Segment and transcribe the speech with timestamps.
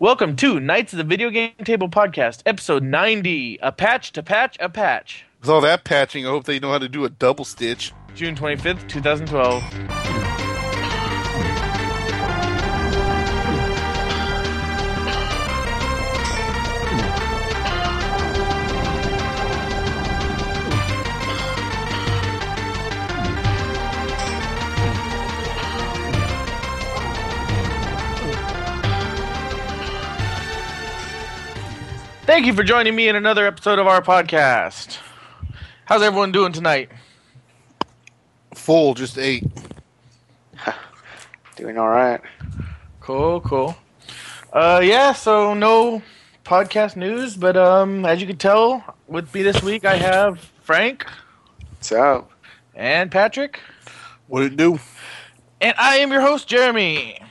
[0.00, 3.58] Welcome to Knights of the Video Game Table Podcast, episode 90.
[3.60, 5.24] A patch to patch a patch.
[5.40, 7.92] With all that patching, I hope they know how to do a double stitch.
[8.14, 10.07] June 25th, 2012.
[32.28, 34.98] Thank you for joining me in another episode of our podcast.
[35.86, 36.90] How's everyone doing tonight?
[38.54, 39.46] Full, just ate.
[41.56, 42.20] Doing all right.
[43.00, 43.74] Cool, cool.
[44.52, 46.02] Uh, yeah, so no
[46.44, 51.06] podcast news, but um, as you can tell, with me this week, I have Frank
[51.80, 52.28] So,
[52.74, 53.58] and Patrick,
[54.26, 54.78] What it do?
[55.62, 57.22] and I am your host, Jeremy.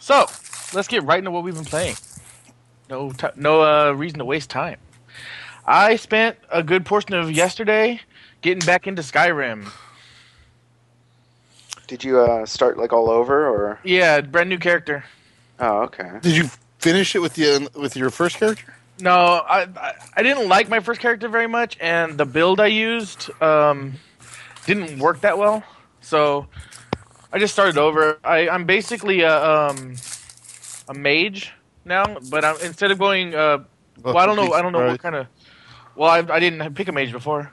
[0.00, 0.26] So
[0.74, 1.94] let's get right into what we've been playing.
[2.88, 4.78] No, ti no uh, reason to waste time.
[5.66, 8.00] I spent a good portion of yesterday
[8.40, 9.68] getting back into Skyrim.
[11.88, 13.80] did you uh, start like all over, or?
[13.84, 15.04] Yeah, brand new character.
[15.58, 16.18] Oh, okay.
[16.22, 18.74] Did you finish it with the with your first character?
[19.00, 22.66] No, I, I I didn't like my first character very much, and the build I
[22.66, 23.94] used um,
[24.64, 25.64] didn't work that well.
[26.00, 26.46] So
[27.32, 28.18] I just started over.
[28.22, 29.96] I, I'm basically a um,
[30.88, 31.52] a mage
[31.86, 33.64] now, but I'm, instead of going, uh,
[34.02, 35.26] well, I don't know, I don't know what kind of.
[35.94, 37.52] Well, I, I didn't pick a mage before.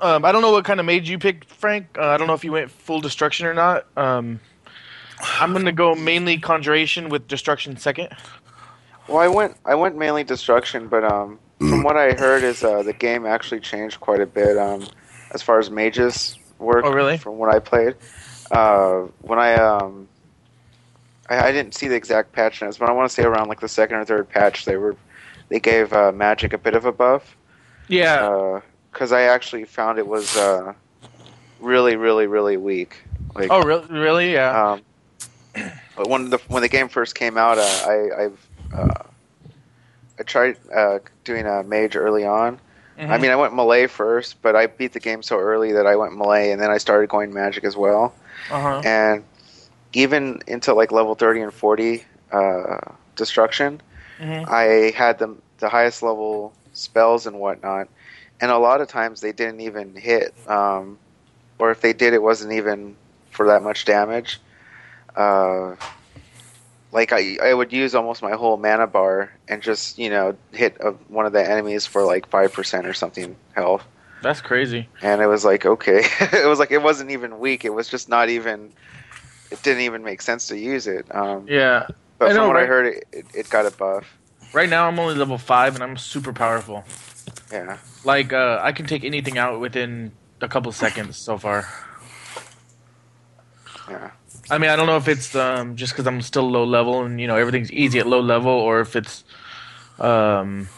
[0.00, 1.86] Um, I don't know what kind of mage you picked, Frank.
[1.98, 3.86] Uh, I don't know if you went full destruction or not.
[3.96, 4.40] Um,
[5.20, 8.08] I'm gonna go mainly conjuration with destruction second.
[9.08, 12.82] Well, I went I went mainly destruction, but um, from what I heard is uh,
[12.82, 14.86] the game actually changed quite a bit um,
[15.32, 16.84] as far as mages work.
[16.84, 17.18] Oh, really?
[17.18, 17.96] From what I played,
[18.50, 20.08] uh, when I um,
[21.30, 23.60] I, I didn't see the exact patch notes, but I want to say around like
[23.60, 24.96] the second or third patch, they were
[25.48, 27.36] they gave uh, magic a bit of a buff.
[27.88, 28.60] Yeah.
[28.92, 30.74] because I actually found it was uh,
[31.60, 33.02] really, really, really weak.
[33.34, 33.86] Like, oh, really?
[33.88, 34.32] Really?
[34.32, 34.72] Yeah.
[34.72, 34.82] um,
[35.96, 39.02] but when the when the game first came out, uh, I I've, uh,
[40.18, 42.58] I tried uh, doing a mage early on.
[42.98, 43.20] I Mhm.
[43.22, 46.14] mean, I went melee first, but I beat the game so early that I went
[46.16, 48.14] melee, and then I started going magic as well.
[48.50, 48.82] Uh-huh.
[48.84, 49.24] And
[49.92, 52.78] even into like level thirty and forty uh,
[53.16, 53.80] destruction,
[54.20, 54.48] Mhm.
[54.48, 57.88] I had the the highest level spells and whatnot,
[58.40, 60.98] and a lot of times they didn't even hit, um,
[61.58, 62.96] or if they did, it wasn't even
[63.30, 64.40] for that much damage.
[65.16, 65.74] Uh,
[66.92, 70.76] like I, I would use almost my whole mana bar and just you know hit
[70.80, 73.84] a, one of the enemies for like five percent or something health,
[74.22, 74.88] That's crazy.
[75.02, 77.64] and it was like okay, it was like it wasn't even weak.
[77.64, 78.72] It was just not even.
[79.50, 81.06] It didn't even make sense to use it.
[81.14, 81.86] Um, Yeah.
[82.18, 84.16] but I know, from what I heard, it, it, it got a buff.
[84.52, 86.84] Right now I'm only level five and I'm super powerful.
[87.52, 87.78] Yeah.
[88.04, 91.68] Like uh, I can take anything out within a couple seconds so far.
[93.88, 94.10] Yeah.
[94.50, 97.20] I mean I don't know if it's um, just because I'm still low level and
[97.20, 99.24] you know everything's easy at low level, or if it's
[99.98, 100.68] um,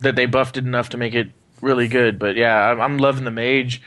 [0.00, 1.28] that they buffed it enough to make it
[1.60, 2.18] really good.
[2.18, 3.82] But yeah, I'm, I'm loving the mage.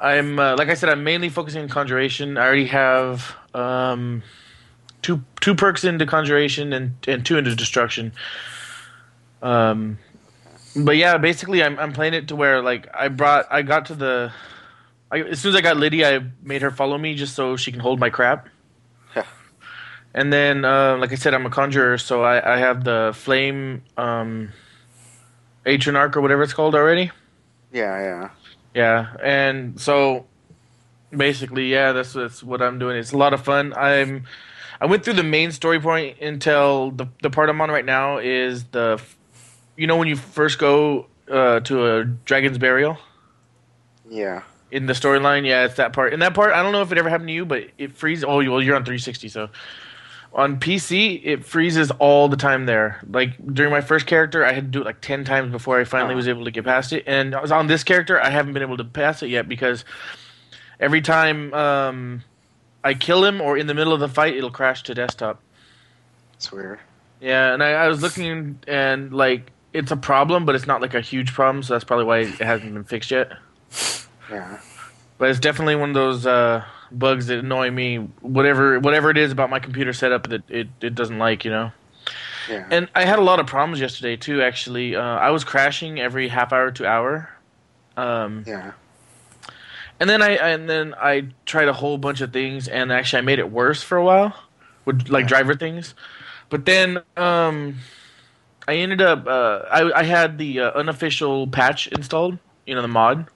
[0.00, 2.38] I'm uh, like I said, I'm mainly focusing on conjuration.
[2.38, 4.22] I already have um,
[5.02, 8.12] two two perks into conjuration and and two into destruction.
[9.42, 9.98] Um,
[10.76, 13.94] but yeah, basically, I'm I'm playing it to where like I brought I got to
[13.94, 14.32] the.
[15.10, 17.72] I, as soon as I got Lydia, I made her follow me just so she
[17.72, 18.48] can hold my crap.
[19.16, 19.24] Yeah.
[20.12, 23.84] And then, uh, like I said, I'm a conjurer, so I, I have the flame
[23.96, 24.52] um,
[25.64, 27.10] Atronach or whatever it's called already.
[27.72, 28.30] Yeah, yeah.
[28.78, 30.26] Yeah, and so
[31.10, 32.96] basically, yeah, that's that's what I'm doing.
[32.96, 33.74] It's a lot of fun.
[33.76, 34.24] I'm
[34.80, 38.18] I went through the main story point until the the part I'm on right now
[38.18, 39.00] is the
[39.76, 42.98] you know when you first go uh, to a dragon's burial
[44.08, 44.42] Yeah.
[44.70, 45.44] in the storyline.
[45.46, 46.12] Yeah, it's that part.
[46.12, 48.24] In that part, I don't know if it ever happened to you, but it freezes.
[48.24, 49.48] Oh, well, you're on 360, so
[50.38, 53.00] on PC it freezes all the time there.
[53.10, 55.84] Like during my first character, I had to do it like 10 times before I
[55.84, 56.16] finally Oh.
[56.16, 57.04] was able to get past it.
[57.06, 59.84] And I was on this character, I haven't been able to pass it yet because
[60.78, 62.22] every time um,
[62.84, 65.42] I kill him or in the middle of the fight, it'll crash to desktop.
[66.34, 66.78] It's weird.
[67.20, 70.94] Yeah, and I, I was looking and like it's a problem, but it's not like
[70.94, 73.32] a huge problem, so that's probably why it hasn't been fixed yet.
[74.30, 74.60] Yeah.
[75.18, 77.96] But it's definitely one of those uh, bugs that annoy me.
[78.20, 81.72] Whatever whatever it is about my computer setup that it, it doesn't like, you know.
[82.48, 82.66] Yeah.
[82.70, 84.42] And I had a lot of problems yesterday too.
[84.42, 87.30] Actually, uh, I was crashing every half hour to hour.
[87.96, 88.72] Um, yeah.
[90.00, 93.22] and then I and then I tried a whole bunch of things, and actually I
[93.22, 94.34] made it worse for a while
[94.84, 95.28] with like Yeah.
[95.28, 95.94] driver things.
[96.48, 97.76] But then um,
[98.66, 102.88] I ended up uh, I I had the uh, unofficial patch installed, you know, the
[102.88, 103.26] mod,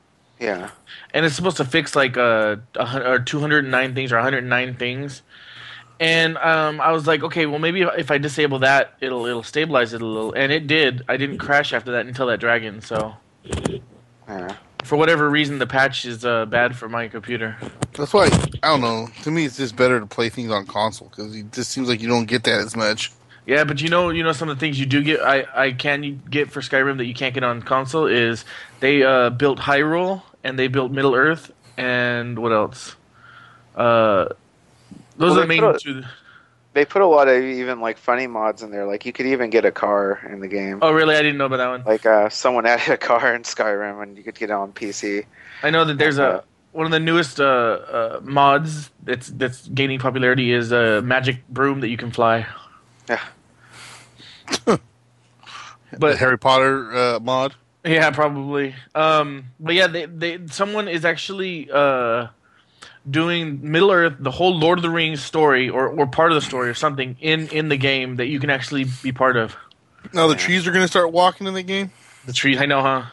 [0.43, 0.71] Yeah.
[1.15, 5.23] and it's supposed to fix like uh a or 209 things or 109 things.
[6.00, 9.44] And um, I was like, okay, well maybe if, if I disable that, it'll it'll
[9.44, 11.03] stabilize it a little, and it did.
[11.09, 12.81] I didn't crash after that until that dragon.
[12.81, 13.15] So
[14.29, 14.56] Yeah.
[14.85, 17.56] for whatever reason, the patch is uh, bad for my computer.
[17.93, 18.27] That's why
[18.65, 19.09] I don't know.
[19.23, 22.00] To me, it's just better to play things on console because it just seems like
[22.00, 23.12] you don't get that as much.
[23.47, 25.73] Yeah, but you know, you know, some of the things you do get, I, I
[25.73, 28.44] can get for Skyrim that you can't get on console is
[28.79, 32.97] they uh, built Hyrule and they built Middle Earth and what else?
[33.75, 34.29] Uh,
[35.17, 36.03] those Well, are the main put two.
[36.75, 38.87] They put a lot of even like funny mods in there.
[38.87, 40.83] Like you could even get a car in the game.
[40.83, 41.15] Oh, really?
[41.17, 41.87] I didn't know about that one.
[41.87, 45.27] Like uh, someone added a car in Skyrim, and you could get it on PC.
[45.62, 49.69] I know that there's Uh, a one of the newest uh, uh, mods that's that's
[49.69, 52.47] gaining popularity is a magic broom that you can fly.
[53.09, 53.21] Yeah.
[54.67, 54.81] But
[55.99, 57.55] But Harry Potter uh, mod.
[57.84, 58.75] Yeah, probably.
[58.94, 62.29] Um, but yeah, they, they someone is actually uh,
[63.11, 66.43] doing Middle Earth, the whole Lord of the Rings story, or, or part of the
[66.43, 69.56] story, or something in in the game that you can actually be part of.
[70.12, 71.90] Now the trees are going to start walking in the game.
[72.26, 73.05] The tree, I know, huh?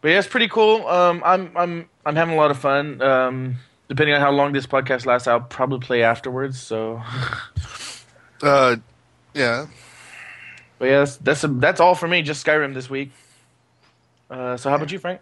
[0.00, 0.86] But yeah, it's pretty cool.
[0.86, 3.00] Um, I'm I'm I'm having a lot of fun.
[3.02, 3.56] Um,
[3.88, 6.60] depending on how long this podcast lasts, I'll probably play afterwards.
[6.60, 7.02] So,
[8.42, 8.76] Uh,
[9.34, 9.66] yeah.
[10.78, 12.22] But yeah, that's that's, a, that's all for me.
[12.22, 13.10] Just Skyrim this week.
[14.30, 15.20] Uh, so how about you, Frank?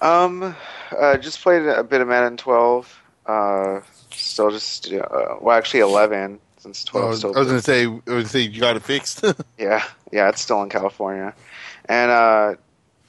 [0.00, 0.54] Um,
[0.96, 3.02] uh, just played a bit of Madden 12.
[3.26, 7.08] Uh, still just uh, well, actually 11 since 12.
[7.08, 8.82] was, still I was going to say, I was going to say you got it
[8.82, 9.24] fixed.
[9.58, 11.34] Yeah, yeah, it's still in California.
[11.86, 12.54] And uh,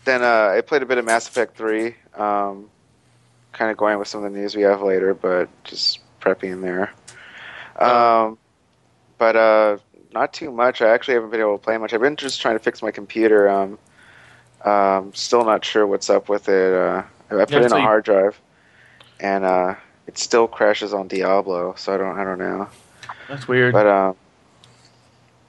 [0.05, 1.95] then uh, I played a bit of Mass Effect 3.
[2.15, 2.69] Um,
[3.51, 6.93] kind of going with some of the news we have later, but just prepping there.
[7.77, 8.37] Um,
[9.17, 9.77] but uh,
[10.15, 10.81] not too much.
[10.81, 11.93] I actually haven't been able to play much.
[11.93, 13.49] I've been just trying to fix my computer.
[13.49, 13.79] Um,
[14.65, 16.73] um, still not sure what's up with it.
[16.73, 18.39] Uh, I put Yeah, in a hard drive,
[19.19, 19.75] and uh,
[20.07, 21.75] it still crashes on Diablo.
[21.77, 22.69] So I don't, I don't know.
[23.27, 23.73] That's weird.
[23.73, 24.15] But um,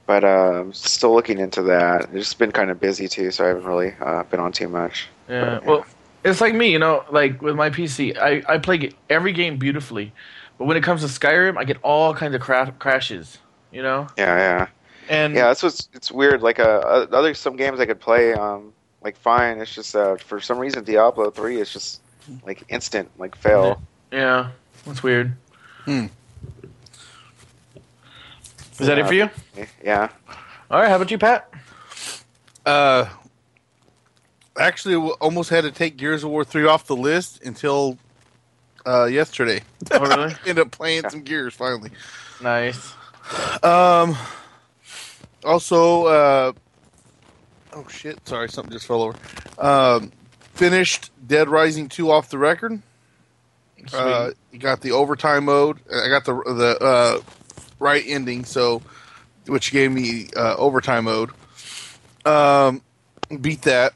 [0.05, 2.03] but um, still looking into that.
[2.13, 4.69] It's just been kind of busy too, so I haven't really uh, been on too
[4.69, 5.07] much.
[5.27, 5.85] Yeah, well,
[6.23, 10.13] it's like me, you know, like with my PC, I, I play every game beautifully,
[10.57, 13.39] but when it comes to Skyrim, I get all kinds of cra- crashes,
[13.71, 14.67] you know, Yeah, yeah,
[15.09, 15.45] and yeah.
[15.47, 16.41] That's what's it's weird.
[16.41, 19.59] Like uh, other some games I could play um like fine.
[19.59, 22.01] It's just uh, for some reason Diablo three is just
[22.45, 23.81] like instant like fail.
[24.11, 24.49] yeah,
[24.85, 25.33] that's weird.
[25.85, 26.07] Hmm.
[28.79, 29.29] Is that it for you?
[29.83, 30.09] Yeah.
[30.69, 31.51] All right, how about you, Pat?
[32.65, 33.07] uh,
[34.59, 37.97] actually, almost had to take Gears of War 3 off the list until
[38.85, 39.61] uh, yesterday.
[39.91, 40.35] Oh, really?
[40.45, 41.89] Ended up playing some Gears finally.
[42.41, 42.93] nice.
[43.63, 44.17] Um,
[45.43, 46.53] also, uh,
[47.73, 49.17] oh shit, sorry, something just fell over.
[49.57, 50.11] Um,
[50.53, 52.81] finished Dead Rising 2 off the record.
[53.93, 55.79] Uh, you got the overtime mode.
[55.93, 57.21] I got the the uh,
[57.79, 58.81] right ending, so
[59.45, 61.31] which gave me uh, overtime mode.
[62.25, 62.81] Um,
[63.39, 63.93] beat that.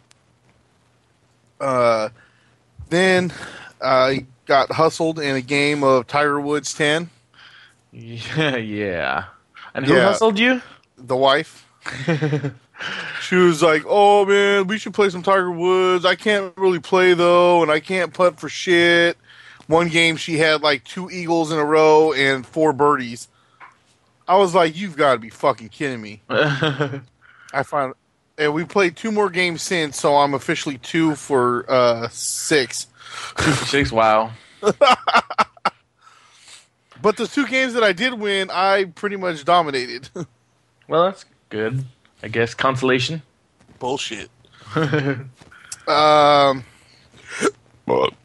[1.59, 2.09] Uh,
[2.89, 3.33] then
[3.81, 7.09] I got hustled in a game of Tiger Woods 10.
[7.91, 9.25] Yeah, yeah.
[9.73, 10.03] And who Yeah.
[10.05, 10.61] hustled you?
[10.97, 11.67] The wife.
[13.21, 16.03] She was like, "Oh man, we should play some Tiger Woods.
[16.03, 19.17] I can't really play though, and I can't putt for shit."
[19.67, 23.27] One game she had like two eagles in a row and four birdies.
[24.27, 27.93] I was like, "You've got to be fucking kidding me!" I found,
[28.39, 32.87] and we played two more games since, so I'm officially two for uh, six.
[33.37, 33.91] Two for six.
[33.91, 34.31] Wow.
[37.01, 40.09] But the two games that I did win, I pretty much dominated.
[40.87, 41.85] Well, that's good.
[42.21, 43.21] I guess consolation.
[43.79, 44.29] Bullshit.
[45.87, 46.63] Um,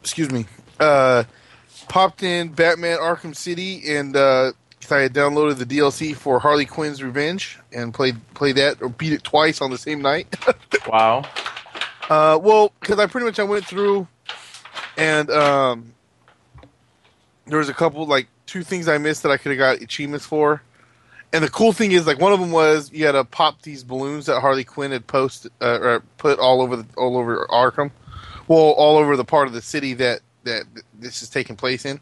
[0.01, 0.45] excuse me.
[0.79, 1.23] Uh,
[1.87, 6.65] popped in Batman Arkham City and uh, 'cause I had downloaded the DLC for Harley
[6.65, 10.27] Quinn's Revenge and played played that or beat it twice on the same night.
[10.87, 11.23] Wow.
[12.09, 14.07] uh, well, because I pretty much I went through
[14.97, 15.93] and um,
[17.45, 20.25] there was a couple like two things I missed that I could have got achievements
[20.25, 20.63] for.
[21.33, 23.83] And the cool thing is, like, one of them was you had to pop these
[23.83, 27.91] balloons that Harley Quinn had posted uh, or put all over the all over Arkham,
[28.47, 30.63] well, all over the part of the city that that
[30.97, 31.99] this is taking place in.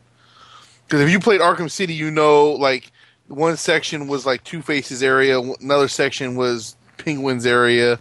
[0.85, 2.91] Because if you played Arkham City, you know, like
[3.27, 7.99] one section was like Two Faces area, another section was Penguin's area,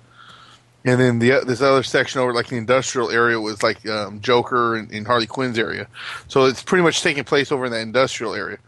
[0.85, 4.76] and then the this other section over like the industrial area was like um, Joker
[4.76, 5.88] and, Harley Quinn's area.
[6.29, 8.59] So it's pretty much taking place over in that industrial area.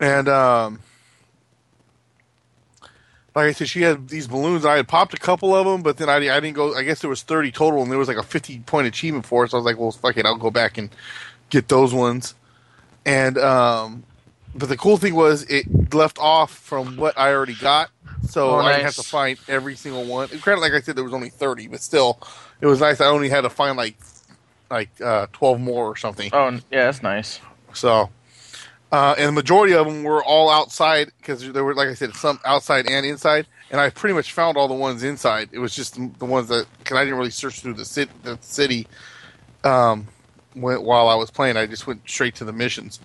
[0.00, 0.80] and um,
[3.34, 4.64] like I said, she had these balloons.
[4.64, 6.74] I had popped a couple of them, but then I, I didn't go.
[6.74, 9.44] I guess there was thirty total, and there was like a fifty point achievement for
[9.44, 9.50] it.
[9.50, 10.90] So I was like, well, fuck it, I'll go back and
[11.50, 12.34] get those ones.
[13.04, 14.04] And um,
[14.54, 17.90] but the cool thing was it left off from what I already got,
[18.28, 20.28] so Oh, I didn't have to find every single one.
[20.40, 22.18] Granted, like I said, there was only thirty, but still,
[22.60, 23.00] it was nice.
[23.00, 23.96] I only had to find like
[24.70, 26.30] like uh, twelve more or something.
[26.32, 27.40] Oh, yeah, that's nice.
[27.72, 28.10] So,
[28.92, 32.14] uh, and the majority of them were all outside because there were, like I said,
[32.14, 33.46] some outside and inside.
[33.70, 35.48] And I pretty much found all the ones inside.
[35.52, 38.38] It was just the ones that because I didn't really search through the city, the
[38.40, 38.86] city
[39.64, 40.06] um,
[40.54, 41.56] when, while I was playing.
[41.56, 43.00] I just went straight to the missions.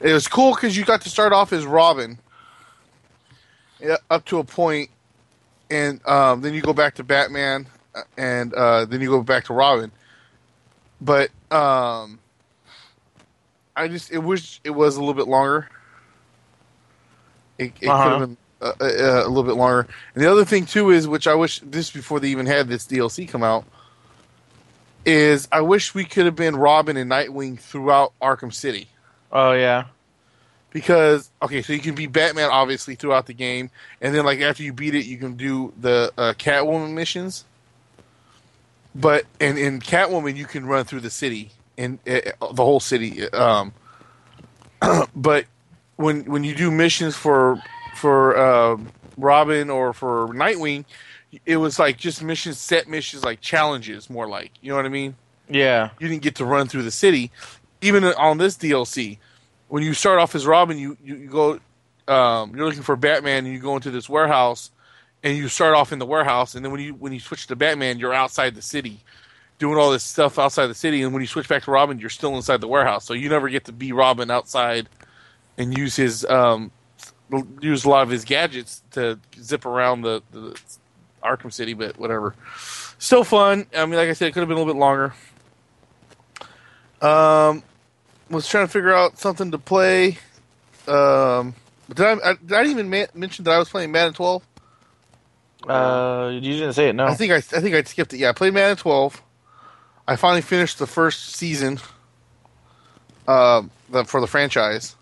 [0.00, 2.18] It was cool because you got to start off as Robin,
[4.10, 4.90] up to a point,
[5.70, 9.44] and um, then you go back to Batman, uh, and uh, then you go back
[9.46, 9.90] to Robin.
[11.00, 12.18] But um,
[13.76, 15.68] I just it wish it was a little bit longer.
[17.58, 18.02] It, it Uh-huh.
[18.02, 19.86] could have been uh, uh, a little bit longer.
[20.14, 22.86] And the other thing too is, which I wish this before they even had this
[22.86, 23.64] DLC come out,
[25.04, 28.88] is I wish we could have been Robin and Nightwing throughout Arkham City
[29.32, 29.84] Oh yeah.
[30.70, 34.62] Because okay, so you can be Batman obviously throughout the game, and then like after
[34.62, 37.44] you beat it, you can do the uh, Catwoman missions.
[38.94, 43.28] But and in Catwoman, you can run through the city and uh, the whole city.
[43.30, 43.72] Um,
[45.14, 45.44] but
[45.96, 47.62] when when you do missions for
[47.94, 48.76] for uh,
[49.16, 50.84] Robin or for Nightwing,
[51.46, 54.88] it was like just missions, set missions, like challenges, more like you know what I
[54.88, 55.14] mean
[55.48, 55.90] Yeah.
[56.00, 57.30] you didn't get to run through the city.
[57.82, 59.18] Even on this DLC,
[59.70, 61.60] when you start off as Robin, you you, you go,
[62.12, 64.70] um, you're looking for Batman, and you go into this warehouse,
[65.22, 67.56] and you start off in the warehouse, and then when you when you switch to
[67.56, 69.00] Batman, you're outside the city,
[69.58, 72.10] doing all this stuff outside the city, and when you switch back to Robin, you're
[72.10, 74.88] still inside the warehouse, so you never get to be Robin outside,
[75.56, 76.72] and use his um,
[77.60, 80.60] use a lot of his gadgets to zip around the, the
[81.22, 82.34] Arkham City, but whatever.
[82.98, 83.66] Still fun.
[83.74, 85.14] I mean, like I said, it could have been a little bit longer.
[87.00, 87.62] Um,
[88.30, 90.18] was trying to figure out something to play.
[90.86, 91.54] Um,
[91.88, 94.46] did I, I did I even ma- mention that I was playing Madden 12?
[95.68, 96.94] Uh, you didn't say it.
[96.94, 97.04] No.
[97.04, 98.18] I think I I think I skipped it.
[98.18, 99.22] Yeah, I played Madden 12.
[100.08, 101.78] I finally finished the first season.
[103.28, 104.96] Um, the, for the franchise.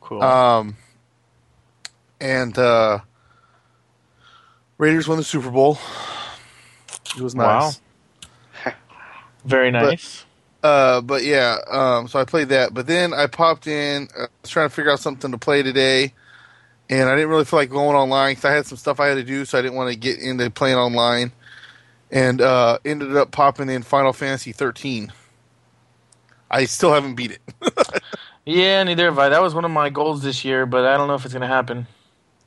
[0.00, 0.22] cool.
[0.22, 0.76] Um,
[2.20, 3.00] and uh,
[4.76, 5.78] Raiders won the Super Bowl.
[7.16, 7.80] It was nice.
[8.64, 8.72] Wow.
[9.44, 10.24] Very nice.
[10.62, 12.74] Uh, but yeah, um, so I played that.
[12.74, 15.62] But then I popped in, uh, I was trying to figure out something to play
[15.62, 16.12] today,
[16.90, 19.14] and I didn't really feel like going online because I had some stuff I had
[19.14, 21.32] to do, so I didn't want to get into playing online.
[22.10, 25.12] And uh, ended up popping in Final Fantasy 13.
[26.50, 27.42] I still haven't beat it.
[28.46, 29.28] yeah, neither have I.
[29.28, 31.46] That was one of my goals this year, but I don't know if it's gonna
[31.46, 31.86] happen.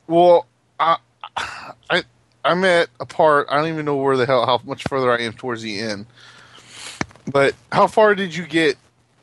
[0.08, 0.48] Well,
[0.80, 0.98] I,
[1.38, 2.04] I,
[2.44, 3.48] I'm at a part.
[3.52, 6.08] I don't even know where the hell how much further I am towards the end.
[7.32, 8.78] But how far did you get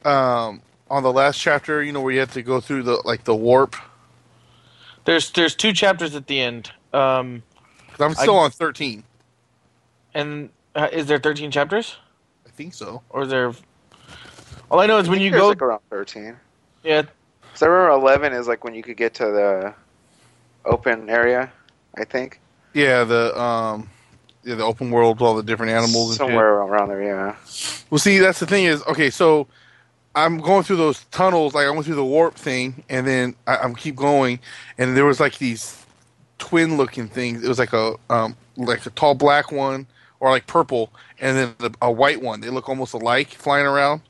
[0.05, 1.83] um, on the last chapter?
[1.83, 3.77] You know where you have to go through the like the warp.
[5.05, 6.71] There's there's two chapters at the end.
[6.93, 7.43] Um,
[7.93, 9.05] 'Cause I'm still I- on 13.
[10.15, 11.97] and uh, is there 13 chapters,
[12.47, 13.03] I think so.
[13.11, 13.53] or is there?
[14.71, 15.49] All I know is when you go.
[15.49, 16.37] like around thirteen.
[16.85, 17.03] Yeah,
[17.55, 19.75] So I remember eleven is like when you could get to the
[20.65, 21.51] open area.
[21.97, 22.41] I think
[22.75, 23.89] Yeah, the um,
[24.49, 26.11] yeah, the open world with all the different animals.
[26.11, 26.27] And shit.
[26.29, 27.03] somewhere around there.
[27.03, 27.37] Yeah.
[27.91, 29.47] Well, see, that's the thing is, okay, so
[30.15, 33.57] I'm going through those tunnels, like I went through the warp thing, and then I,
[33.59, 34.41] I'm keep going,
[34.79, 35.85] and there was like these
[36.39, 37.45] twin-looking things.
[37.45, 39.87] It was like a um, like a tall black one,
[40.21, 42.41] or like purple, and then the, a white one.
[42.41, 44.01] They look almost alike, flying around,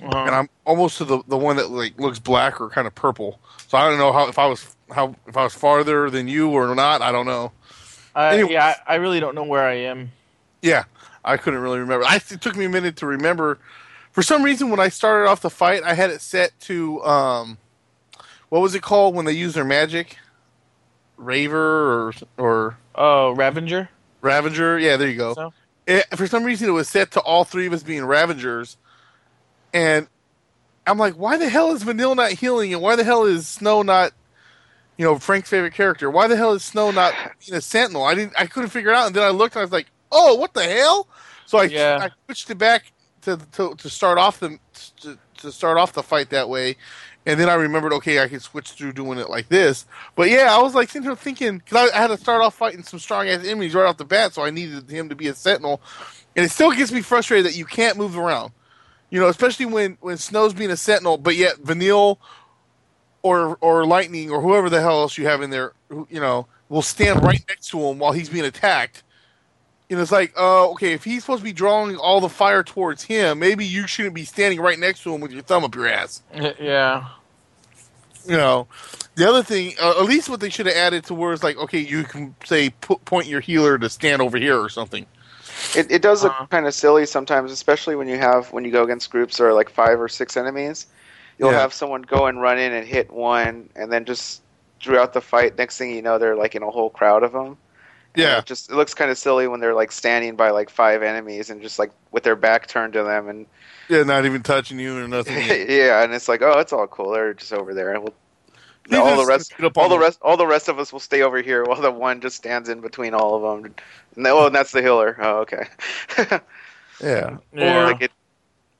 [0.00, 0.18] uh-huh.
[0.18, 3.40] and I'm almost to the the one that like looks black or kind of purple.
[3.66, 6.50] So I don't know how if I was how if I was farther than you
[6.50, 7.02] or not.
[7.02, 7.52] I don't know.
[8.14, 8.52] Anyways.
[8.52, 10.12] yeah, I, I really don't know where I am.
[10.60, 10.84] Yeah,
[11.24, 12.04] I couldn't really remember.
[12.06, 13.58] I, it took me a minute to remember.
[14.12, 17.58] For some reason, when I started off the fight, I had it set to um,
[18.50, 20.18] what was it called when they use their magic?
[21.16, 23.88] Raver or or Oh, Ravenger.
[24.20, 24.78] Ravager?
[24.78, 25.34] Yeah, there you go.
[25.34, 25.52] So?
[25.86, 28.76] It, for some reason, it was set to all three of us being Ravengers,
[29.72, 30.06] and
[30.86, 33.82] I'm like, why the hell is Vanille not healing, and why the hell is Snow
[33.82, 34.12] not,
[35.02, 36.08] you know, Frank's favorite character?
[36.08, 37.12] Why the hell is Snow not
[37.44, 38.04] being a Sentinel?
[38.04, 39.88] I didn't, I couldn't figure it out, and then I looked, and I was like,
[40.12, 41.08] oh, what the hell?
[41.44, 41.98] So I, Yeah.
[42.00, 42.92] I switched it back
[43.22, 44.60] to, to to start off the
[45.00, 46.76] to, to start off the fight that way,
[47.26, 49.86] and then I remembered, okay, I could switch through doing it like this.
[50.14, 52.54] But yeah, I was like sitting here thinking because I, I had to start off
[52.54, 55.26] fighting some strong ass enemies right off the bat, so I needed him to be
[55.26, 55.80] a sentinel.
[56.36, 58.52] And it still gets me frustrated that you can't move around.
[59.10, 62.18] You know, especially when when Snow's being a sentinel, but yet Vanille
[63.22, 66.46] or or lightning or whoever the hell else you have in there, who, you know,
[66.68, 69.02] will stand right next to him while he's being attacked.
[69.90, 73.04] And it's like, uh, okay, if he's supposed to be drawing all the fire towards
[73.04, 75.86] him, maybe you shouldn't be standing right next to him with your thumb up your
[75.86, 76.22] ass.
[76.32, 77.08] Yeah.
[78.26, 78.68] You know,
[79.16, 81.58] the other thing, uh, at least what they should have added to where it's like,
[81.58, 85.04] okay, you can say put, point your healer to stand over here or something.
[85.76, 86.46] It, it does look Uh-huh.
[86.46, 89.52] kind of silly sometimes, especially when you have when you go against groups that are
[89.52, 90.86] like five or six enemies.
[91.38, 91.60] You'll Yeah.
[91.60, 94.42] have someone go and run in and hit one, and then just
[94.82, 97.56] throughout the fight, next thing you know, they're like in a whole crowd of them.
[98.14, 101.02] Yeah, it just it looks kind of silly when they're like standing by like five
[101.02, 103.46] enemies and just like with their back turned to them, and
[103.88, 105.36] yeah, not even touching you or nothing.
[105.68, 107.12] yeah, and it's like, oh, it's all cool.
[107.12, 108.14] They're just over there, and we'll,
[108.88, 111.40] They all the rest, all the rest, all the rest of us will stay over
[111.40, 113.74] here while the one just stands in between all of them.
[114.16, 115.16] And, oh, and that's the healer.
[115.20, 115.66] Oh, okay.
[117.02, 117.80] Yeah, Yeah.
[117.80, 118.12] Or like it,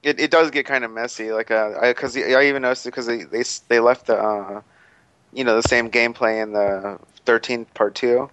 [0.02, 1.32] it, it does get kind of messy.
[1.32, 4.62] Like, uh, I because I even noticed because they they they left the, uh,
[5.32, 8.28] you know, the same gameplay in the 13 part two,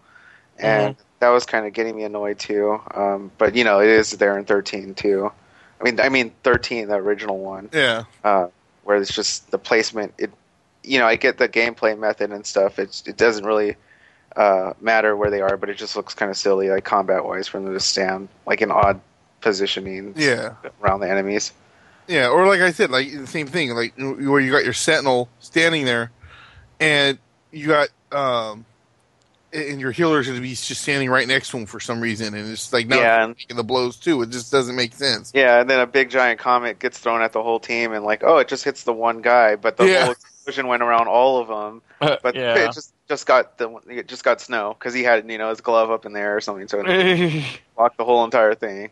[0.57, 2.81] and that was kind of getting me annoyed too.
[2.93, 5.31] Um, but you know, it is there in 13 too.
[5.79, 8.47] I mean, I mean 13, the original one, yeah, uh,
[8.83, 10.13] where it's just the placement.
[10.17, 10.31] It,
[10.83, 12.79] you know, I get the gameplay method and stuff.
[12.79, 13.75] It's it doesn't really.
[14.35, 17.47] Uh, matter where they are, but it just looks kind of silly, like combat wise,
[17.47, 19.01] for them to stand like in odd
[19.41, 21.51] positioning yeah, around the enemies.
[22.07, 22.27] yeah.
[22.29, 25.85] Or like I said, like the same thing, like where you got your sentinel standing
[25.85, 26.11] there,
[26.79, 27.17] and
[27.51, 28.65] you got um,
[29.51, 32.33] and your healer's going to be just standing right next to him for some reason,
[32.35, 34.21] and it's like not Yeah, and- taking the blows too.
[34.21, 35.31] It just doesn't make sense.
[35.33, 38.23] Yeah, and then a big giant comet gets thrown at the whole team, and like,
[38.23, 40.03] oh, it just hits the one guy, but the Yeah.
[40.03, 41.81] whole explosion went around all of them.
[42.23, 42.55] But yeah.
[42.55, 45.59] it just just got the it just got snow because he had you know his
[45.61, 47.43] glove up in there or something, so it
[47.75, 48.89] blocked the whole entire thing.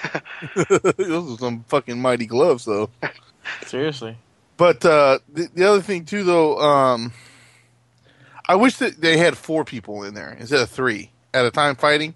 [0.96, 2.90] Those are some fucking mighty gloves, though.
[3.66, 4.16] Seriously.
[4.56, 7.12] But uh, the, the other thing too, though, um,
[8.46, 11.76] I wish that they had four people in there instead of three at a time
[11.76, 12.14] fighting.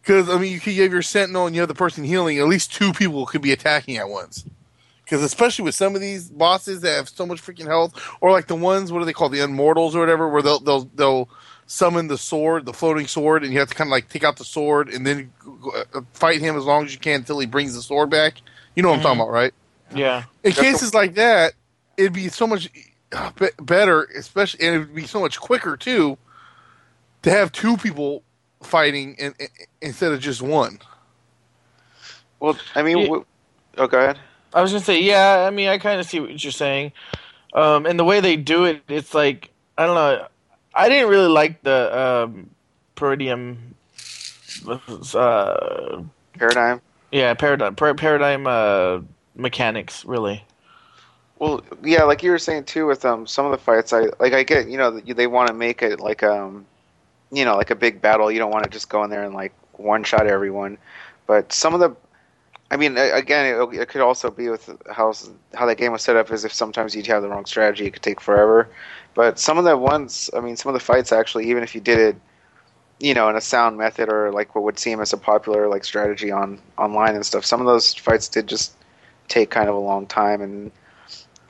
[0.00, 2.38] Because I mean, you could have your sentinel and you have the person healing.
[2.38, 4.44] At least two people could be attacking at once.
[5.04, 8.46] Because especially with some of these bosses that have so much freaking health, or like
[8.46, 11.28] the ones what do they call the immortals or whatever, where they'll they'll they'll
[11.72, 14.36] summon the sword, the floating sword, and you have to kind of like take out
[14.36, 15.32] the sword and then
[15.74, 18.42] uh, fight him as long as you can until he brings the sword back.
[18.76, 19.54] You know what I'm talking about, right?
[19.94, 20.24] Yeah.
[20.44, 21.54] in That's cases like that,
[21.96, 22.68] it'd be so much
[23.12, 23.30] uh,
[23.60, 26.18] better, especially, and it'd be so much quicker too,
[27.22, 28.22] to have two people
[28.62, 29.48] fighting in, in,
[29.80, 30.78] instead of just one.
[32.38, 33.04] Well, I mean, Yeah.
[33.04, 33.24] w-
[33.78, 34.18] oh, go ahead.
[34.52, 35.46] I was gonna say, yeah.
[35.46, 36.92] I mean, I kind of see what you're saying,
[37.54, 40.26] um, and the way they do it, it's like I don't know.
[40.74, 42.50] I didn't really like the um,
[42.94, 43.74] Peridium.
[44.66, 46.02] Uh,
[46.34, 46.80] Paradigm.
[47.10, 49.00] yeah, paradigm par- paradigm uh,
[49.34, 50.04] mechanics.
[50.04, 50.44] Really.
[51.38, 54.32] Well, yeah, like you were saying too, with um some of the fights, I like
[54.32, 56.66] I get you know they want to make it like um,
[57.32, 58.30] you know, like a big battle.
[58.30, 60.78] You don't want to just go in there and like one shot everyone,
[61.26, 61.96] but some of the,
[62.70, 65.12] I mean, again, it, could also be with how
[65.54, 66.30] how that game was set up.
[66.30, 68.68] Is if sometimes you'd have the wrong strategy, it could take forever.
[69.14, 71.80] But some of the ones, I mean, some of the fights actually, even if you
[71.80, 72.16] did it,
[73.00, 75.84] you know, in a sound method or like what would seem as a popular like
[75.84, 78.74] strategy on online and stuff, some of those fights did just
[79.28, 80.72] take kind of a long time and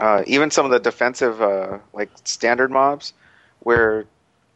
[0.01, 3.13] uh, even some of the defensive uh, like standard mobs
[3.61, 4.07] where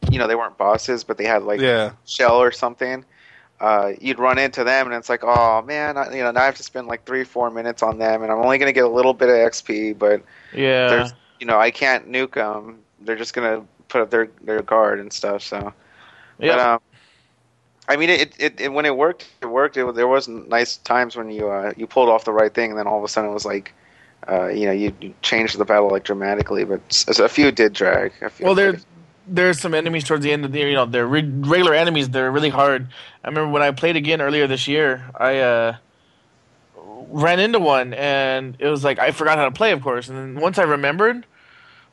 [0.09, 3.05] you know they weren't bosses but they had like yeah, shell or something
[3.59, 6.45] uh, you'd run into them and it's like oh man I, you know now i
[6.45, 8.85] have to spend like three four minutes on them and i'm only going to get
[8.85, 11.11] a little bit of xp but Yeah.
[11.39, 14.99] you know i can't nuke them they're just going to put up their their guard
[14.99, 15.73] and stuff so
[16.39, 16.55] Yeah.
[16.55, 16.79] but, um,
[17.87, 19.77] I mean, it, it, it when it worked, it worked.
[19.77, 22.79] It, there was nice times when you uh, you pulled off the right thing, and
[22.79, 23.73] then all of a sudden it was like,
[24.27, 26.65] uh, you know, you, you changed the battle like dramatically.
[26.65, 26.81] But
[27.17, 28.11] a few did drag.
[28.31, 28.77] Few Well, there,
[29.25, 30.67] there's some enemies towards the end of the year.
[30.67, 32.09] You know, they're re- regular enemies.
[32.09, 32.87] They're really hard.
[33.23, 35.09] I remember when I played again earlier this year.
[35.15, 35.77] I uh,
[36.75, 40.09] ran into one, and it was like I forgot how to play, of course.
[40.09, 41.25] And then once I remembered,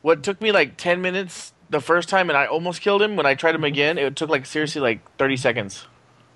[0.05, 3.17] what took me like ten minutes the first time, and I almost killed him.
[3.17, 5.87] When I tried him again, it took like seriously like thirty seconds.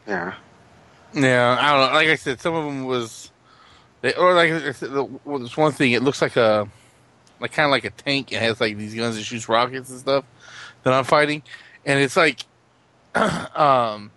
[0.06, 0.34] yeah,
[1.12, 1.54] yeah.
[1.60, 1.94] I don't know.
[1.94, 3.30] Like I said, some of them was,
[4.00, 5.92] they, or like I said, the, well, there's one thing.
[5.92, 6.66] It looks like a,
[7.40, 8.32] like kind of like a tank.
[8.32, 10.24] It has like these guns that shoots rockets and stuff
[10.84, 11.42] that I'm fighting,
[11.84, 12.40] and it's like,
[13.14, 14.10] um,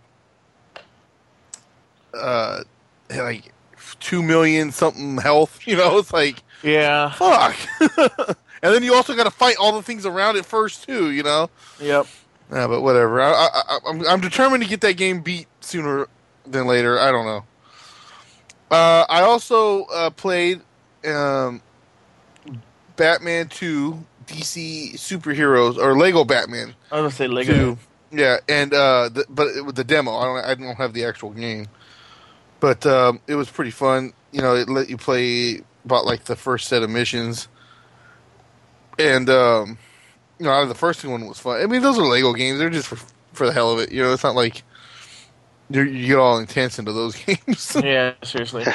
[2.14, 2.64] uh,
[3.10, 3.52] like
[4.00, 5.60] two million something health.
[5.68, 7.12] You know, it's like Yeah.
[7.12, 7.58] fuck.
[8.62, 11.12] and then you also got to fight all the things around it first too.
[11.12, 11.50] You know.
[11.80, 12.08] Yep.
[12.52, 13.22] Yeah, but whatever.
[13.22, 16.08] I, I, I, I'm, I'm determined to get that game beat sooner
[16.46, 17.00] than later.
[17.00, 17.46] I don't know.
[18.70, 20.62] Uh, I also uh, played
[21.06, 21.62] um,
[22.98, 27.54] Batman 2 DC superheroes or Lego Batman I was gonna say Lego.
[27.54, 27.78] too.
[28.12, 31.06] Yeah, and uh, the, but it, with the demo, I don't I don't have the
[31.06, 31.68] actual game,
[32.60, 34.14] but um, it was pretty fun.
[34.32, 37.48] You know, it let you play about like the first set of missions,
[39.00, 39.78] and um,
[40.40, 41.62] you know, the first one was fun.
[41.62, 42.98] I mean, those are Lego games; they're just for
[43.34, 43.92] for the hell of it.
[43.92, 44.64] You know, it's not like
[45.70, 47.78] you you get all intense into those games.
[47.82, 48.66] Yeah, seriously.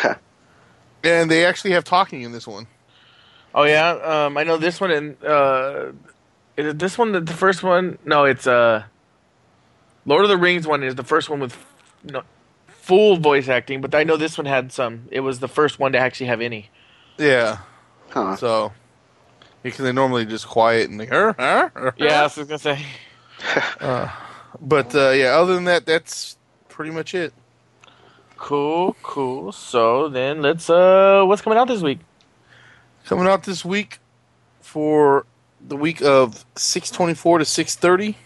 [1.05, 2.67] and they actually have talking in this one.
[3.55, 5.93] Oh yeah, um, I know this one and uh,
[6.57, 7.99] is it this one the the first one?
[8.05, 8.85] No, it's uh,
[10.05, 11.57] Lord of the Rings one is the first one with
[12.05, 12.23] no,
[12.69, 15.09] full voice acting, but I know this one had some.
[15.11, 16.71] It was the first one to actually have any.
[17.19, 17.59] Yeah,
[18.11, 18.37] Huh.
[18.37, 18.73] so
[19.63, 22.85] because they normally just quiet and like, "Arr, arr, arr." Yeah, I was gonna say.
[24.61, 26.37] But uh, yeah, other than that, that's
[26.69, 27.33] pretty much it.
[28.37, 29.53] Cool, cool.
[29.53, 32.01] So then let's uh, what's coming out this week?
[33.05, 33.99] Coming out this week
[34.61, 35.27] for
[35.61, 38.17] the week of six twenty four to six thirty.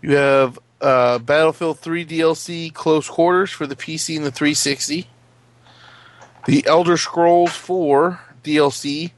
[0.00, 5.08] You have uh, Battlefield Three DLC Close Quarters for the PC and the three sixty.
[6.46, 9.12] The Elder Scrolls Four DLC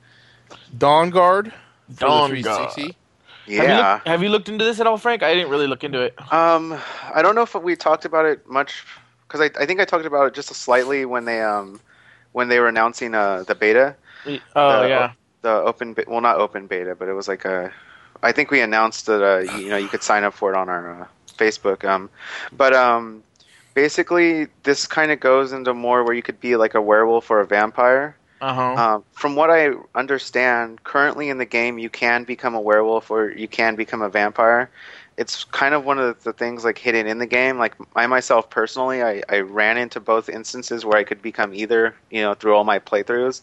[0.77, 1.53] Dawn Guard
[1.99, 2.29] Dawn Guard.
[2.31, 2.97] three sixty.
[3.57, 3.77] Have you, Yeah.
[3.77, 5.23] looked, have you looked into this at all, Frank?
[5.23, 6.15] I didn't really look into it.
[6.33, 6.79] Um,
[7.15, 8.85] I don't know if we talked about it much
[9.27, 11.81] because I, I think I talked about it just slightly when they um
[12.33, 13.97] when they were announcing uh the beta,
[14.57, 15.13] Oh Uh, yeah.
[15.43, 17.73] the open well not open beta, but it was like a
[18.23, 20.57] I think we announced that uh you, you know you could sign up for it
[20.57, 21.07] on our uh,
[21.39, 21.85] Facebook.
[21.85, 22.09] Um,
[22.57, 23.23] but um
[23.75, 27.41] basically this kind of goes into more where you could be like a werewolf or
[27.41, 28.17] a vampire.
[28.45, 28.83] Uh huh.
[28.83, 33.31] Um, from what I understand, currently in the game, you can become a werewolf or
[33.31, 34.71] you can become a vampire.
[35.17, 37.59] It's kind of one of the things like hidden in the game.
[37.59, 41.95] Like I myself personally, I, I ran into both instances where I could become either,
[42.11, 43.43] you know, through all my playthroughs.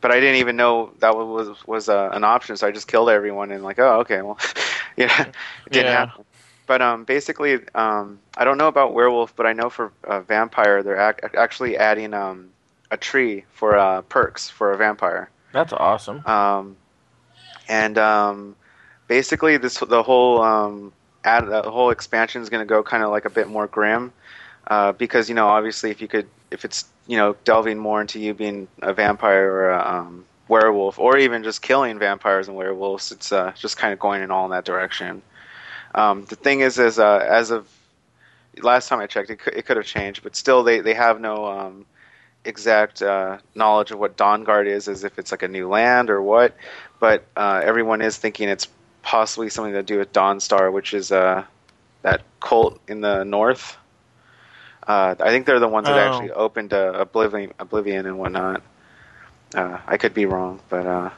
[0.00, 3.10] But I didn't even know that was was uh, an option, so I just killed
[3.10, 4.38] everyone and like, oh, okay, well,
[4.96, 5.22] yeah,
[5.66, 5.92] it didn't Yeah.
[5.92, 6.24] happen.
[6.66, 10.82] But um, basically, um, I don't know about werewolf, but I know for uh, vampire,
[10.82, 12.53] they're ac- actually adding um,
[12.94, 15.28] a tree for uh, perks for a vampire.
[15.52, 16.24] That's awesome.
[16.26, 16.76] Um,
[17.68, 18.56] and um,
[19.08, 20.92] basically, this the whole um,
[21.24, 24.12] ad, the whole expansion is going to go kind of like a bit more grim,
[24.68, 28.18] uh, because you know, obviously, if you could, if it's you know, delving more into
[28.18, 33.12] you being a vampire or a um, werewolf, or even just killing vampires and werewolves,
[33.12, 35.20] it's uh, just kind of going in all in that direction.
[35.94, 37.68] Um, the thing is, is uh, as of
[38.62, 41.20] last time I checked, it could, it could have changed, but still, they they have
[41.20, 41.86] no um,
[42.44, 46.10] exact uh, knowledge of what Dawn Guard is, as if it's like a new land
[46.10, 46.56] or what.
[47.00, 48.68] But uh, everyone is thinking it's
[49.02, 51.44] possibly something to do with Dawn Star, which is uh,
[52.02, 53.76] that cult in the north.
[54.86, 55.98] Uh, I think they're the ones that Oh.
[55.98, 58.62] actually opened uh, Oblivion, Oblivion and whatnot.
[59.54, 61.10] Uh, I could be wrong, but uh,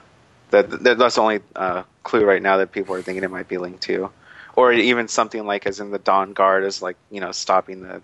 [0.51, 3.49] that, that that's the only uh, clue right now that people are thinking it might
[3.49, 4.11] be linked to,
[4.55, 8.03] or even something like as in the Dawn Guard is like you know stopping the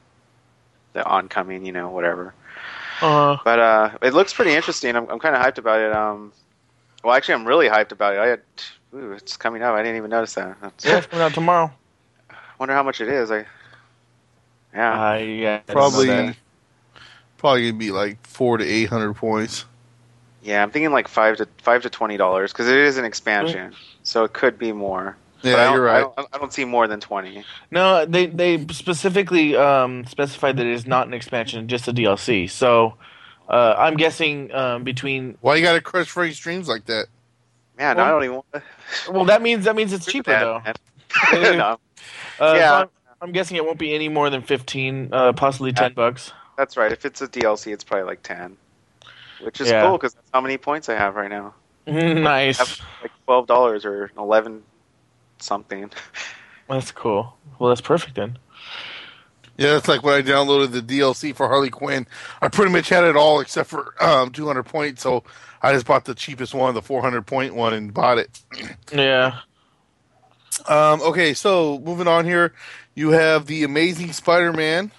[0.94, 2.34] the oncoming, you know, whatever.
[3.02, 4.96] Uh, But uh, it looks pretty interesting.
[4.96, 5.92] I'm, I'm kind of hyped about it.
[5.94, 6.32] Um,
[7.04, 8.20] well, actually, I'm really hyped about it.
[8.20, 8.40] I had,
[8.94, 9.74] ooh, it's coming out.
[9.74, 10.56] I didn't even notice that.
[10.84, 11.70] yeah, it's coming out tomorrow.
[12.58, 13.30] wonder how much it is.
[13.30, 13.44] I,
[14.74, 15.54] yeah, I yeah.
[15.54, 16.36] I didn't know Probably,
[17.38, 19.64] probably gonna be like four to eight hundred points.
[20.42, 20.62] yeah.
[20.62, 24.24] I'm thinking like five to five to twenty dollars because it is an expansion, so
[24.24, 25.16] it could be more.
[25.42, 26.16] But I Yeah, you're I right.
[26.16, 27.44] don't, I don't see more than twenty.
[27.70, 32.48] No, they they specifically um, specified that it is not an expansion, just a DLC.
[32.50, 32.94] So
[33.48, 35.36] uh, I'm guessing um, between.
[35.40, 37.06] Why you gotta crush Frank's streams like that?
[37.78, 38.34] Man, Well- I don't even.
[38.36, 38.62] want to
[39.12, 40.40] Well, that means that means it's cheaper that,
[41.32, 41.56] though.
[41.56, 41.76] no,
[42.40, 42.68] Uh, Yeah.
[42.68, 42.88] so I'm,
[43.20, 46.32] I'm guessing it won't be any more than fifteen, uh, possibly ten bucks.
[46.56, 46.92] that's right.
[46.92, 48.56] If it's a DLC, it's probably like ten,
[49.42, 49.82] which is Yeah.
[49.86, 51.54] cool because that's how many points I have right now.
[51.86, 52.58] nice.
[52.58, 54.62] have like twelve dollars or eleven
[55.42, 55.90] something.
[56.68, 57.36] That's cool.
[57.58, 58.38] Well, that's perfect then.
[59.58, 62.06] Yeah, that's like when I downloaded the DLC for Harley Quinn.
[62.40, 65.22] I pretty much had it all except for um, 200 points, so
[65.60, 68.40] I just bought the cheapest one, the 400 point one, and bought it.
[68.92, 69.40] Yeah.
[70.68, 72.52] Um, okay, so moving on here,
[72.94, 74.92] you have the Amazing Spider-Man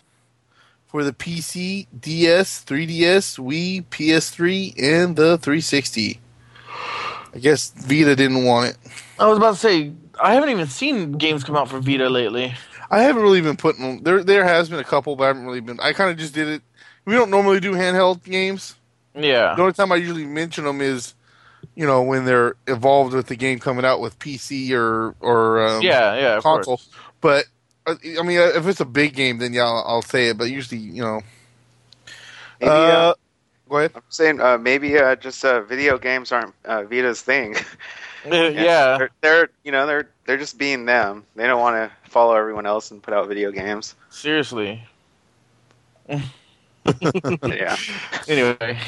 [0.88, 6.20] for the PC, DS, 3DS, Wii, PS3, and the 360.
[7.36, 8.78] I guess Vita didn't want it.
[9.20, 12.54] I was about to say I haven't even seen games come out for Vita lately.
[12.92, 14.04] I haven't really been putting them.
[14.04, 15.80] There, there has been a couple, but I haven't really been.
[15.80, 16.62] I kind of just did it.
[17.06, 18.76] We don't normally do handheld games.
[19.16, 19.56] Yeah.
[19.56, 21.14] The only time I usually mention them is,
[21.76, 25.82] you know, when they're involved with the game coming out with PC or or um,
[25.82, 26.78] Yeah, yeah, of console.
[26.78, 26.90] course.
[27.22, 27.46] But
[27.88, 30.38] uh, I mean, uh, if it's a big game, then yeah, I'll, I'll say it.
[30.38, 31.22] But usually, you know,
[32.60, 33.14] Maybe, uh, uh,
[33.70, 33.94] go ahead.
[33.96, 37.56] I'm saying uh, maybe uh, just uh, video games aren't uh, Vita's thing.
[38.26, 38.98] Yeah.
[38.98, 41.26] They're, they're you know they're they're just being them.
[41.36, 43.96] They don't want to follow everyone else and put out video games.
[44.10, 44.84] Seriously.
[46.10, 47.78] yeah.
[48.28, 48.80] Anyway.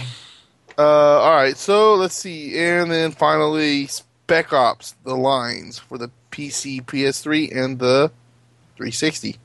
[0.78, 0.82] Uh,
[1.22, 6.84] all right, so let's see, and then finally, Spec Ops: The Lines for the PC,
[6.84, 8.12] PS3, and the
[8.76, 9.38] 360.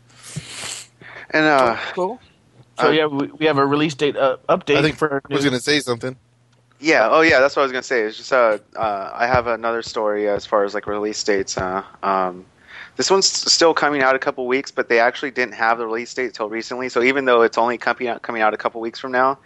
[1.30, 2.20] And uh, Cool.
[2.80, 4.76] So Uh, yeah, we, we have a release date uh, update.
[4.76, 6.16] I think for Frank was going to say something.
[6.80, 8.02] Yeah, oh yeah, that's what I was gonna say.
[8.02, 11.56] It's just uh, uh, I have another story as far as like release dates.
[11.58, 12.46] Uh, um,
[12.96, 16.12] this one's still coming out a couple weeks, but they actually didn't have the release
[16.12, 16.88] date till recently.
[16.88, 19.38] So even though it's only coming out coming out a couple weeks from now,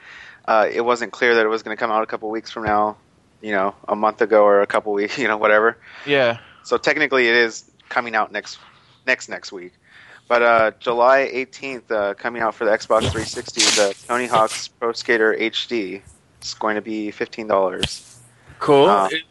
[0.46, 2.64] uh, it wasn't clear that it was going to come out a couple weeks from
[2.64, 2.96] now.
[3.42, 5.18] You know, a month ago or a couple weeks.
[5.24, 5.76] You know, whatever.
[6.06, 6.38] Yeah.
[6.62, 8.58] So technically, it is coming out next
[9.06, 9.72] next next week.
[10.26, 14.92] But uh, July 18th, uh, coming out for the Xbox 360, the Tony Hawk's Pro
[14.92, 16.00] Skater HD.
[16.44, 18.20] It's going to be fifteen dollars.
[18.59, 18.85] Cool.
[18.87, 19.22] Uh, It-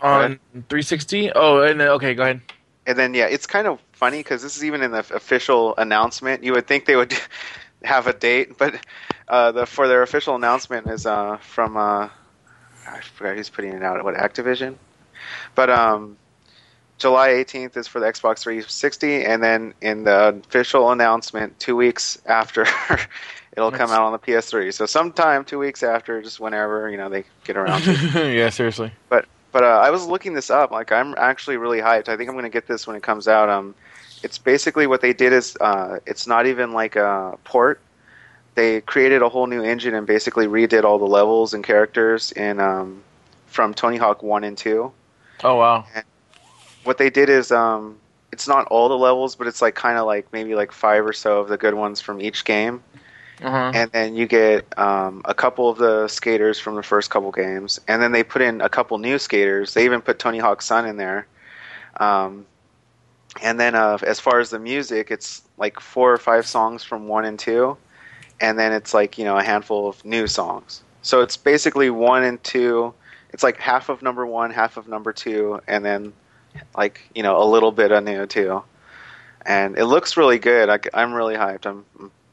[0.00, 1.32] on 360.
[1.34, 2.42] Oh, and then, okay, go ahead.
[2.86, 6.44] And then yeah, it's kind of funny because this is even in the official announcement.
[6.44, 7.12] You would think they would
[7.82, 8.76] have a date, but
[9.26, 12.08] uh, the for their official announcement is uh, from uh,
[12.86, 14.04] I forgot who's putting it out.
[14.04, 14.76] What Activision?
[15.56, 16.18] But um,
[16.98, 22.20] July 18th is for the Xbox 360, and then in the official announcement, two weeks
[22.26, 22.66] after,
[23.56, 24.72] it'll come out on the PS3.
[24.74, 27.92] So sometime two weeks after, just whenever you know they get around to.
[27.92, 28.34] it.
[28.34, 28.92] yeah, seriously.
[29.54, 30.72] But uh, I was looking this up.
[30.72, 32.08] Like I'm actually really hyped.
[32.08, 33.48] I think I'm going to get this when it comes out.
[33.48, 33.72] Um,
[34.24, 37.80] it's basically what they did is uh, it's not even like a port.
[38.56, 42.58] They created a whole new engine and basically redid all the levels and characters in
[42.58, 43.00] um,
[43.46, 44.90] from Tony Hawk One and Two.
[45.44, 45.86] Oh wow.
[46.82, 47.96] What they did is um,
[48.32, 51.12] it's not all the levels, but it's like kind of like maybe like five or
[51.12, 52.82] so of the good ones from each game
[53.42, 53.72] Uh-huh.
[53.74, 57.80] and then you get um, a couple of the skaters from the first couple games,
[57.88, 59.74] and then they put in a couple new skaters.
[59.74, 61.26] They even put Tony Hawk's son in there.
[61.98, 62.46] Um,
[63.42, 67.08] and then uh, as far as the music, it's like four or five songs from
[67.08, 67.76] one and two,
[68.40, 70.82] and then it's like you know a handful of new songs.
[71.02, 72.94] So it's basically one and two.
[73.32, 76.12] It's like half of number one, half of number two, and then
[76.76, 78.62] like you know a little bit of new too.
[79.46, 80.70] And it looks really good.
[80.70, 81.66] I, I'm really hyped.
[81.66, 81.84] I'm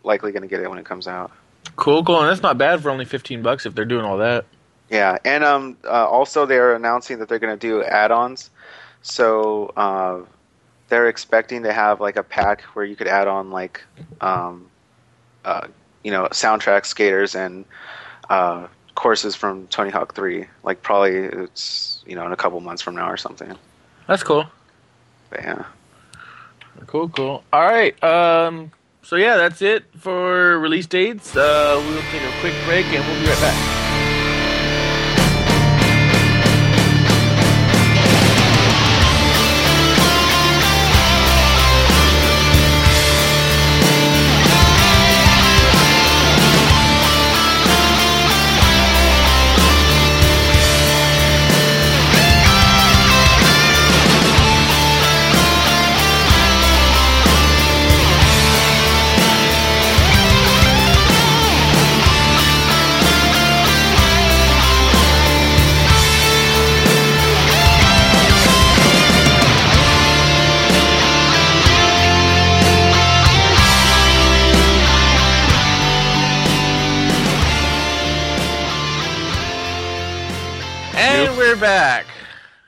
[0.04, 1.32] likely going to get it when it comes out.
[1.76, 2.20] Cool, cool.
[2.20, 4.46] And that's not bad for only 15 bucks if they're doing all that.
[4.90, 8.50] Yeah, and um, uh, also they're announcing that they're going to do add-ons.
[9.04, 10.20] So uh,
[10.90, 13.82] they're expecting to have like a pack where you could add on like,
[14.20, 14.70] um,
[15.46, 15.68] uh,
[16.04, 17.64] you know, soundtrack skaters and
[18.30, 20.48] uh, courses from Tony Hawk Three.
[20.64, 23.56] Like probably it's you know in a couple months from now or something.
[24.08, 24.46] That's cool.
[25.30, 25.66] But yeah.
[26.88, 27.44] Cool, cool.
[27.54, 28.02] All right.
[28.04, 28.72] Um.
[29.04, 31.36] So yeah, that's it for release dates.
[31.36, 33.81] Uh, we'll take a quick break and we'll be right back.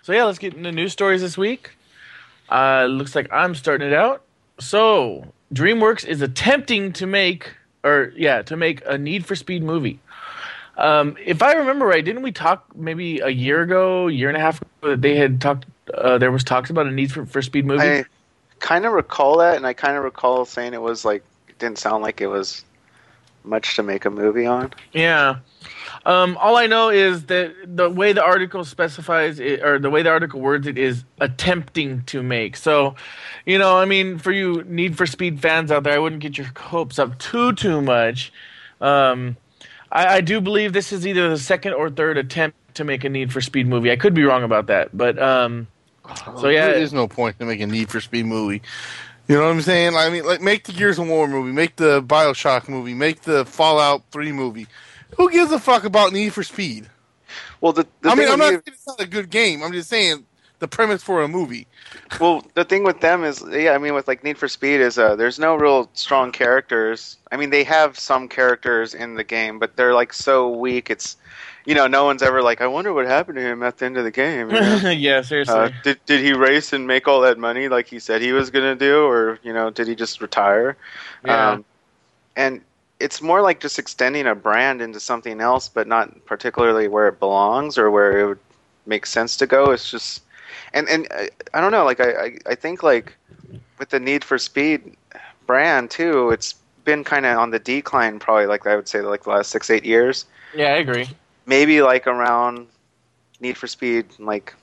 [0.04, 1.72] So yeah, let's get into news stories this week.
[2.50, 4.22] Uh, looks like I'm starting it out.
[4.60, 10.00] So DreamWorks is attempting to make, or yeah, to make a Need for Speed movie.
[10.78, 14.42] Um, if I remember right, didn't we talk maybe a year ago, year and a
[14.42, 15.68] half ago that they had talked?
[15.94, 17.82] Uh, there was talks about a Need for, for Speed movie.
[17.82, 18.06] I
[18.60, 21.78] kind of recall that, and I kind of recall saying it was like it didn't
[21.78, 22.66] sound like it was
[23.44, 24.74] much to make a movie on.
[24.92, 25.38] Yeah.
[26.06, 30.04] Um, all I know is that the way the article specifies it, or the way
[30.04, 32.58] the article words it, is attempting to make.
[32.58, 32.96] So,
[33.46, 36.38] you know, I mean, for you Need for Speed fans out there, I wouldn't get
[36.38, 38.34] your hopes up too too much.
[38.82, 39.38] Um,
[39.92, 43.10] I, I do believe this is either the second or third attempt to make a
[43.10, 43.92] Need for Speed movie.
[43.92, 45.68] I could be wrong about that, but um,
[46.38, 48.62] so yeah, there is no point to make a Need for Speed movie.
[49.28, 49.96] You know what I'm saying?
[49.96, 53.46] I mean, like make the Gears of War movie, make the Bioshock movie, make the
[53.46, 54.68] Fallout Three movie.
[55.18, 56.90] Who gives a fuck about Need for Speed?
[57.62, 59.64] Well, the, the I mean, I'm not Need- saying it's not a good game.
[59.64, 60.26] I'm just saying
[60.60, 61.68] the premise for a movie.
[62.20, 64.98] Well, the thing with them is, yeah, I mean, with like Need for Speed is,
[64.98, 67.18] uh, there's no real strong characters.
[67.32, 70.90] I mean, they have some characters in the game, but they're like so weak.
[70.90, 71.16] It's,
[71.66, 73.98] you know, no one's ever like, I wonder what happened to him at the end
[73.98, 74.50] of the game.
[74.50, 74.90] you know?
[74.90, 75.56] yeah, seriously.
[75.56, 78.50] Uh, did did he race and make all that money like he said he was
[78.50, 80.76] gonna do, or you know, did he just retire?
[81.26, 81.52] Yeah.
[81.52, 81.66] Um,
[82.36, 82.62] and
[83.00, 87.20] it's more like just extending a brand into something else, but not particularly where it
[87.20, 88.40] belongs or where it would
[88.86, 89.72] make sense to go.
[89.72, 90.24] It's just,
[90.74, 91.86] and and I, I don't know.
[91.86, 93.16] Like I, I I think like
[93.80, 94.98] with the Need for Speed
[95.48, 98.20] brand too, it's been kind of on the decline.
[98.20, 101.10] Probably like I would say like the last six eight years yeah, I agree.
[101.46, 102.68] Maybe like around
[103.40, 104.54] Need for Speed, like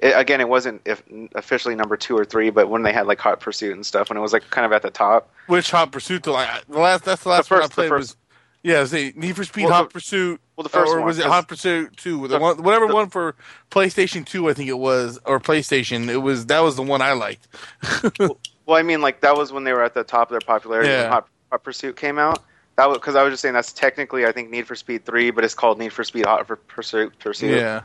[0.00, 1.02] it, again, it wasn't if,
[1.34, 4.16] officially number two or three, but when they had like Hot Pursuit and stuff, when
[4.16, 5.30] it was like kind of at the top.
[5.46, 6.22] Which Hot Pursuit?
[6.22, 8.16] The, like, the last that's the last The one I first- played first- was
[8.62, 10.38] yeah, say Need for Speed Well, Hot the- Pursuit.
[10.56, 12.28] Well, the first or one was it Hot Pursuit Two?
[12.28, 13.34] The one, whatever one for
[13.70, 16.08] PlayStation Two, I think it was, or PlayStation.
[16.10, 17.48] It was that was the one I liked.
[18.66, 20.90] Well, I mean, like that was when they were at the top of their popularity
[20.90, 21.02] Yeah.
[21.02, 22.38] when Hot, Hot Pursuit came out.
[22.76, 25.30] That was because I was just saying that's technically I think Need for Speed three,
[25.30, 27.18] but it's called Need for Speed Hot Pursuit.
[27.18, 27.58] Pursuit.
[27.58, 27.82] yeah,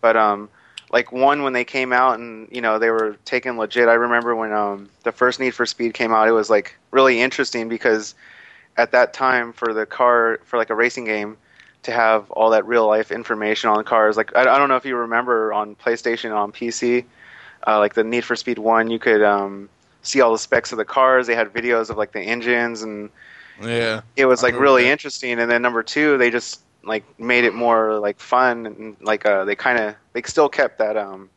[0.00, 0.48] But um,
[0.90, 3.88] like one when they came out and you know they were taken legit.
[3.88, 7.20] I remember when um the first Need for Speed came out, it was like really
[7.20, 8.14] interesting because
[8.76, 11.36] at that time for the car for like a racing game
[11.82, 14.16] to have all that real life information on the cars.
[14.16, 17.04] Like I, I don't know if you remember on PlayStation on PC,
[17.66, 19.68] uh, like the Need for Speed one, you could um
[20.02, 21.26] see all the specs of the cars.
[21.26, 23.10] They had videos of like the engines and
[23.62, 24.00] yeah.
[24.16, 24.90] it was like really that.
[24.90, 29.24] interesting and then number two they just like made it more like fun and like
[29.24, 31.30] uh they kind of they still kept that um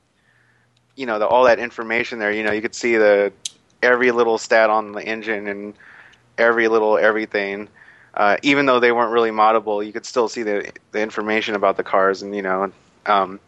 [0.96, 3.32] you know the all that information there you know you could see the
[3.84, 5.74] every little stat on the engine and
[6.38, 7.68] every little everything
[8.16, 11.78] uh even though they weren't really moddable you could still see the the information about
[11.78, 12.64] the cars and you know
[13.06, 13.40] um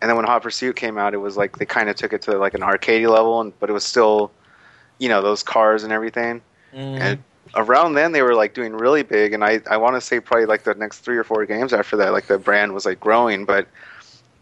[0.00, 2.22] and then when hot pursuit came out it was like they kind of took it
[2.22, 4.30] to like an arcade level and but it was still
[4.98, 6.40] you know those cars and everything
[6.74, 7.00] Mm.
[7.00, 7.22] and
[7.54, 10.46] around then they were like doing really big and i i want to say probably
[10.46, 13.44] like the next three or four games after that like the brand was like growing
[13.44, 13.66] but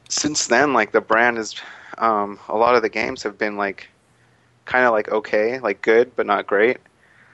[0.09, 1.55] since then like the brand is
[1.99, 3.89] um a lot of the games have been like
[4.65, 6.79] kind of like okay like good but not great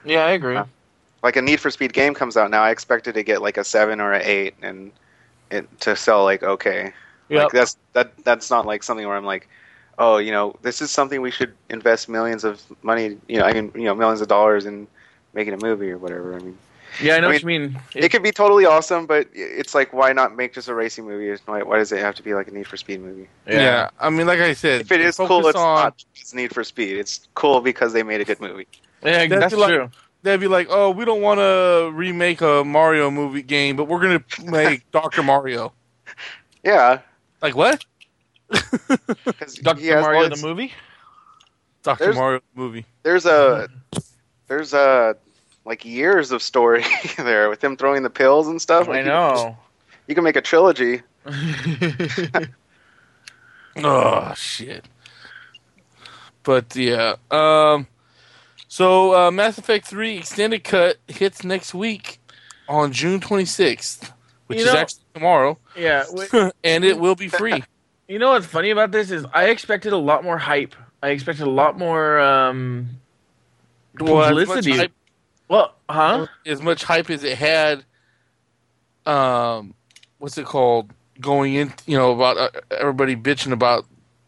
[0.03, 0.55] yeah, I agree.
[0.55, 0.65] Uh,
[1.23, 3.63] like a need for speed game comes out now i expected to get like a
[3.63, 4.91] seven or an eight and
[5.51, 6.93] it to sell like okay
[7.29, 7.41] Yep.
[7.43, 9.47] like that's that that's not like something where i'm like
[9.97, 13.53] oh you know this is something we should invest millions of money you know i
[13.53, 14.87] mean you know millions of dollars in
[15.33, 16.57] making a movie or whatever i mean
[17.01, 17.79] yeah, I know I what you mean.
[17.95, 21.33] it, could be totally awesome but it's like why not make just a racing movie
[21.45, 24.09] why, why does it have to be like a need for speed movie yeah, I
[24.09, 26.97] mean, like I said, if it is cool it's on, not just need for speed
[26.97, 28.67] it's cool because they made a good movie
[29.03, 29.89] yeah, That'd that's like- true.
[30.23, 33.99] They'd be like, "Oh, we don't want to remake a Mario movie game, but we're
[33.99, 35.73] gonna make Doctor Mario."
[36.63, 36.99] yeah
[37.41, 37.83] Like what?
[39.63, 40.71] Doctor Mario the movie.
[41.83, 42.85] Doctor There's- Mario movie.
[43.01, 43.67] there's a
[44.51, 45.15] there's a
[45.63, 46.83] like years of story
[47.17, 49.57] there with him throwing the pills and stuff Like, I you can just- know.
[50.07, 51.01] you can make a trilogy
[53.77, 54.83] Oh shit.
[56.43, 57.87] But yeah, um,
[58.67, 62.19] so uh, Mass Effect Three Extended Cut hits next week
[62.67, 64.11] on June 26th,
[64.47, 66.29] which You is actually tomorrow, yeah, wait,
[66.63, 67.63] and it will be free.
[68.09, 70.75] you know what's funny about this is I expected a lot more hype.
[71.03, 72.89] I expected a lot more um,
[73.99, 74.77] Well, as much publicity.
[74.77, 74.91] hype-
[75.49, 76.27] Well, huh?
[76.45, 77.83] as much hype as it had.
[79.05, 79.73] Um,
[80.19, 80.91] what's it called?
[81.19, 83.85] Going in, you know, about uh, everybody bitching about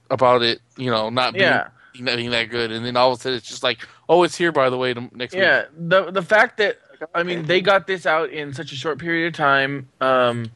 [0.09, 1.67] about it, you know, not being, Yeah,
[1.99, 4.35] not being that good, and then all of a sudden it's just like, oh, it's
[4.35, 5.41] here by the way next week.
[5.41, 5.65] yeah.
[5.75, 6.77] The the fact that
[7.15, 10.51] I mean, they got this out in such a short period of time um,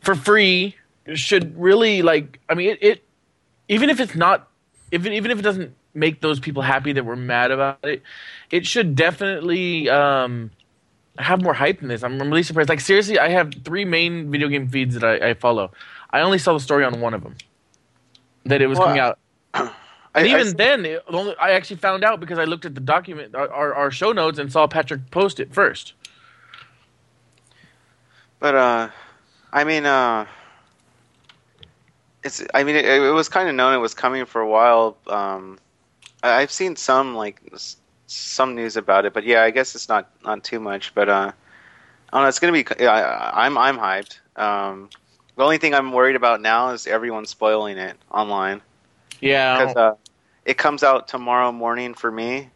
[0.00, 0.74] for free
[1.14, 2.40] should really like.
[2.48, 3.04] I mean, it, it
[3.68, 4.48] even if it's not,
[4.90, 8.02] it, even if it doesn't make those people happy that were mad about it,
[8.50, 10.50] it should definitely um,
[11.18, 12.02] have more hype than this.
[12.04, 12.68] I'm really surprised.
[12.68, 15.72] Like seriously, I have three main video game feeds that I, I follow.
[16.10, 17.36] I only saw the story on one of them
[18.44, 19.18] that it was Well, coming out.
[19.54, 19.72] I,
[20.14, 22.80] And I- even then, it only, I actually found out because I looked at the
[22.80, 25.94] document, our, our, show notes, and saw Patrick post it first.
[28.38, 28.88] But uh,
[29.52, 30.26] I mean, uh,
[32.22, 32.42] it's.
[32.54, 34.96] I mean, it, it was kind of known it was coming for a while.
[35.06, 35.65] Um, I,
[36.28, 37.40] I've seen some like
[38.06, 40.94] some news about it, but yeah, I guess it's not not too much.
[40.94, 41.32] But uh,
[42.12, 42.28] I don't know.
[42.28, 42.66] It's gonna be.
[42.78, 44.18] yeah, I, I'm I'm hyped.
[44.36, 44.90] Um,
[45.36, 48.62] the only thing I'm worried about now is everyone spoiling it online
[49.20, 49.94] Yeah, because uh,
[50.44, 52.50] it comes out tomorrow morning for me,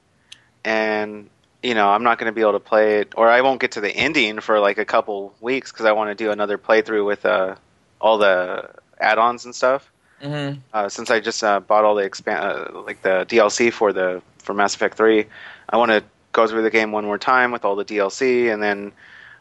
[0.64, 1.28] and
[1.62, 3.72] you know I'm not going to be able to play it, or I won't get
[3.72, 7.06] to the ending for like a couple weeks because I want to do another playthrough
[7.06, 7.56] with uh,
[8.00, 9.90] all the add-ons and stuff.
[10.20, 13.92] Hmm Uh, since I just uh, bought all the expand uh, like the DLC for
[13.92, 15.26] the for Mass Effect Three,
[15.68, 16.02] I want to
[16.32, 18.92] go through the game one more time with all the DLC and then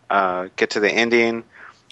[0.09, 1.43] uh, get to the ending.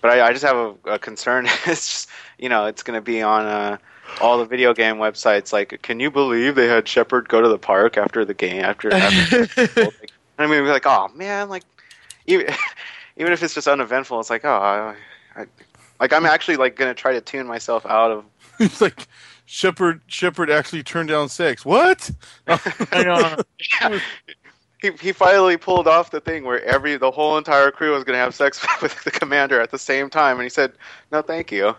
[0.01, 1.45] but I, I just have a, a concern.
[1.65, 3.77] it's just you know it's going to be on uh,
[4.21, 5.53] all the video game websites.
[5.53, 8.63] Like, can you believe they had Shepard go to the park after the game?
[8.63, 11.63] After, after like, I mean, be like, oh man, like
[12.25, 12.47] even
[13.17, 14.95] even if it's just uneventful, it's like, oh, I,
[15.41, 15.45] I,
[15.99, 18.25] like I'm actually like going to try to tune myself out of.
[18.65, 19.07] it's like
[19.45, 20.01] Shepard.
[20.07, 21.65] Shepard actually turned down sex.
[21.65, 22.09] What?
[22.47, 23.43] I know.
[23.81, 23.99] Yeah.
[24.79, 28.13] He, he finally pulled off the thing where every the whole entire crew was going
[28.15, 30.73] to have sex with the commander at the same time, and he said,
[31.11, 31.75] "No, thank you."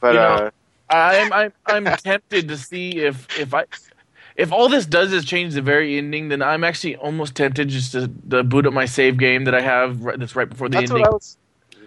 [0.00, 0.50] But You know, uh,
[0.90, 3.64] I'm I'm I'm tempted to see if if I
[4.36, 7.92] if all this does is change the very ending, then I'm actually almost tempted just
[7.92, 10.78] to, to boot up my save game that I have right, that's right before the
[10.78, 11.02] that's ending.
[11.02, 11.36] what I was,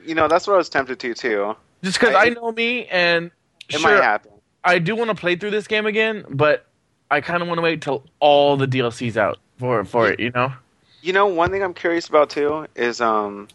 [0.06, 1.56] you know, that's what I was tempted to too.
[1.84, 3.32] just because I- I, know me and
[3.74, 4.32] It sure, might happen.
[4.64, 6.68] I do want to play through this game again, but
[7.12, 10.20] I kind of want to wait till all the DLC's out for for it.
[10.20, 10.54] You know?
[11.02, 13.48] You know, one thing I'm curious about too is um,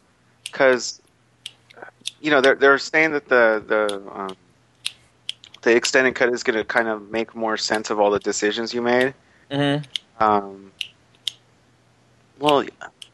[0.45, 1.01] because
[2.21, 4.37] you know they're they're saying that the the um,
[5.63, 8.75] the extended cut is going to kind of make more sense of all the decisions
[8.75, 9.15] you made.
[9.51, 9.85] Mm-hmm.
[10.23, 10.73] Um,
[12.39, 12.73] well, I What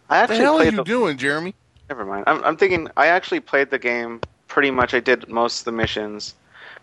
[0.09, 0.85] the actually hell are you the.
[0.85, 1.55] doing, Jeremy?
[1.89, 2.25] Never mind.
[2.27, 4.95] I'm I'm thinking I actually played the game pretty much.
[4.95, 6.35] I did most of the missions,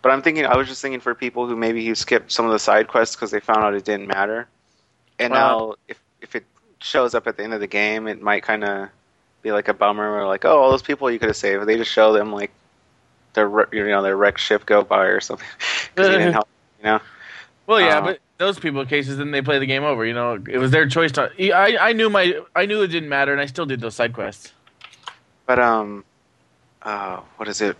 [0.01, 2.51] but I'm thinking I was just thinking for people who maybe who skipped some of
[2.51, 4.47] the side quests because they found out it didn't matter,
[5.19, 5.37] and Wow.
[5.69, 6.45] now if if it
[6.79, 8.89] shows up at the end of the game, it might kind of
[9.41, 10.17] be like a bummer.
[10.19, 11.65] Or like, oh, all those people you could have saved.
[11.65, 12.51] They just show them like
[13.33, 15.47] their you know their wrecked ship go by or something
[15.95, 16.47] because you didn't help.
[16.79, 16.99] You know.
[17.67, 20.03] Well, yeah, Uh, but those people cases, then they play the game over.
[20.05, 21.31] You know, it was their choice to.
[21.53, 24.13] I I knew my I knew it didn't matter, and I still did those side
[24.13, 24.51] quests.
[25.45, 26.03] But um,
[26.81, 27.77] uh, what is it?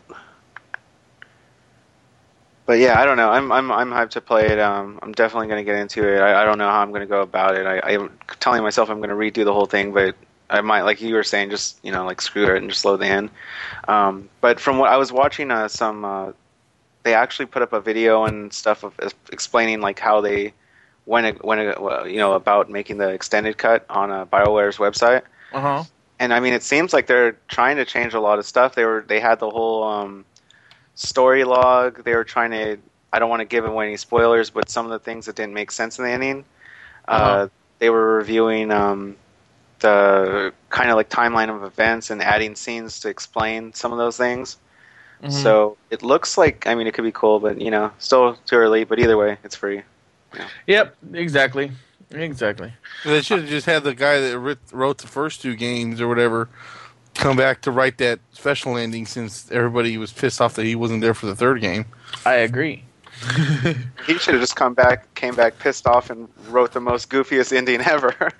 [2.65, 3.29] But yeah, I don't know.
[3.29, 4.59] I'm I'm I'm hyped to play it.
[4.59, 6.19] Um, I'm definitely gonna get into it.
[6.19, 7.65] I, I don't know how I'm gonna go about it.
[7.65, 10.15] I, I'm telling myself I'm gonna redo the whole thing, but
[10.49, 12.97] I might, like you were saying, just you know, like screw it and just load
[12.97, 13.31] the end.
[13.87, 16.31] Um, but from what I was watching, uh, some uh,
[17.03, 18.93] they actually put up a video and stuff of
[19.31, 20.53] explaining like how they
[21.05, 24.77] went it- went it, well, you know about making the extended cut on uh, Bioware's
[24.77, 25.83] website Uh huh.
[26.19, 28.75] and I mean, it seems like they're trying to change a lot of stuff.
[28.75, 30.25] They were they had the whole um,
[30.95, 32.03] story log.
[32.03, 32.77] They were trying to.
[33.13, 35.53] I don't want to give away any spoilers, but some of the things that didn't
[35.53, 36.45] make sense in the ending.
[37.07, 37.47] uh Uh-huh.
[37.79, 39.17] they were reviewing um,
[39.79, 44.15] the kind of like timeline of events and adding scenes to explain some of those
[44.17, 44.57] things.
[45.21, 45.31] Mm-hmm.
[45.31, 48.55] So it looks like I mean it could be cool, but you know, still too
[48.55, 48.85] early.
[48.85, 49.81] But either way, it's free.
[50.67, 50.95] Yep.
[51.13, 51.71] Exactly.
[52.11, 52.73] Exactly.
[53.05, 56.49] They should have just had the guy that wrote the first two games or whatever
[57.21, 61.01] come back to write that special ending since everybody was pissed off that he wasn't
[61.01, 61.85] there for the third game.
[62.25, 62.83] I agree.
[64.07, 67.55] He should have just come back, came back pissed off, and wrote the most goofiest
[67.55, 68.15] ending ever.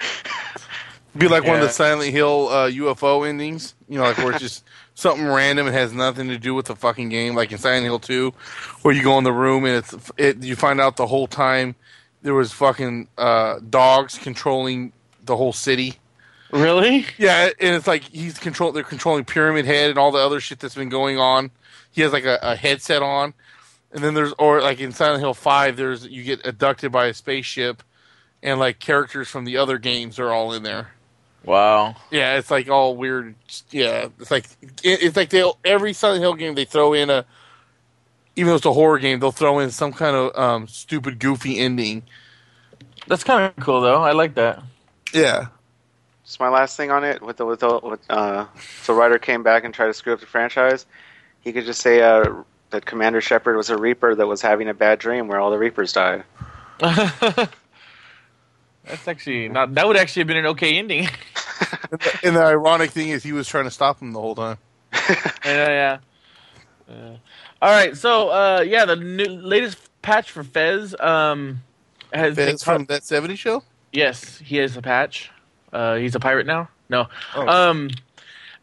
[1.17, 4.39] Be like one of the Silent Hill uh, UFO endings, you know, like where it's
[4.39, 4.63] just
[4.95, 7.99] something random and has nothing to do with the fucking game, like in Silent Hill
[7.99, 8.33] 2,
[8.81, 11.75] where you go in the room and it's it, you find out the whole time
[12.23, 15.97] there was fucking uh, dogs controlling the whole city.
[16.51, 17.05] Really?
[17.17, 18.71] Yeah, and it's like he's control.
[18.71, 21.51] They're controlling Pyramid Head and all the other shit that's been going on.
[21.91, 23.33] He has like a, a headset on,
[23.91, 27.13] and then there's or like in Silent Hill Five, there's you get abducted by a
[27.13, 27.83] spaceship,
[28.43, 30.89] and like characters from the other games are all in there.
[31.43, 31.95] Wow.
[32.11, 33.35] Yeah, it's like all weird.
[33.71, 34.45] Yeah, it's like
[34.83, 37.25] it, it's like they every Silent Hill game they throw in a,
[38.35, 41.57] even though it's a horror game, they'll throw in some kind of um, stupid, goofy
[41.59, 42.03] ending.
[43.07, 44.03] That's kind of cool, though.
[44.03, 44.61] I like that.
[45.13, 45.47] Yeah,
[46.31, 49.19] Just my last thing on it with the with the with, uh, if the writer
[49.19, 50.85] came back and tried to screw up the franchise,
[51.41, 52.23] he could just say uh,
[52.69, 55.57] that Commander Shepard was a Reaper that was having a bad dream where all the
[55.57, 56.23] Reapers died.
[56.79, 57.49] That's
[59.07, 59.75] actually not.
[59.75, 61.09] That would actually have been an okay ending.
[62.23, 64.57] and the ironic thing is he was trying to stop him the whole time.
[65.43, 65.97] yeah, yeah.
[66.89, 67.17] Uh,
[67.61, 71.61] all right, so uh, yeah, the new, latest patch for Fez um,
[72.13, 73.63] has been It's from that '70s show.
[73.91, 75.29] Yes, he has a patch.
[75.71, 76.69] Uh, he's a pirate now.
[76.89, 77.07] No.
[77.35, 77.47] Oh.
[77.47, 77.89] Um.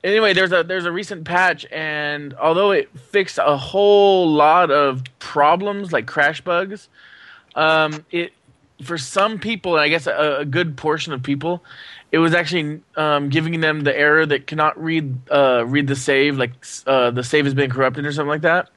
[0.05, 5.03] Anyway, there's a there's a recent patch, and although it fixed a whole lot of
[5.19, 6.89] problems like crash bugs,
[7.57, 8.33] um, it
[8.83, 11.65] for some people, and I guess a, a good portion of people,
[12.13, 16.39] it was actually um, giving them the error that cannot read uh, read the save,
[16.39, 16.53] like
[16.87, 18.71] uh, the save has been corrupted or something like that.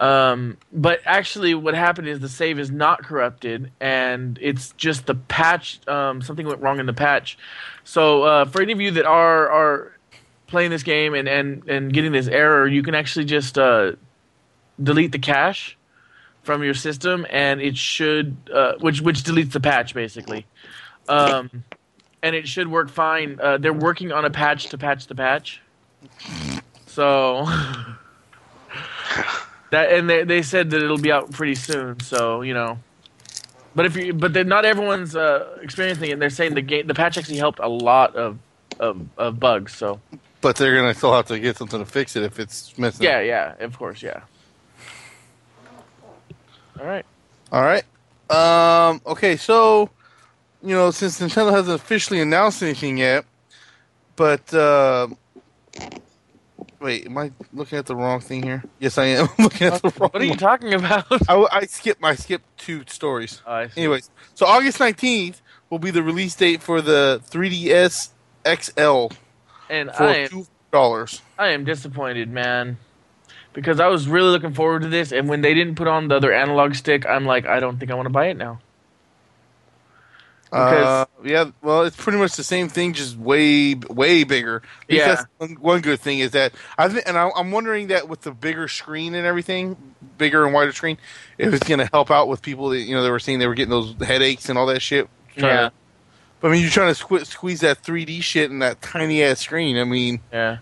[0.00, 5.14] Um, but actually, what happened is the save is not corrupted, and it's just the
[5.14, 5.86] patch.
[5.86, 7.36] Um, something went wrong in the patch.
[7.84, 9.98] So, uh, for any of you that are are
[10.46, 13.92] playing this game and and and getting this error, you can actually just uh,
[14.82, 15.76] delete the cache
[16.42, 20.46] from your system, and it should, uh, which which deletes the patch basically.
[21.10, 21.64] Um,
[22.22, 23.38] and it should work fine.
[23.42, 25.60] Uh, they're working on a patch to patch the patch.
[26.86, 27.46] So So
[29.70, 32.00] that and they they said that it'll be out pretty soon.
[32.00, 32.78] So you know,
[33.74, 36.12] but if you but then not everyone's uh, experiencing it.
[36.14, 38.38] And they're saying the game the patch actually helped a lot of
[38.78, 39.74] of, of bugs.
[39.74, 40.00] So
[40.40, 43.04] But they're gonna still have to get something to fix it if it's missing.
[43.04, 44.22] yeah, yeah, of course, yeah.
[46.78, 47.04] All right.
[47.52, 47.84] All right.
[48.30, 49.00] Um.
[49.06, 49.36] Okay.
[49.36, 49.90] So,
[50.62, 53.24] you know, since Nintendo hasn't officially announced anything yet,
[54.16, 55.08] but uh,
[56.80, 58.64] wait, am I looking at the wrong thing here?
[58.78, 60.10] Yes, I am looking at the wrong.
[60.12, 61.06] What are you talking about?
[61.28, 62.02] I, I skipped.
[62.02, 63.42] I skipped two stories.
[63.46, 68.10] Oh, Anyways, so August nineteenth will be the release date for the 3DS
[68.44, 69.06] XL
[69.68, 71.22] and for I am two dollars.
[71.38, 72.78] I am disappointed, man.
[73.52, 76.16] Because I was really looking forward to this, and when they didn't put on the
[76.16, 78.60] other analog stick, I'm like, I don't think I want to buy it now.
[80.52, 84.62] Uh, yeah, well, it's pretty much the same thing, just way, way bigger.
[84.88, 85.22] Least Yeah.
[85.38, 88.32] One, one good thing is that I think, and I, I'm wondering that with the
[88.32, 89.76] bigger screen and everything,
[90.18, 90.98] bigger and wider screen,
[91.38, 93.46] if it's going to help out with people that you know they were saying they
[93.46, 95.08] were getting those headaches and all that shit.
[95.36, 95.42] Yeah.
[95.68, 95.72] to-
[96.40, 99.40] but I mean, you're trying to sque- squeeze that 3D shit in that tiny ass
[99.40, 99.76] screen.
[99.76, 100.58] I mean, Yeah.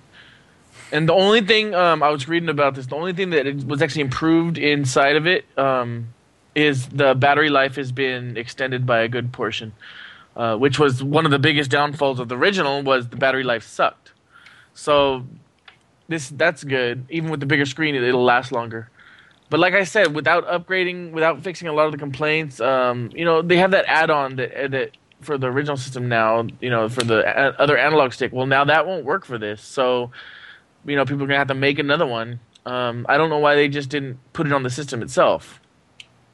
[0.91, 3.65] And the only thing um, I was reading about this, the only thing that it
[3.65, 6.09] was actually improved inside of it um,
[6.55, 9.73] is the battery life has been extended by a good portion,
[10.37, 13.65] uh, which was one of the biggest downfalls of the original was the battery life
[13.65, 14.13] sucked.
[14.75, 15.27] So
[16.09, 17.07] this that's good.
[17.11, 18.91] Even with the bigger screen, it, it'll last longer.
[19.51, 23.25] But like I said, without upgrading, without fixing a lot of the complaints, um, you
[23.25, 24.91] know, they have that add-on that that
[25.21, 28.33] for the original system now, you know, for the a- other analog stick.
[28.33, 29.63] Well, now that won't work for this.
[29.63, 30.11] So,
[30.87, 32.41] you know, people are gonna have to make another one.
[32.67, 35.61] Um, I don't know why they just didn't put it on the system itself.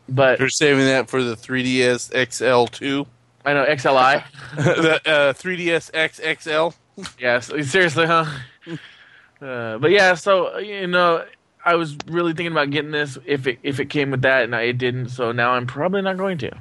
[0.09, 3.07] But they're saving that for the 3DS XL2,
[3.45, 4.25] I know XLI.
[4.57, 6.75] the uh, 3DS XXL.
[7.19, 8.25] yes, seriously, huh?
[9.41, 11.25] Uh, but yeah, so you know,
[11.65, 14.55] I was really thinking about getting this if it if it came with that, and
[14.55, 15.09] I, it didn't.
[15.09, 16.53] So now I'm probably not going to.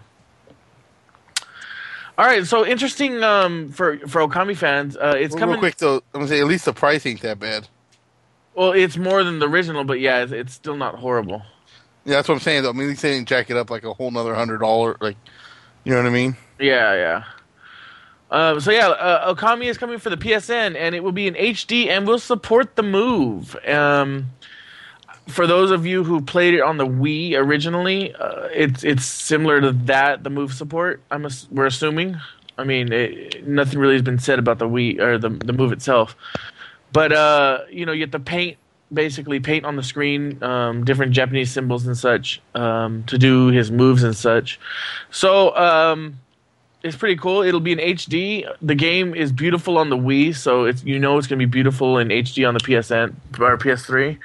[2.15, 4.97] All right, so interesting um, for for Okami fans.
[4.97, 5.59] Uh, it's Real coming.
[5.59, 7.67] quick though, I'm gonna say at least the price ain't that bad.
[8.55, 11.41] Well, it's more than the original, but yeah, it's, it's still not horrible.
[12.05, 12.63] Yeah, that's what I'm saying.
[12.63, 12.69] Though.
[12.69, 14.97] I mean, at least they didn't jack it up like a whole nother hundred dollar.
[14.99, 15.17] Like,
[15.83, 16.35] you know what I mean?
[16.59, 17.23] Yeah, yeah.
[18.29, 21.35] Um, so yeah, uh, Okami is coming for the PSN, and it will be in
[21.35, 23.55] HD, and will support the Move.
[23.67, 24.31] Um,
[25.27, 29.61] for those of you who played it on the Wii originally, uh, it's it's similar
[29.61, 30.23] to that.
[30.23, 31.01] The Move support.
[31.11, 32.17] I'm ass- we're assuming.
[32.57, 35.71] I mean, it, nothing really has been said about the Wii or the the Move
[35.71, 36.15] itself,
[36.91, 38.57] but uh, you know, you get the paint
[38.93, 43.71] basically paint on the screen, um, different Japanese symbols and such um, to do his
[43.71, 44.59] moves and such.
[45.11, 45.55] So.
[45.55, 46.19] Um,
[46.85, 47.43] it's pretty cool.
[47.43, 48.45] It'll be in HD.
[48.61, 51.97] The game is beautiful on the Wii, so it's you know it's gonna be beautiful
[51.97, 54.17] in HD on the PSN or PS3.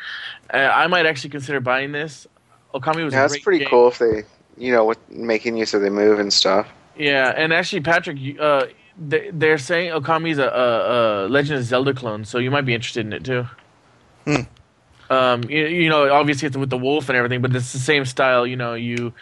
[0.52, 2.26] Uh, I might actually consider buying this.
[2.74, 3.68] Okami was Yeah, a that's pretty game.
[3.68, 4.24] cool if they,
[4.56, 6.66] you know, with making use of the move and stuff.
[6.96, 8.66] Yeah, and actually, Patrick, you- uh,
[8.98, 12.74] they, they're saying Okami's a, a, a Legend of Zelda clone, so you might be
[12.74, 13.46] interested in it too.
[14.24, 14.40] Hmm.
[15.10, 18.04] Um, you, you know, obviously it's with the wolf and everything, but it's the same
[18.04, 18.46] style.
[18.46, 19.12] You know, you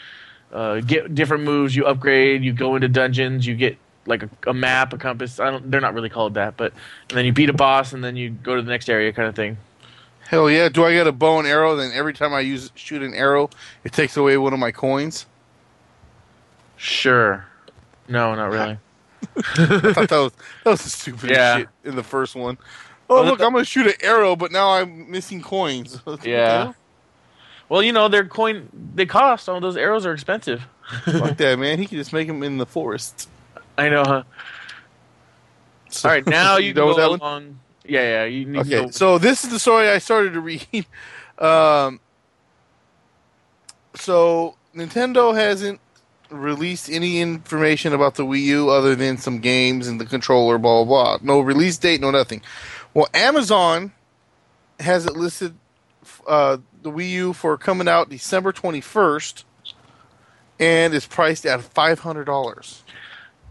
[0.53, 4.55] uh, get different moves, you upgrade, you go into dungeons, you get like a, a
[4.55, 5.39] map, a compass.
[5.41, 5.71] I don't.
[5.71, 6.73] They're not really called that, but
[7.11, 9.29] and then you beat a boss, and then you go to the next area, kind
[9.29, 9.59] of thing.
[10.29, 10.69] Hell yeah!
[10.69, 11.77] Do I get a bow and arrow?
[11.77, 13.49] Then every time I use shoot an arrow,
[13.85, 15.27] it takes away one of my coins.
[16.77, 17.47] Sure.
[18.09, 18.79] No, not really.
[19.37, 20.33] I thought that was
[20.65, 21.59] that was the stupidest Yeah.
[21.59, 22.59] shit in the first one.
[23.09, 26.01] Oh look, I'm gonna shoot an arrow, but now I'm missing coins.
[26.25, 26.73] Yeah.
[27.69, 29.49] Well, you know, they're coin they cost.
[29.49, 30.63] All those arrows are expensive.
[31.05, 31.79] Fuck that, man.
[31.79, 33.29] He can just make them in the forest.
[33.77, 34.23] I know, huh?
[35.91, 37.21] So- All right, now you, you know go that one?
[37.21, 37.59] along.
[37.85, 38.25] Yeah, yeah.
[38.25, 40.87] You need Okay, so this is the story I started to read.
[41.39, 42.01] Um,
[43.95, 45.81] so Nintendo hasn't
[46.31, 50.85] released any information about the Wii U other than some games and the controller, blah
[50.85, 51.19] blah blah.
[51.23, 52.43] No release date, no nothing.
[52.97, 53.93] Well, Amazon
[54.81, 55.55] has it listed
[56.27, 59.45] uh, the Wii U for coming out December twenty first,
[60.59, 62.85] and is priced at five hundred dollars,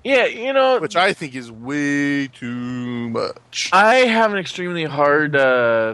[0.04, 3.70] yeah, you know, which I think is way too much.
[3.72, 5.94] I have an extremely hard uh,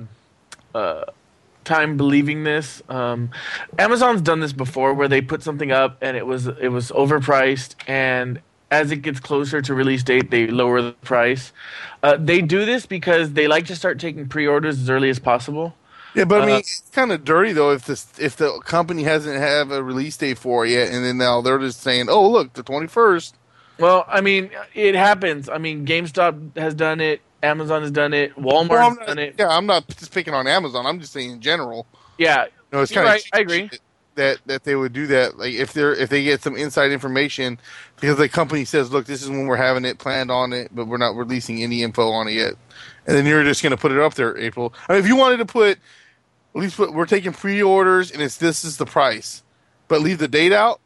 [0.74, 1.04] uh,
[1.66, 2.82] time believing this.
[2.88, 3.32] Um,
[3.78, 7.76] Amazon's done this before, where they put something up and it was it was overpriced,
[7.86, 8.40] and
[8.72, 11.52] as it gets closer to release date, they lower the price.
[12.02, 15.76] Uh, they do this because they like to start taking pre-orders as early as possible.
[16.16, 19.04] Yeah, but I mean, Uh, it's kind of dirty though if this if the company
[19.04, 22.28] hasn't have a release date for it yet, and then now they're just saying, "Oh,
[22.30, 23.36] look, the twenty first.
[23.80, 25.48] Well, I mean, it happens.
[25.48, 27.22] I mean, GameStop has done it.
[27.42, 28.36] Amazon has done it.
[28.36, 29.36] Walmart Well, done it.
[29.40, 30.86] yeah, I'm not just picking on Amazon.
[30.86, 31.88] I'm just saying in general.
[32.18, 33.70] Yeah, know, it's You're right, I agree.
[34.16, 35.38] That that they would do that.
[35.38, 37.60] Like if they're if they get some inside information
[37.98, 40.88] because the company says, "Look, this is when we're having it planned on it, but
[40.88, 42.56] we're not releasing any info on it yet,"
[43.08, 44.74] and then you're just going to put it up there, April.
[44.90, 45.80] I mean, if you wanted to put
[46.56, 49.44] at least put, we're taking pre-orders and it's this is the price,
[49.88, 50.82] but leave the date out.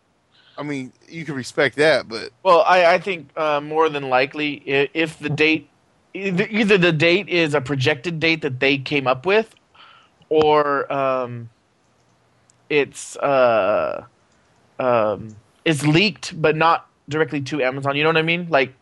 [0.57, 4.55] I mean, you can respect that, but Well, I, I think uh, more than likely,
[4.95, 5.69] if the date,
[6.13, 9.55] either the date is a projected date that they came up with,
[10.29, 11.49] or um,
[12.69, 14.05] it's uh,
[14.79, 17.95] um, it's leaked, but not directly to Amazon.
[17.95, 18.47] You know what I mean?
[18.49, 18.73] Like,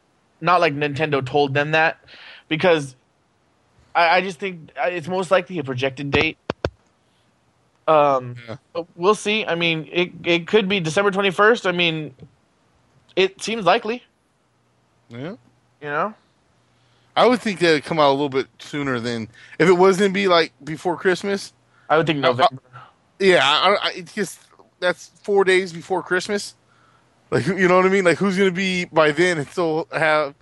[0.42, 2.00] not like Nintendo told them that,
[2.48, 2.96] because
[3.96, 6.38] I, I just think it's most likely a projected date.
[7.88, 8.84] Um, Yeah.
[8.96, 9.46] we'll see.
[9.46, 11.68] I mean, it it could be December twenty first.
[11.68, 12.16] I mean,
[13.16, 14.04] it seems likely.
[15.10, 15.36] yeah.
[15.82, 16.14] You know.
[17.16, 19.28] I would think that would come out a little bit sooner than
[19.60, 21.54] if it was to be like before Christmas.
[21.90, 22.62] I would think November.
[23.24, 24.40] Yeah, I, I, it's just
[24.82, 26.56] that's four days before Christmas.
[27.32, 28.04] Like you know what I mean?
[28.04, 30.36] Like who's going to be by then and still have?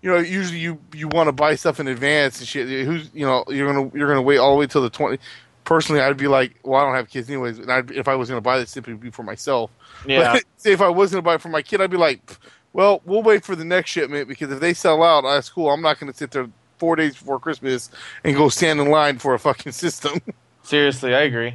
[0.00, 2.68] You know, usually you you want to buy stuff in advance and shit.
[2.86, 5.18] Who's you know you're gonna you're gonna wait all the way till the twenty.
[5.64, 7.58] Personally, I'd be like, well, I don't have kids anyways.
[7.58, 9.70] And I'd, if I was gonna buy this, simply would be for myself.
[10.06, 10.34] yeah.
[10.34, 12.38] But say if I was gonna buy it for my kid, I'd be like,
[12.72, 15.68] well, we'll wait for the next shipment because if they sell out, that's cool.
[15.68, 17.90] I'm not gonna sit there four days before Christmas
[18.24, 20.20] and go stand in line for a fucking system.
[20.62, 21.54] Seriously, I agree.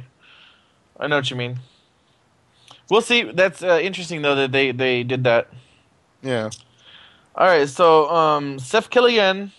[0.98, 1.58] I know what you mean.
[2.90, 3.22] We'll see.
[3.24, 5.48] That's uh, interesting though that they they did that.
[6.22, 6.50] yeah.
[7.34, 9.52] All right, so um, Seth Killian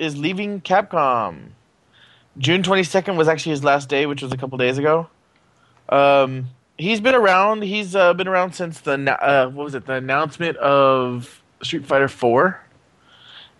[0.00, 1.50] is leaving Capcom.
[2.38, 5.08] June twenty second was actually his last day, which was a couple days ago.
[5.88, 7.62] Um, he's been around.
[7.62, 9.86] He's uh, been around since the uh, what was it?
[9.86, 12.60] The announcement of Street Fighter Four,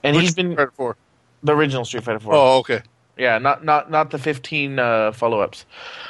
[0.03, 2.35] and Which he's been the original Street Fighter Four.
[2.35, 2.83] Oh, okay,
[3.17, 5.65] Yeah, not not not the fifteen uh, follow ups.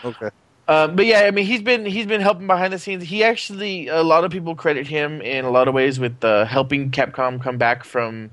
[0.04, 0.30] okay.
[0.70, 3.02] Um, but yeah, I mean, he's been he's been helping behind the scenes.
[3.02, 6.44] He actually, a lot of people credit him in a lot of ways with uh,
[6.44, 8.30] helping Capcom come back from,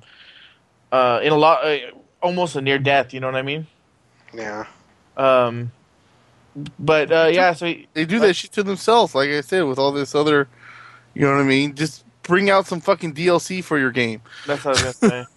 [0.91, 1.77] uh, in a lot, uh,
[2.21, 3.11] almost a near death.
[3.11, 3.65] You know what I mean?
[4.35, 4.67] Yeah.
[5.17, 5.71] Um,
[6.77, 9.79] but uh, yeah, so he, They do that shit to themselves, like I said, with
[9.79, 10.47] all this other.
[11.15, 11.73] You know what I mean?
[11.73, 14.21] Just bring out some fucking DLC for your game.
[14.45, 15.25] that's what I was gonna say.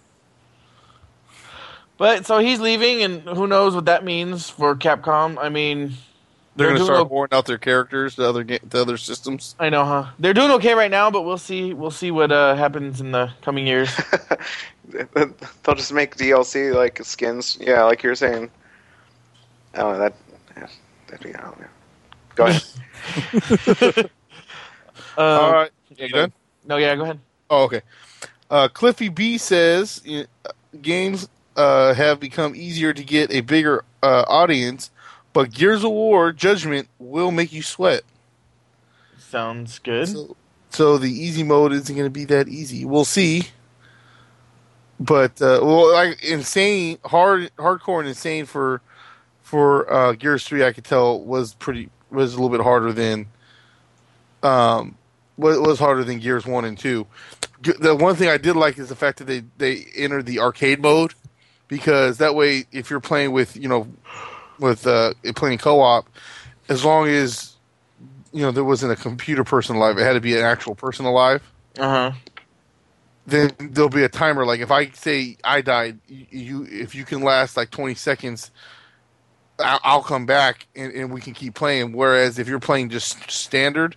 [1.97, 5.37] But so he's leaving, and who knows what that means for Capcom?
[5.39, 5.93] I mean,
[6.55, 7.09] They're, They're going to doing start okay.
[7.09, 9.55] pouring out their characters to other ga- to other systems.
[9.59, 10.07] I know, huh?
[10.19, 11.73] They're doing okay right now, but we'll see.
[11.73, 13.89] We'll see what uh, happens in the coming years.
[14.89, 17.57] They'll just make DLC like skins.
[17.61, 18.51] Yeah, like you're saying.
[19.75, 20.13] Oh, don't that.
[20.57, 20.67] yeah,
[21.07, 21.67] That'd be, I don't know.
[22.35, 24.09] Go ahead.
[25.17, 26.33] Um, all right, yeah, you go done?
[26.65, 27.19] No, yeah, go ahead.
[27.49, 27.81] Oh, okay.
[28.49, 31.27] Uh, Cliffy B says uh, games
[31.57, 34.89] uh, have become easier to get a bigger uh, audience,
[35.33, 38.03] but Gears of War Judgment will make you sweat.
[39.17, 40.09] Sounds good.
[40.09, 40.35] So,
[40.69, 42.85] so the easy mode isn't going to be that easy.
[42.85, 43.43] We'll see.
[44.99, 48.81] But uh, well, like insane, hard, hardcore, and insane for
[49.41, 53.27] for uh, Gears Three, I could tell was pretty was a little bit harder than
[54.43, 54.97] um
[55.37, 57.07] was, was harder than Gears One and Two.
[57.61, 60.81] The one thing I did like is the fact that they they entered the arcade
[60.81, 61.15] mode
[61.67, 63.87] because that way, if you're playing with you know
[64.61, 66.07] with uh, playing co-op,
[66.69, 67.57] as long as
[68.31, 71.05] you know there wasn't a computer person alive, it had to be an actual person
[71.05, 71.41] alive.
[71.77, 72.11] Uh huh.
[73.27, 74.45] Then there'll be a timer.
[74.45, 78.51] Like if I say I died, you, if you can last like 20 seconds,
[79.59, 81.91] I'll, I'll come back and, and we can keep playing.
[81.93, 83.95] Whereas if you're playing just standard,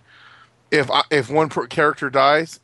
[0.71, 2.59] if I, if one per character dies,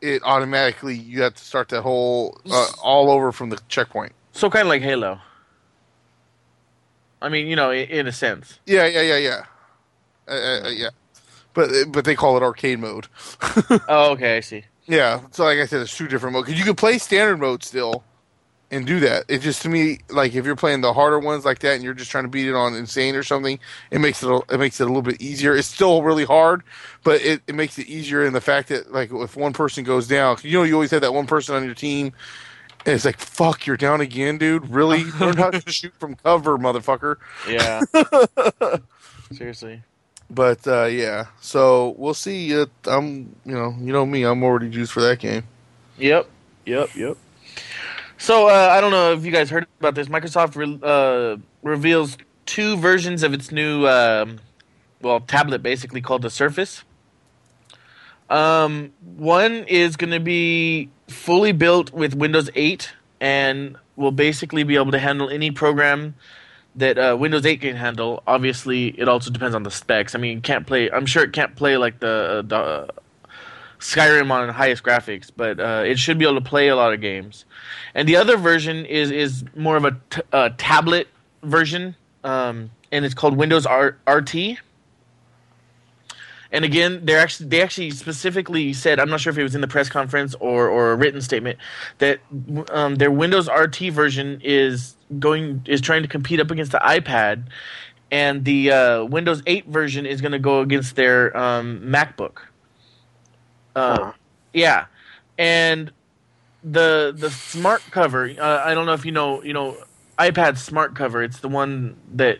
[0.00, 4.12] it automatically you have to start that whole uh, all over from the checkpoint.
[4.32, 5.20] So kind of like Halo.
[7.22, 8.58] I mean, you know, in, in a sense.
[8.66, 9.44] Yeah, yeah, yeah, yeah,
[10.28, 10.90] uh, uh, yeah.
[11.54, 13.08] But but they call it arcade mode.
[13.88, 14.64] Oh, okay, I see.
[14.86, 16.50] Yeah, so like I said, it's two different modes.
[16.50, 18.04] You can play standard mode still
[18.72, 19.26] and do that.
[19.28, 21.94] It just to me, like if you're playing the harder ones like that, and you're
[21.94, 23.58] just trying to beat it on insane or something,
[23.90, 25.54] it makes it a, it makes it a little bit easier.
[25.54, 26.62] It's still really hard,
[27.04, 30.08] but it, it makes it easier in the fact that like if one person goes
[30.08, 32.12] down, you know you always have that one person on your team,
[32.84, 34.68] and it's like fuck, you're down again, dude.
[34.68, 37.16] Really, learn how to shoot from cover, motherfucker.
[37.48, 37.80] Yeah.
[39.32, 39.82] Seriously.
[40.30, 42.58] But uh, yeah, so we'll see.
[42.58, 45.44] Uh, I'm you know you know me, I'm already juiced for that game.
[45.98, 46.28] Yep.
[46.66, 46.94] Yep.
[46.94, 47.16] Yep.
[48.18, 50.08] So uh, I don't know if you guys heard about this.
[50.08, 52.16] Microsoft re- uh, reveals
[52.46, 54.38] two versions of its new, um,
[55.00, 56.84] well, tablet, basically called the Surface.
[58.32, 64.76] Um, one is going to be fully built with Windows 8 and will basically be
[64.76, 66.14] able to handle any program
[66.74, 68.22] that uh, Windows 8 can handle.
[68.26, 70.14] Obviously, it also depends on the specs.
[70.14, 70.90] I mean, can't play.
[70.90, 72.86] I'm sure it can't play like the, the uh,
[73.78, 77.02] Skyrim on highest graphics, but uh, it should be able to play a lot of
[77.02, 77.44] games.
[77.94, 81.08] And the other version is is more of a t- uh, tablet
[81.42, 84.58] version, um, and it's called Windows R- RT.
[86.52, 89.62] And again, they're actually they actually specifically said I'm not sure if it was in
[89.62, 91.58] the press conference or or a written statement
[91.98, 92.20] that
[92.70, 97.44] um, their Windows RT version is going is trying to compete up against the iPad,
[98.10, 102.38] and the uh, Windows 8 version is going to go against their um, MacBook.
[103.74, 104.12] Uh, Huh.
[104.52, 104.86] Yeah,
[105.38, 105.90] and
[106.62, 108.30] the the smart cover.
[108.38, 109.76] Uh, I don't know if you know you know
[110.18, 111.22] iPad smart cover.
[111.22, 112.38] It's the one that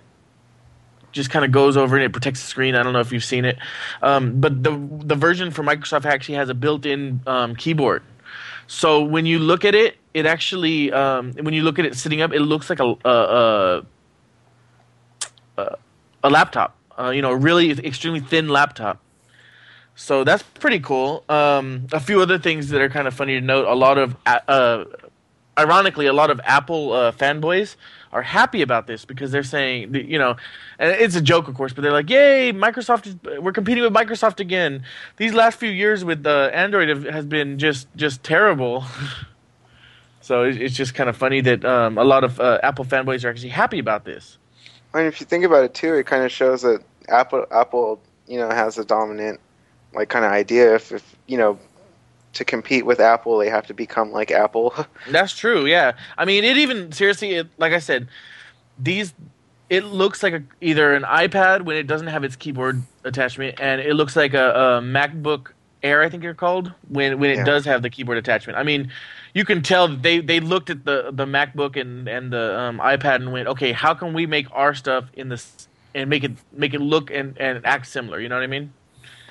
[1.12, 2.74] just kind of goes over and it protects the screen.
[2.74, 3.58] I don't know if you've seen it,
[4.02, 4.70] um, but the
[5.04, 8.02] the version for Microsoft actually has a built-in um, keyboard.
[8.66, 12.22] So when you look at it, it actually um, when you look at it sitting
[12.22, 13.82] up, it looks like a a,
[15.58, 15.76] a,
[16.24, 16.76] a laptop.
[16.98, 19.00] Uh, you know, really extremely thin laptop.
[19.94, 21.24] So that's pretty cool.
[21.28, 23.66] Um, a few other things that are kind of funny to note.
[23.66, 24.84] A lot of, uh,
[25.58, 27.76] ironically, a lot of Apple uh, fanboys
[28.12, 30.36] are happy about this because they're saying, you know,
[30.78, 33.06] and it's a joke, of course, but they're like, "Yay, Microsoft!
[33.06, 34.84] Is, we're competing with Microsoft again."
[35.16, 38.84] These last few years with uh, Android have, has been just just terrible.
[40.20, 43.30] so it's, just kind of funny that um, a lot of uh, Apple fanboys are
[43.30, 44.38] actually happy about this.
[44.94, 48.00] I mean, if you think about it too, it kind of shows that Apple, Apple,
[48.26, 49.40] you know, has a dominant,
[49.94, 50.74] like, kind of idea.
[50.74, 51.58] If, if you know,
[52.34, 54.74] to compete with Apple, they have to become like Apple.
[55.10, 55.66] That's true.
[55.66, 55.92] Yeah.
[56.16, 58.08] I mean, it even seriously, it, like I said,
[58.78, 59.12] these
[59.70, 63.80] it looks like a, either an iPad when it doesn't have its keyboard attachment, and
[63.80, 65.52] it looks like a, a MacBook
[65.82, 67.44] Air, I think they're called, when when it Yeah.
[67.44, 68.58] does have the keyboard attachment.
[68.58, 68.92] I mean,
[69.34, 73.16] you can tell they they looked at the the MacBook and and the um, iPad
[73.16, 76.72] and went, okay, how can we make our stuff in this and make it make
[76.74, 78.20] it look and and act similar?
[78.20, 78.72] You know what I mean?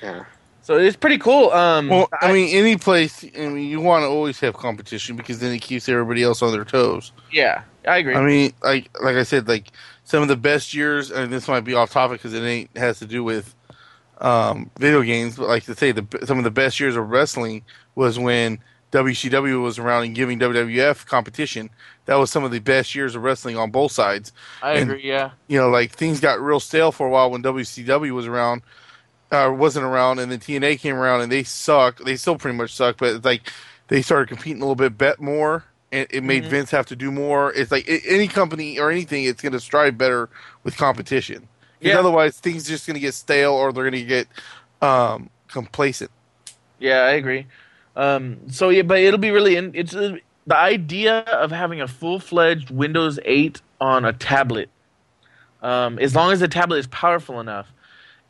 [0.02, 0.24] yeah.
[0.62, 1.50] So it's pretty cool.
[1.50, 5.40] Um, Well, I mean, any place, I mean, you want to always have competition because
[5.40, 7.12] then it keeps everybody else on their toes.
[7.32, 8.14] yeah, I agree.
[8.14, 9.68] I mean, like like I said, like
[10.04, 12.98] some of the best years, and this might be off topic because it ain't has
[13.00, 13.54] to do with
[14.20, 17.64] um, video games, but like to say, the some of the best years of wrestling
[17.96, 18.58] was when
[18.92, 21.70] WCW was around and giving WWF competition.
[22.06, 24.32] That was some of the best years of wrestling on both sides.
[24.62, 25.02] I and- agree.
[25.04, 25.30] Yeah.
[25.48, 28.62] You know, like things got real stale for a while when WCW was around.
[29.32, 31.98] Uh, wasn't around, and then TNA came around, and they suck.
[32.04, 33.50] They still pretty much suck, but it's like
[33.88, 36.48] they started competing a little bit bet more, and it made Mhm.
[36.50, 37.50] Vince have to do more.
[37.54, 40.28] It's like any company or anything, it's going to strive better
[40.64, 41.48] with competition.
[41.78, 41.98] Because Yeah.
[41.98, 44.28] otherwise, things just going to get stale, or they're going to get
[44.82, 46.10] um, complacent.
[46.78, 47.46] Yeah, I agree.
[47.96, 50.16] Um, so yeah, but it'll be really in, it's uh,
[50.46, 54.68] the idea of having a full fledged Windows 8 on a tablet.
[55.62, 57.72] Um, as long as the tablet is powerful enough,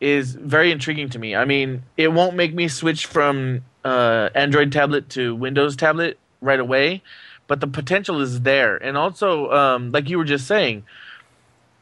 [0.02, 1.36] is very intriguing to me.
[1.36, 6.58] I mean, it won't make me switch from uh, Android tablet to Windows tablet right
[6.58, 7.02] away,
[7.46, 8.76] but the potential is there.
[8.76, 10.84] And also, um, like you were just saying,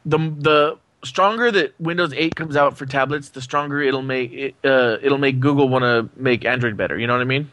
[0.05, 4.55] the the stronger that Windows 8 comes out for tablets, the stronger it'll make it,
[4.63, 6.97] uh, it'll make Google want to make Android better.
[6.97, 7.51] You know what I mean?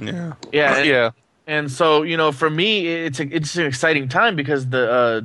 [0.00, 1.10] Yeah, Yeah, and, yeah.
[1.46, 5.20] and so you know, for me, it's a, it's an exciting time because the uh,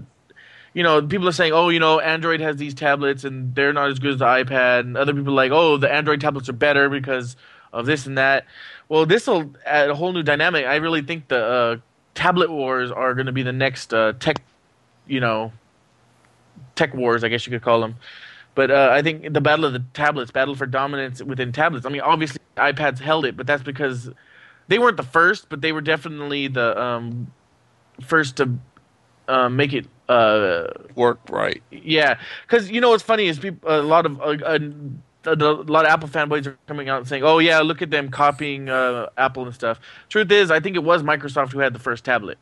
[0.77, 3.89] you know people are saying, oh, you know, Android has these tablets and they're not
[3.89, 6.53] as good as the iPad, and other people are like, oh, the Android tablets are
[6.53, 7.35] better because
[7.73, 8.45] of this and that.
[8.87, 10.67] Well, this will add a whole new dynamic.
[10.67, 11.77] I really think the uh,
[12.13, 14.43] tablet wars are going to be the next uh, tech,
[15.07, 15.51] you know,
[16.75, 17.95] tech wars, I guess you could call them.
[18.53, 21.87] But uh, I think the battle of the tablets, battle for dominance within tablets.
[21.87, 24.11] I mean, obviously iPads held it, but that's because
[24.67, 27.31] they weren't the first, but they were definitely the um,
[27.99, 28.59] first to
[29.27, 29.87] uh, make it.
[30.09, 31.61] Uh, Worked right.
[31.69, 34.59] yeah, because you know what's funny is people a lot of uh, uh,
[35.25, 37.91] a, a lot of Apple fanboys are coming out and saying, "Oh yeah, look at
[37.91, 39.79] them copying uh, Apple and stuff."
[40.09, 42.37] Truth is, I think it was Microsoft who had the first tablet.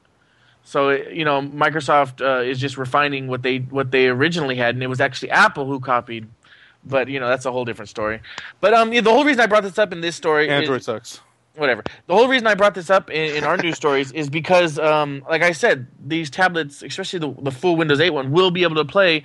[0.63, 4.83] So you know, Microsoft uh, is just refining what they what they originally had, and
[4.83, 6.27] it was actually Apple who copied.
[6.83, 8.21] But you know, that's a whole different story.
[8.61, 10.83] But um, yeah, the whole reason I brought this up in this story, is- Android
[10.83, 11.21] sucks.
[11.55, 11.83] Whatever.
[12.07, 15.25] The whole reason I brought this up in, in our news stories is because, um,
[15.29, 18.75] like I said, these tablets, especially the, the full Windows 8 one, will be able
[18.75, 19.23] to play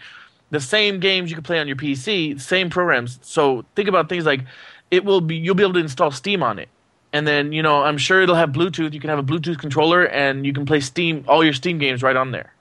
[0.50, 3.18] the same games you can play on your PC, same programs.
[3.22, 4.44] So think about things like
[4.90, 6.68] it will be you'll be able to install Steam on it,
[7.12, 8.92] and then you know I'm sure it'll have Bluetooth.
[8.92, 12.02] You can have a Bluetooth controller, and you can play Steam all your Steam games
[12.02, 12.52] right on there.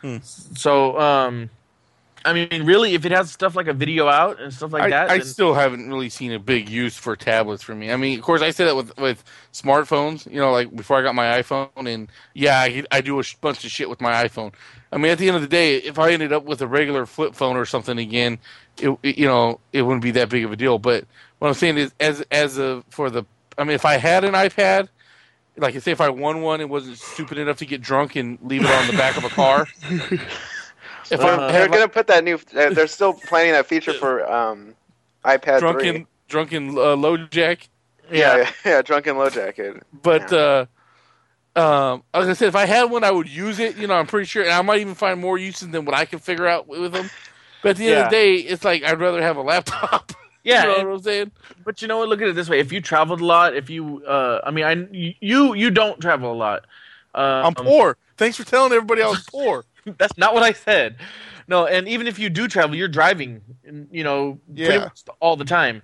[0.00, 0.18] Hmm.
[0.22, 1.50] So um,
[2.24, 4.90] I mean, really, if it has stuff like a video out and stuff like I,
[4.90, 7.90] that, I then- still haven't really seen a big use for tablets for me.
[7.90, 10.30] I mean, of course, I say that with with smartphones.
[10.30, 13.36] You know, like before I got my iPhone, and yeah, I, I do a sh-
[13.36, 14.52] bunch of shit with my iPhone.
[14.92, 17.06] I mean, at the end of the day, if I ended up with a regular
[17.06, 18.38] flip phone or something again,
[18.78, 20.78] it, it- you know, it wouldn't be that big of a deal.
[20.78, 21.04] But
[21.38, 23.24] what I'm saying is, as as a for the,
[23.56, 24.88] I mean, if I had an iPad.
[25.56, 28.38] Like, you say, if I won one and wasn't stupid enough to get drunk and
[28.40, 29.66] leave it on the back of a car,
[31.12, 32.36] if They're, Uh, they're gonna put that new.
[32.56, 34.74] uh, They're still planning that feature for um,
[35.24, 36.06] iPad drunken 3.
[36.28, 37.68] drunken uh, LoJack,
[38.10, 39.82] Yeah, yeah, yeah, drunken low jacket.
[40.02, 40.66] But uh,
[41.56, 43.76] um, like I said, if I had one, I would use it.
[43.76, 46.04] You know, I'm pretty sure, and I might even find more uses than what I
[46.04, 47.10] can figure out with them.
[47.62, 50.12] But at the end of the day, it's like I'd rather have a laptop.
[50.44, 50.62] yeah.
[50.62, 51.30] you know and- what I'm saying?
[51.64, 52.08] but you know what?
[52.08, 54.64] Look at it this way: if you traveled a lot, if you, uh, I mean,
[54.64, 54.86] I
[55.20, 56.64] you you don't travel a lot.
[57.14, 57.96] Um, I'm poor.
[58.16, 59.64] Thanks for telling everybody I was poor.
[59.98, 60.96] That's not what I said.
[61.48, 63.40] No, and even if you do travel, you're driving,
[63.90, 64.88] you know, Yeah.
[65.20, 65.82] all the time.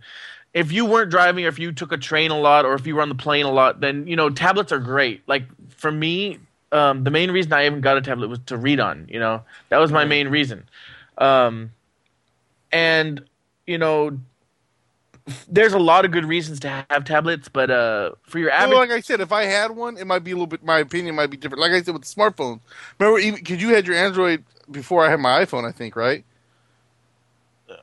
[0.55, 2.95] If you weren't driving, or if you took a train a lot, or if you
[2.97, 5.23] were on the plane a lot, then you know tablets are great.
[5.27, 6.39] Like for me,
[6.73, 9.07] um, the main reason I even got a tablet was to read on.
[9.11, 10.65] You know, that was my main reason.
[11.19, 11.73] Um,
[12.73, 13.25] and
[13.67, 14.19] you know,
[15.49, 18.79] there's a lot of good reasons to have tablets, but uh, for your average, Well,
[18.81, 20.63] like I said, if I had one, it might be a little bit.
[20.65, 21.61] My opinion might be different.
[21.61, 22.61] Like I said with the smartphones.
[22.99, 26.25] Remember, even because you had your Android before I had my iPhone, I think, right?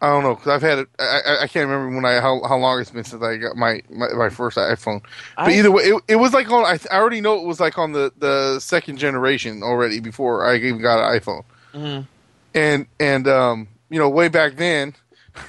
[0.01, 0.87] I don't know because I've had it.
[0.97, 3.57] I, I, I can't remember when I how, how long it's been since I got
[3.57, 5.01] my my, my first iPhone.
[5.35, 6.63] But I- either way, it, it was like on.
[6.65, 10.55] I, I already know it was like on the the second generation already before I
[10.55, 11.43] even got an iPhone.
[11.73, 12.07] Mhm.
[12.53, 14.95] And and um, you know, way back then,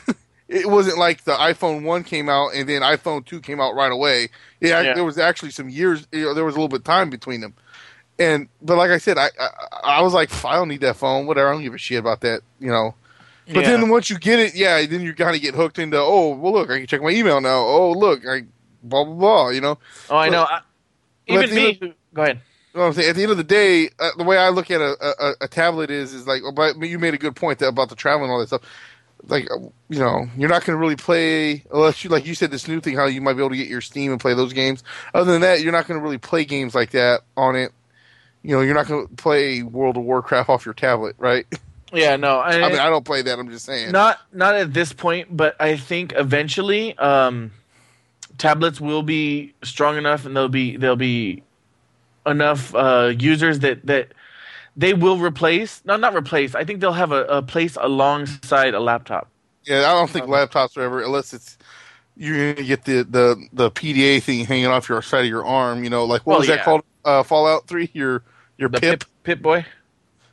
[0.55, 3.93] it wasn't like the iPhone one came out and then iPhone two came out right
[3.93, 4.29] away.
[4.61, 4.95] Yeah, Yeah.
[4.95, 6.07] there was actually some years.
[6.13, 7.55] You know, there was a little bit of time between them.
[8.19, 9.49] And but like I said, I, I
[9.99, 11.27] I was like, I don't need that phone.
[11.27, 12.43] Whatever, I don't give a shit about that.
[12.61, 12.95] You know.
[13.47, 13.77] But Yeah.
[13.77, 15.99] then once you get it, yeah, then you kind of get hooked into.
[15.99, 17.59] Oh, well, look, I can check my email now.
[17.59, 18.43] Oh, look, I
[18.83, 19.49] blah blah blah.
[19.51, 19.79] You know.
[20.09, 20.45] oh, I know.
[20.45, 20.61] I,
[21.27, 21.79] even me.
[21.83, 22.41] other- go ahead.
[22.73, 23.11] You what I'm saying?
[23.11, 25.49] At the end of the day, uh, the way I look at a, a, a
[25.49, 28.25] tablet is is like, oh, but you made a good point that about the travel
[28.25, 28.63] and all that stuff.
[29.27, 32.51] Like, uh, you know, you're not going to really play unless you, like you said,
[32.51, 34.53] this new thing, how you might be able to get your Steam and play those
[34.53, 34.83] games.
[35.15, 37.73] Other than that, you're not going to really play games like that on it.
[38.43, 41.47] You know, you're not going to play World of Warcraft off your tablet, right?
[41.95, 42.39] Yeah, no.
[42.39, 43.39] I, I mean, I don't play that.
[43.39, 43.93] I'm just saying.
[43.93, 47.53] not not at this point, but I think eventually um,
[48.37, 51.45] tablets will be strong enough, and there'll be there'll be
[52.27, 54.09] enough uh, users that that
[54.77, 55.83] they will replace.
[55.85, 56.55] No, not replace.
[56.55, 59.29] I think they'll have a, a place alongside a laptop.
[59.65, 61.57] Yeah, I don't think laptops are ever unless it's
[62.17, 65.85] you're gonna get the, the, the PDA thing hanging off your side of your arm.
[65.85, 66.83] You know, like what Well, was that called?
[67.05, 67.91] Uh, Fallout Three.
[67.93, 68.23] Your
[68.59, 69.01] your The pip.
[69.01, 69.67] Pip Pip Boy.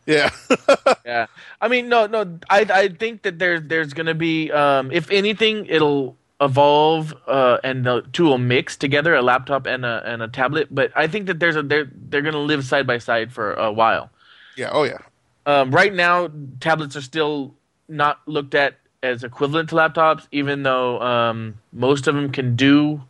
[0.05, 0.29] Yeah.
[1.05, 1.27] Yeah,
[1.59, 2.39] I mean, no, no.
[2.49, 7.85] I I think that there's there's gonna be, um, if anything, it'll evolve uh, and
[7.85, 10.67] the two will mix together, a laptop and a and a tablet.
[10.69, 13.71] But I think that there's a they're they're gonna live side by side for a
[13.71, 14.11] while.
[14.57, 14.69] Yeah.
[14.71, 14.99] Oh yeah.
[15.45, 16.29] Um, right now,
[16.59, 17.53] tablets are still
[17.87, 23.01] not looked at as equivalent to laptops, even though um, most of them can do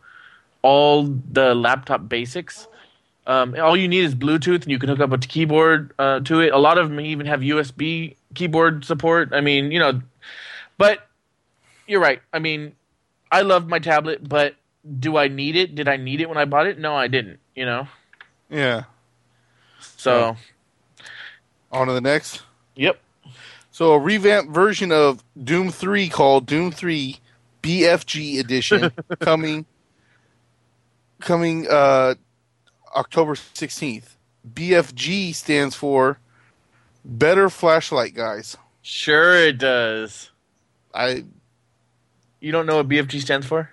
[0.62, 2.66] all the laptop basics.
[3.26, 6.40] Um, all you need is Bluetooth, and you can hook up a keyboard uh, to
[6.40, 6.52] it.
[6.52, 9.30] A lot of them even have USB keyboard support.
[9.32, 10.00] I mean, you know,
[10.78, 11.06] but
[11.86, 12.20] you're right.
[12.32, 12.74] I mean,
[13.30, 14.56] I love my tablet, but
[14.98, 15.74] do I need it?
[15.74, 16.78] Did I need it when I bought it?
[16.78, 17.38] No, I didn't.
[17.54, 17.88] You know,
[18.50, 18.84] Yeah.
[19.80, 20.36] so
[21.72, 22.42] On to the next.
[22.76, 23.00] yep.
[23.70, 27.18] So a revamped version of Doom 3 called Doom 3
[27.62, 29.64] BFG edition coming
[31.20, 32.14] coming uh
[32.94, 34.16] October 16th.
[34.52, 36.18] BFG stands for
[37.04, 38.56] Better Flashlight Guys.
[38.82, 40.30] Sure, it does.
[40.94, 41.24] I
[42.40, 43.70] You don't know what BFG stands for?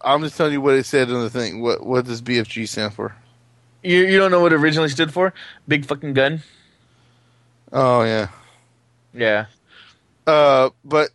[0.00, 1.60] I'm just telling you what it said in the thing.
[1.62, 3.14] What what does BFG stand for?
[3.84, 5.32] You you don't know what it originally stood for?
[5.68, 6.42] Big fucking gun.
[7.72, 8.28] Oh yeah.
[9.14, 9.46] Yeah.
[10.26, 11.10] Uh but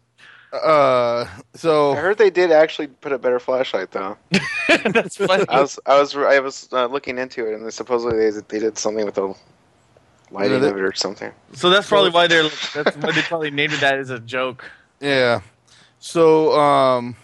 [0.53, 4.17] uh so I heard they did actually put a better flashlight though.
[4.67, 5.45] That's funny.
[5.49, 8.77] I was I was I was uh, looking into it, and supposedly they, they did
[8.77, 9.33] something with the
[10.31, 11.31] lighting Yeah, they- of it or something.
[11.53, 12.43] so that's probably why they're
[12.75, 14.69] that's why they probably named it that as a joke.
[14.99, 15.41] Yeah.
[15.99, 17.15] So, um,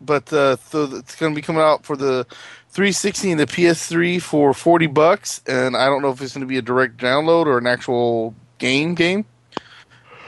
[0.00, 2.24] but uh, so it's going to be coming out for the
[2.70, 6.46] 360 and the PS3 for 40 bucks, and I don't know if it's going to
[6.46, 9.24] be a direct download or an actual game game.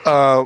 [0.05, 0.45] Uh,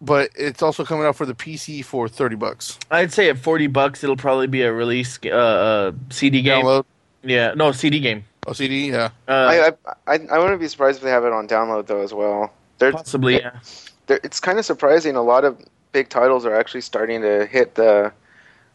[0.00, 2.78] but it's also coming out for the PC for 30 bucks.
[2.90, 6.64] I'd say at forty bucks it'll probably be a release uh, uh CD game.
[6.64, 6.84] Download.
[7.22, 8.24] Yeah, no CD game.
[8.46, 8.90] Oh, CD.
[8.90, 9.10] Yeah.
[9.28, 12.00] Uh, I, I I I wouldn't be surprised if they have it on download though
[12.00, 12.52] as well.
[12.78, 13.38] They're possibly.
[13.38, 13.60] Yeah.
[14.06, 15.16] there, it's kind of surprising.
[15.16, 15.58] A lot of
[15.92, 18.10] big titles are actually starting to hit the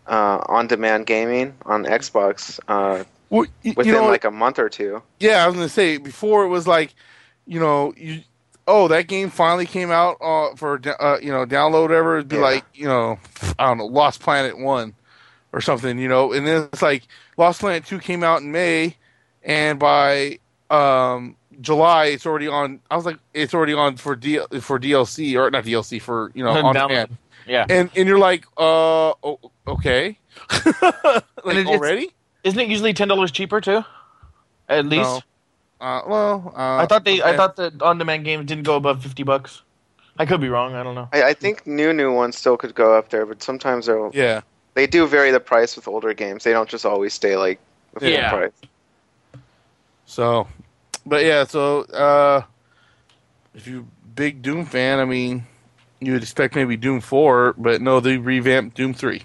[0.06, 4.70] uh, on-demand gaming on Xbox uh, Well, y- within you know, like a month or
[4.70, 5.02] two.
[5.20, 6.94] yeah, I was gonna say before it was like,
[7.48, 8.22] you know, you
[8.68, 12.18] oh that game finally came out uh, for uh, you know download whatever.
[12.18, 12.42] It'd be Yeah.
[12.42, 13.20] like you know
[13.60, 14.94] I don't know Lost Planet One
[15.54, 17.04] or something, you know, and then it's like
[17.38, 18.96] Lost Planet Two came out in May,
[19.44, 20.40] and by
[20.70, 22.82] um, July it's already on.
[22.92, 26.44] I was like, it's already on for D- for DLC or not DLC for you
[26.44, 27.18] know on demand.
[27.48, 27.66] Yeah.
[27.70, 30.18] And and you're like, uh, oh, okay,
[30.74, 32.12] like And it- already.
[32.44, 33.84] Isn't it usually ten dollars cheaper too?
[34.70, 35.04] At least.
[35.10, 35.22] No.
[35.82, 37.22] Uh, well, uh, I thought they.
[37.22, 39.62] I thought the on-demand games didn't go above fifty bucks.
[40.18, 40.74] I could be wrong.
[40.76, 41.10] I don't know.
[41.12, 44.42] I, I think new new ones still could go up there, but sometimes they'll Yeah.
[44.74, 46.44] they do vary the price with older games.
[46.46, 47.60] They don't just always stay like
[47.94, 48.30] the full Yeah.
[48.30, 48.52] price.
[50.06, 50.48] So,
[51.06, 52.44] but yeah, so uh,
[53.54, 53.84] if you're
[54.16, 55.46] big Doom fan, I mean,
[56.00, 59.24] you would expect maybe Doom four, but no, they revamped Doom three.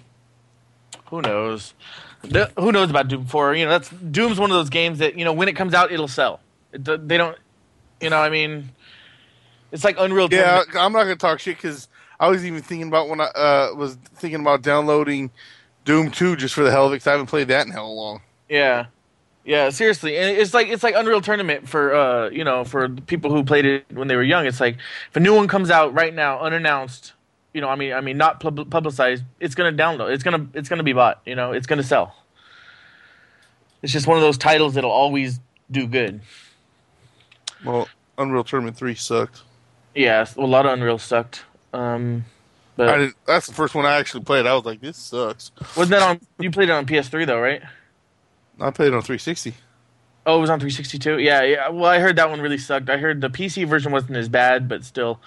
[1.05, 1.73] Who knows?
[2.23, 3.55] The- who knows about Doom Four?
[3.55, 5.91] You know, that's Doom's one of those games that you know when it comes out,
[5.91, 6.39] it'll sell.
[6.73, 7.37] It, they don't.
[7.99, 8.69] You know, I mean,
[9.71, 10.27] it's like Unreal.
[10.31, 10.75] Yeah, Tournament.
[10.77, 11.87] I'm not gonna talk shit because
[12.19, 15.31] I was even thinking about when I uh, was thinking about downloading
[15.85, 16.99] Doom two just for the hell of it.
[16.99, 18.21] 'cause I haven't played that in hell long.
[18.49, 18.85] Yeah,
[19.45, 19.69] yeah.
[19.69, 23.43] Seriously, and it's like it's like Unreal Tournament for uh you know for people who
[23.43, 24.45] played it when they were young.
[24.45, 24.77] It's like
[25.09, 27.13] if a new one comes out right now unannounced,
[27.53, 30.13] you know, I mean, I mean, not pub- publicized, it's gonna download.
[30.13, 31.21] It's gonna it's gonna be bought.
[31.25, 32.15] You know, it's gonna sell.
[33.81, 35.39] It's just one of those titles that'll always
[35.69, 36.21] do good.
[37.65, 37.87] Well,
[38.17, 39.41] Unreal Tournament three sucked.
[39.95, 41.43] Yeah, a lot of Unreal sucked.
[41.73, 42.25] Um,
[42.75, 44.45] but I didn't, that's the first one I actually played.
[44.45, 45.51] I was like, this sucks.
[45.75, 46.21] wasn't that on?
[46.39, 47.61] You played it on PS3 though, right?
[48.59, 49.55] I played it on 360.
[50.25, 51.17] Oh, it was on 362.
[51.17, 51.69] Yeah, yeah.
[51.69, 52.89] Well, I heard that one really sucked.
[52.89, 55.19] I heard the PC version wasn't as bad, but still,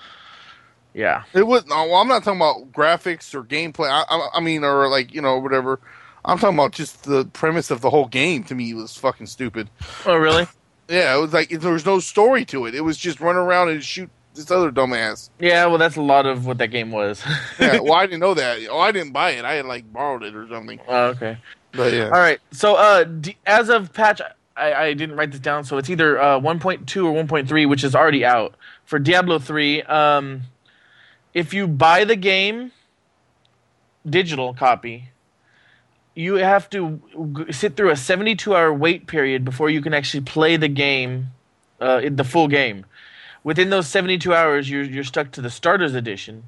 [0.94, 1.24] yeah.
[1.34, 1.66] It was.
[1.66, 3.88] No, well, I'm not talking about graphics or gameplay.
[3.90, 5.80] I, I, I mean, or like you know whatever.
[6.24, 8.44] I'm talking about just the premise of the whole game.
[8.44, 9.68] To me, was fucking stupid.
[10.06, 10.46] Oh, really?
[10.88, 12.74] Yeah, it was like there was no story to it.
[12.74, 15.30] It was just run around and shoot this other dumbass.
[15.38, 15.66] Yeah.
[15.66, 17.22] Well, that's a lot of what that game was.
[17.58, 18.58] Yeah, well, I didn't know that.
[18.68, 19.44] Oh, I didn't buy it.
[19.44, 20.80] I had like borrowed it or something.
[20.88, 21.38] oh, okay.
[21.72, 22.38] But yeah, All right.
[22.52, 24.20] So, uh, d- as of patch,
[24.56, 27.94] I, I didn't write this down, so it's either uh, 1.2 or 1.3, which is
[27.96, 29.82] already out for Diablo 3.
[29.82, 30.42] Um,
[31.34, 32.72] if you buy the game,
[34.08, 35.10] digital copy,
[36.14, 37.00] you have to
[37.36, 41.28] g- sit through a 72 hour wait period before you can actually play the game,
[41.80, 42.86] uh, in the full game.
[43.44, 46.44] Within those 72 hours, you're, you're stuck to the starters edition,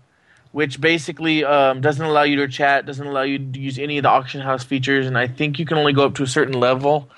[0.53, 4.05] which basically um, doesn't allow you to chat, doesn't allow you to use any of
[4.05, 6.55] the auction house features, and I think you can only go up to a certain
[6.59, 7.11] level.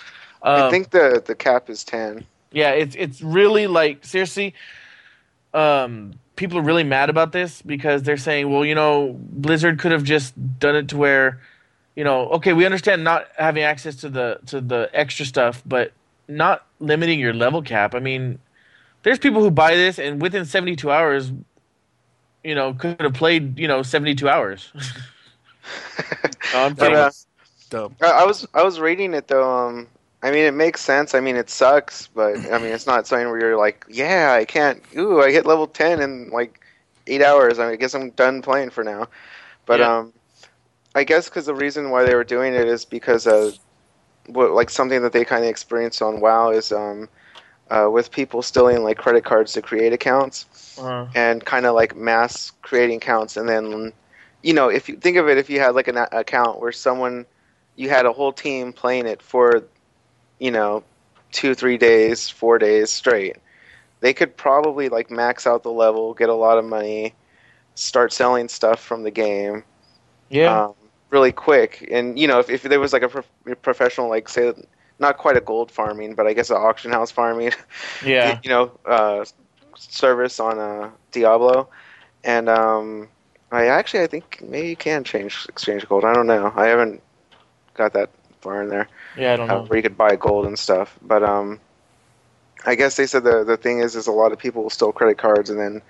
[0.54, 2.26] I Um, think the the cap is ten.
[2.52, 4.54] yeah, it's it's really like seriously.
[5.54, 9.92] Um, people are really mad about this because they're saying, well, you know, Blizzard could
[9.92, 11.40] have just done it to where,
[11.96, 15.92] you know, okay, we understand not having access to the to the extra stuff, but
[16.28, 17.94] not limiting your level cap.
[17.94, 18.38] I mean,
[19.02, 21.32] there's people who buy this and within 72 hours,
[22.44, 24.72] you know, could have played, you know, 72 hours.
[26.52, 27.10] No, I'm But, uh,
[27.70, 27.96] dumb.
[28.02, 29.50] I, I was I was reading it though.
[29.68, 29.88] Um,
[30.22, 31.14] I mean, it makes sense.
[31.14, 34.44] I mean, it sucks, but I mean, it's not something where you're like, yeah, I
[34.44, 34.82] can't.
[34.96, 36.60] Ooh, I hit level ten in like
[37.06, 37.58] eight hours.
[37.58, 39.08] I, guess I'm done playing for now.
[39.66, 39.88] But Yeah.
[39.98, 40.14] um,
[40.94, 43.52] I guess because the reason why they were doing it is because uh,
[44.26, 47.08] what like something that they kind of experienced on WoW is um,
[47.70, 50.46] uh, with people stealing like credit cards to create accounts
[50.78, 53.92] uh, and kind of like mass creating accounts and then
[54.42, 56.72] you know if you think of it if you had like an a- account where
[56.72, 57.26] someone
[57.76, 59.64] you had a whole team playing it for
[60.38, 60.82] you know
[61.32, 63.36] two three days four days straight
[64.00, 67.14] they could probably like max out the level get a lot of money
[67.74, 69.62] start selling stuff from the game
[70.30, 70.74] yeah, um,
[71.10, 71.86] really quick.
[71.90, 74.52] And you know, if, if there was like a pro- professional, like say,
[74.98, 77.52] not quite a gold farming, but I guess an auction house farming,
[78.04, 78.38] yeah.
[78.42, 79.24] you know, uh,
[79.76, 81.68] service on uh, Diablo,
[82.24, 83.08] and um,
[83.50, 86.04] I actually I think maybe you can change exchange gold.
[86.04, 86.52] I don't know.
[86.54, 87.02] I haven't
[87.74, 88.10] got that
[88.40, 89.62] far in there Yeah, I don't uh, know.
[89.64, 90.98] where you could buy gold and stuff.
[91.02, 91.60] But um,
[92.66, 94.92] I guess they said the the thing is, is a lot of people will steal
[94.92, 95.82] credit cards and then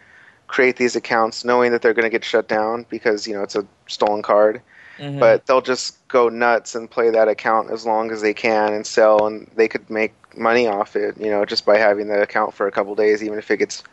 [0.46, 3.56] create these accounts knowing that they're going to get shut down because you know it's
[3.56, 4.62] a stolen card.
[4.98, 5.20] Mhm.
[5.20, 8.84] But they'll just go nuts and play that account as long as they can and
[8.84, 11.16] sell, and they could make money off it.
[11.18, 13.84] You know, just by having the account for a couple days, even if it gets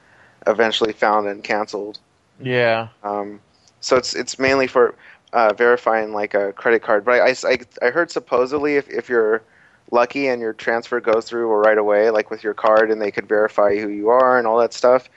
[0.48, 2.00] eventually found and canceled.
[2.40, 2.88] yeah.
[3.04, 3.40] Um,
[3.82, 4.96] so it's it's mainly for
[5.36, 7.04] uh, verifying like a credit card.
[7.04, 9.44] But I, I, I heard supposedly if, if you're
[9.92, 13.28] lucky and your transfer goes through right away, like with your card, and they could
[13.28, 15.10] verify who you are and all that stuff,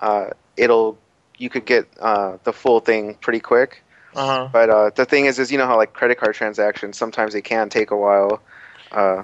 [0.00, 0.26] uh,
[0.58, 0.98] it'll
[1.38, 3.82] you could get uh, the full thing pretty quick.
[4.14, 4.48] Uh huh.
[4.52, 7.40] But uh, the thing is, is you know how like credit card transactions sometimes they
[7.40, 8.42] can take a while.
[8.92, 9.22] Uh,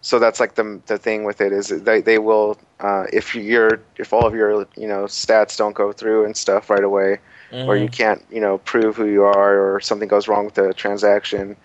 [0.00, 3.82] so that's like the the thing with it is they they will uh, if you're
[3.98, 7.18] if all of your you know stats don't go through and stuff right away,
[7.52, 10.74] or you can't you know prove who you are, or something goes wrong with the
[10.74, 11.56] transaction,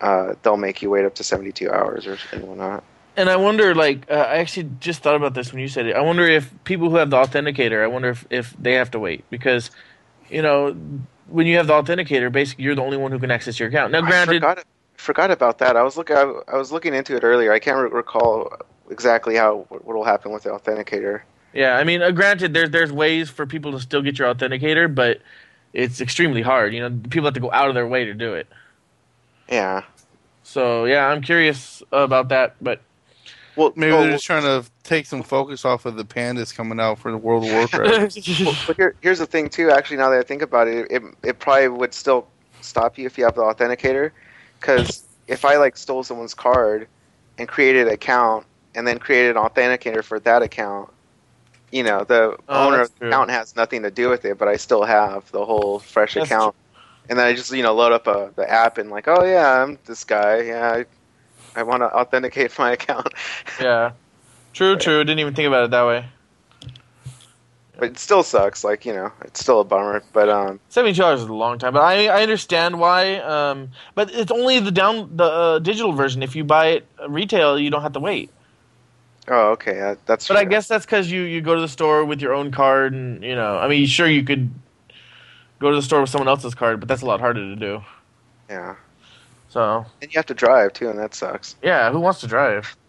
[0.00, 2.84] uh, they'll make you wait up to seventy two hours or whatnot.
[3.14, 5.94] And I wonder, like, uh, I actually just thought about this when you said it.
[5.94, 8.98] I wonder if people who have the authenticator, I wonder if, if they have to
[8.98, 9.70] wait because,
[10.30, 10.74] you know,
[11.26, 13.92] when you have the authenticator, basically you're the only one who can access your account.
[13.92, 14.64] Now, I granted, forgot,
[14.96, 15.76] forgot about that.
[15.76, 16.16] I was looking.
[16.16, 17.52] I, I was looking into it earlier.
[17.52, 18.50] I can't re- recall
[18.88, 21.20] exactly how what will happen with the authenticator.
[21.52, 24.92] Yeah, I mean, uh, granted, there's there's ways for people to still get your authenticator,
[24.92, 25.20] but
[25.72, 26.74] it's extremely hard.
[26.74, 28.46] You know, people have to go out of their way to do it.
[29.48, 29.82] Yeah.
[30.42, 32.80] So yeah, I'm curious about that, but
[33.56, 36.80] Well, Maybe oh, they're just trying to take some focus off of the pandas coming
[36.80, 38.18] out for the World of Warcraft.
[38.44, 39.70] well, but here, here's the thing too.
[39.70, 42.26] Actually, now that I think about it, it, it probably would still
[42.60, 44.10] stop you if you have the authenticator.
[44.60, 46.88] Because if I like stole someone's card
[47.38, 50.90] and created an account and then created an authenticator for that account,
[51.72, 53.08] you know, the Oh, owner of the true.
[53.08, 56.28] account has nothing to do with it, but I still have the whole fresh That's
[56.28, 56.56] account.
[57.08, 59.62] And then I just you know load up a, the app and like, oh yeah,
[59.62, 60.42] I'm this guy.
[60.42, 60.84] Yeah,
[61.56, 63.08] I, I want to authenticate my account.
[63.60, 63.92] yeah,
[64.52, 65.04] true, true.
[65.04, 66.06] Didn't even think about it that way.
[67.78, 68.64] but it still sucks.
[68.64, 70.02] Like you know, it's still a bummer.
[70.12, 73.16] But um, Seventy dollars is a long time, but I I understand why.
[73.16, 76.22] Um, but it's only the down the uh, digital version.
[76.22, 78.30] If you buy it uh, retail, you don't have to wait.
[79.28, 80.28] Oh okay, that, that's.
[80.28, 82.92] But I guess that's because you you go to the store with your own card,
[82.94, 84.50] and you know, I mean, sure you could
[85.60, 87.82] go to the store with someone else's card, but that's a lot harder to do.
[88.50, 88.76] yeah,
[89.48, 91.56] So and you have to drive too, and that sucks.
[91.62, 92.76] yeah, who wants to drive?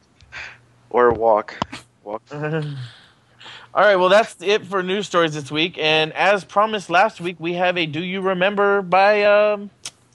[0.89, 1.57] Or walk,
[2.03, 2.21] walk.
[2.31, 5.77] All right, well, that's it for news stories this week.
[5.79, 9.71] And as promised last week, we have a "Do You Remember" by um,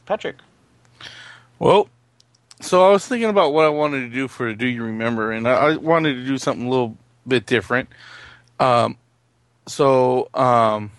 [0.07, 0.37] Patrick.
[1.59, 1.89] well,
[2.61, 5.47] so I was thinking about what I wanted to do for Do You Remember, and
[5.49, 6.97] I, I wanted to do something a little
[7.27, 7.89] bit different.
[8.59, 8.97] Um,
[9.67, 10.91] so um,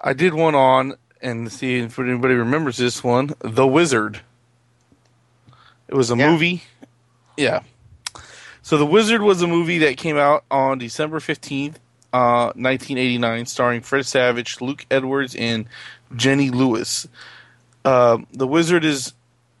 [0.00, 4.20] I did one on, and see if anybody remembers this one, The Wizard.
[5.88, 6.30] It was a Yeah.
[6.30, 6.62] movie.
[7.36, 7.60] Yeah.
[8.62, 11.76] So The Wizard was a movie that came out on December 15th,
[12.12, 15.66] uh, 1989, starring Fred Savage, Luke Edwards, and
[16.16, 17.06] Jenny Lewis.
[17.84, 19.12] Um, the Wizard is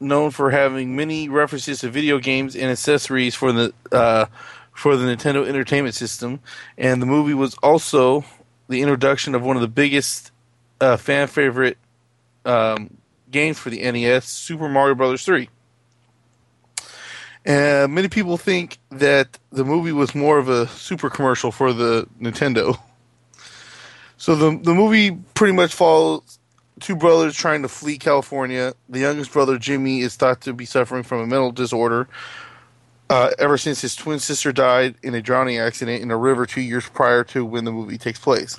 [0.04, 4.26] known for having many references to video games and accessories for the uh,
[4.72, 6.40] for the Nintendo Entertainment System,
[6.76, 8.24] and the movie was also
[8.68, 10.30] the introduction of one of the biggest
[10.80, 11.78] uh, fan favorite
[12.44, 12.96] um,
[13.30, 15.48] games for the NES, Super Mario Brothers 3.
[17.44, 22.06] And many people think that the movie was more of a super commercial for the
[22.20, 22.78] Nintendo.
[24.16, 26.38] So the the movie pretty much follows
[26.80, 28.74] two brothers trying to flee California.
[28.88, 32.08] The youngest brother, Jimmy, is thought to be suffering from a mental disorder
[33.10, 36.60] uh, ever since his twin sister died in a drowning accident in a river two
[36.60, 38.58] years prior to when the movie takes place.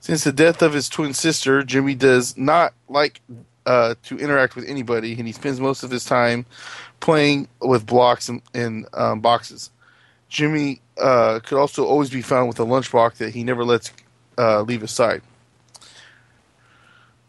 [0.00, 3.20] Since the death of his twin sister, Jimmy does not like
[3.64, 6.44] uh, to interact with anybody, and he spends most of his time
[7.00, 9.70] playing with blocks and, and um, boxes.
[10.28, 13.92] Jimmy uh, could also always be found with a lunchbox that he never lets
[14.36, 15.22] uh, leave his side.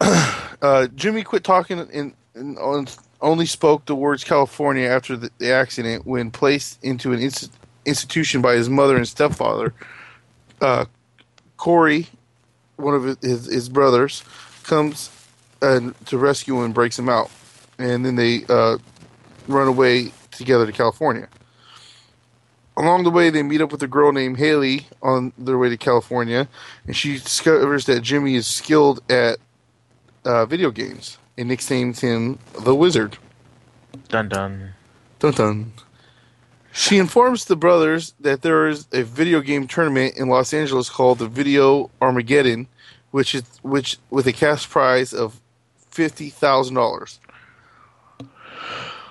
[0.00, 6.06] uh, Jimmy quit talking and, and only spoke the words California after the, the accident
[6.06, 7.52] when placed into an inst-
[7.84, 9.72] institution by his mother and stepfather.
[10.60, 10.84] Uh,
[11.56, 12.08] Corey,
[12.76, 14.22] one of his, his, brothers,
[14.64, 15.10] comes
[15.62, 17.30] uh, to rescue him and breaks him out.
[17.78, 18.78] And then they uh,
[19.48, 21.28] run away together to California.
[22.78, 25.78] Along the way, they meet up with a girl named Haley on their way to
[25.78, 26.46] California,
[26.86, 29.38] and she discovers that Jimmy is skilled at
[30.26, 33.16] uh, video games and nicknames him the Wizard.
[34.08, 34.74] Dun dun.
[35.18, 35.72] Dun dun.
[36.72, 41.18] She informs the brothers that there is a video game tournament in Los Angeles called
[41.18, 42.68] the Video Armageddon,
[43.12, 45.40] which is which with a cash prize of
[45.88, 47.18] fifty thousand dollars.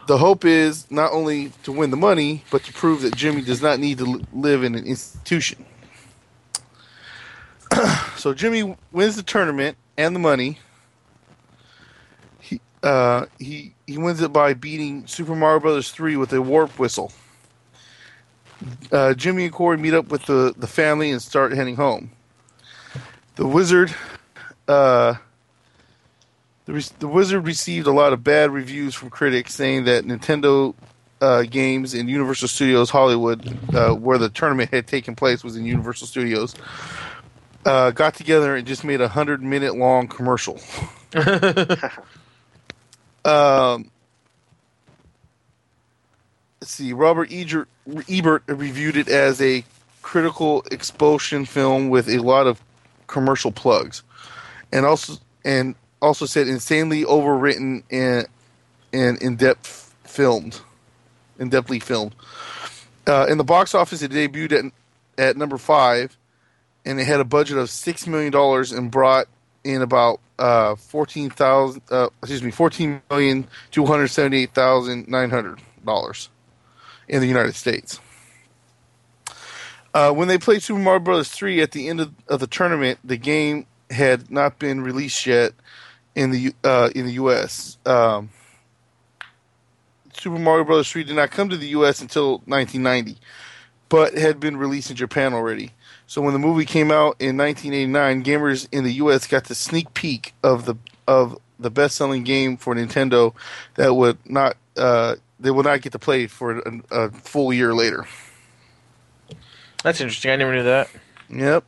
[0.08, 3.64] The hope is not only to win the money, but to prove that Jimmy does
[3.64, 5.66] not need to live in an institution.
[8.16, 10.60] so Jimmy wins the tournament and the money.
[12.86, 16.78] He uh, he he wins it by beating Super Mario Brothers three with a warp
[16.78, 17.12] whistle.
[18.91, 22.12] Uh, Jimmy and Corey meet up with the, the family and start heading home.
[23.36, 23.94] The wizard,
[24.68, 25.16] uh,
[26.66, 30.74] the, re- the wizard received a lot of bad reviews from critics, saying that Nintendo
[31.22, 35.66] uh, games in Universal Studios Hollywood, uh, where the tournament had taken place, was in
[35.66, 36.56] Universal Studios,
[37.66, 40.62] uh, got together and just made a hundred minute long commercial.
[43.26, 43.90] Um,
[46.62, 46.94] let's see.
[46.94, 47.68] Robert Ebert,
[48.08, 49.66] Ebert reviewed it as a
[50.04, 52.62] critical expulsion film with a lot of
[53.08, 54.04] commercial plugs,
[54.72, 58.28] and also and also said insanely overwritten and
[58.94, 60.62] and in depth filmed,
[61.40, 62.14] in depthly filmed.
[63.08, 64.72] Uh, in the box office, it debuted at
[65.18, 66.16] at number five,
[66.86, 69.28] and it had a budget of six million dollars and brought
[69.64, 71.82] in about uh, fourteen thousand.
[71.90, 76.30] Uh, excuse me, fourteen million two hundred seventy-eight thousand nine hundred dollars
[77.07, 77.99] in the United States.
[79.94, 81.30] Uh, when they played Super Mario Bros.
[81.30, 85.53] three at the end of, of, the tournament, the game had not been released yet
[86.16, 87.78] in the uh, in the U.S.
[87.86, 88.30] Um,
[90.12, 90.91] Super Mario Bros.
[90.91, 92.02] three did not come to the U.S.
[92.02, 93.18] until 1990,
[93.88, 95.72] but had been released in Japan already.
[96.07, 99.27] So when the movie came out in 1989, gamers in the U.S.
[99.27, 100.76] got the sneak peek of the
[101.07, 103.34] of the best-selling game for Nintendo
[103.76, 107.73] that would not uh, they would not get to play for a, a, full year
[107.73, 108.06] later.
[109.84, 110.32] That's interesting.
[110.32, 110.90] I never knew that.
[111.30, 111.64] Yep.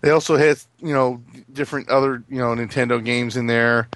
[0.00, 1.22] They also had you know
[1.52, 3.88] different other you know Nintendo games in there,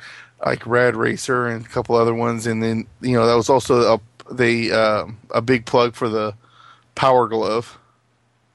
[0.44, 3.94] like Rad Racer and a couple other ones, and then you know that was also
[3.94, 4.01] a
[4.32, 6.34] they uh, a big plug for the
[6.94, 7.78] Power Glove.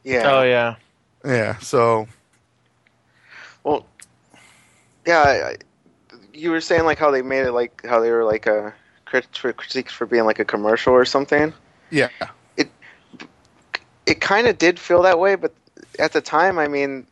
[0.04, 0.32] Yeah.
[0.32, 0.76] Oh yeah.
[1.26, 1.58] Yeah.
[1.58, 2.08] So.
[3.64, 3.86] Well.
[5.06, 5.58] Yeah, I,
[6.34, 8.74] you were saying like how they made it like how they were like a
[9.06, 11.54] critique for being like a commercial or something.
[11.90, 12.10] Yeah.
[12.58, 12.70] It
[14.06, 15.54] it kind of did feel that way, but
[15.98, 17.06] at the time, I mean,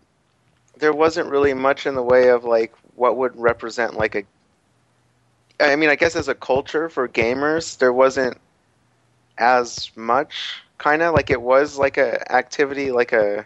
[0.77, 4.23] there wasn't really much in the way of like what would represent like a.
[5.59, 8.38] I mean, I guess as a culture for gamers, there wasn't
[9.39, 13.45] as much kind of like it was like a activity like a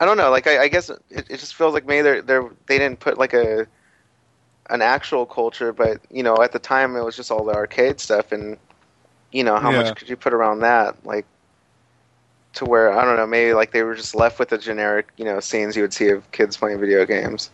[0.00, 0.30] I don't know.
[0.30, 3.18] Like I, I guess it, it just feels like maybe they're, they're they didn't put
[3.18, 3.66] like a
[4.70, 8.00] an actual culture, but you know, at the time it was just all the arcade
[8.00, 8.56] stuff, and
[9.32, 9.82] you know, how yeah.
[9.82, 10.96] much could you put around that?
[11.04, 11.26] Like
[12.54, 15.24] to where I don't know, maybe like they were just left with the generic, you
[15.24, 17.50] know, scenes you would see of kids playing video games.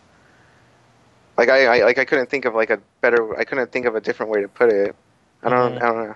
[1.37, 3.37] Like I, I like I couldn't think of like a better.
[3.37, 4.95] I couldn't think of a different way to put it.
[5.43, 5.73] I don't.
[5.73, 5.83] Mm-hmm.
[5.83, 6.15] I don't know.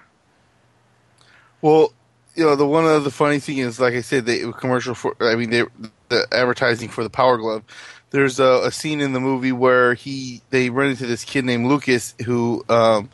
[1.62, 1.94] Well,
[2.36, 5.16] you know, the one of the funny thing is, like I said, the commercial for.
[5.22, 5.64] I mean, they
[6.10, 7.64] the advertising for the Power Glove.
[8.12, 11.68] There's a, a, scene in the movie where he they run into this kid named
[11.68, 13.10] Lucas who, um,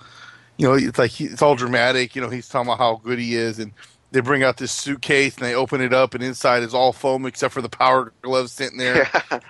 [0.57, 2.15] you know, it's like he, it's all dramatic.
[2.15, 3.71] You know, he's talking about how good he is, and
[4.11, 7.25] they bring out this suitcase and they open it up, and inside is all foam
[7.25, 9.09] except for the Power Glove sitting there.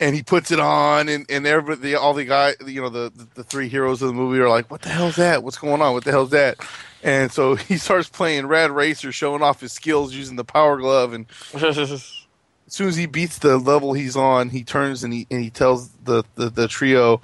[0.00, 3.28] and he puts it on, and and everybody, all the guy, you know, the, the,
[3.34, 5.44] the three heroes of the movie are like, "What the hell's that?
[5.44, 5.92] What's going on?
[5.92, 6.56] What the hell's that?"
[7.02, 11.12] And so he starts playing Rad Racer, showing off his skills using the Power Glove,
[11.12, 12.26] and as
[12.66, 15.90] soon as he beats the level he's on, he turns and he and he tells
[16.04, 17.20] the, the, the trio,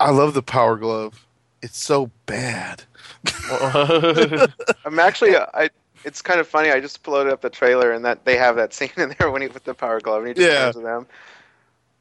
[0.00, 1.26] "I love the Power Glove.
[1.62, 2.84] It's so bad."
[3.50, 5.68] I'm actually I.
[6.02, 6.70] It's kind of funny.
[6.70, 9.42] I just loaded up the trailer and that they have that scene in there when
[9.42, 10.60] he put the Power Glove and he just yeah.
[10.60, 11.06] turns to them.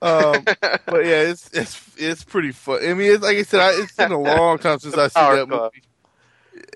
[0.01, 2.79] Um, but yeah, it's it's it's pretty fun.
[2.83, 5.35] I mean, it's, like I said, I, it's been a long time since I seen
[5.35, 5.83] that movie,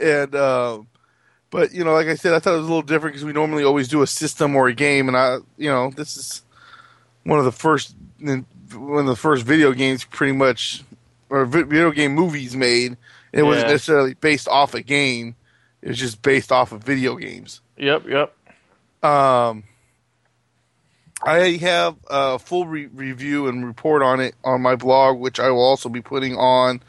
[0.02, 0.88] and um,
[1.50, 3.34] but you know, like I said, I thought it was a little different because we
[3.34, 6.41] normally always do a system or a game, and I, you know, this is
[7.24, 10.84] one of the first one of the first video games, pretty much,
[11.30, 12.94] or video game movies made.
[13.32, 13.44] It yeah.
[13.44, 15.36] wasn't necessarily based off a game;
[15.82, 17.62] it was just based off of video games.
[17.78, 18.36] Yep, yep.
[19.04, 19.64] Um,
[21.26, 25.50] I have a full re- review and report on it on my blog, which I
[25.50, 26.82] will also be putting on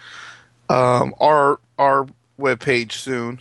[0.69, 2.07] um, our our
[2.39, 3.41] webpage soon.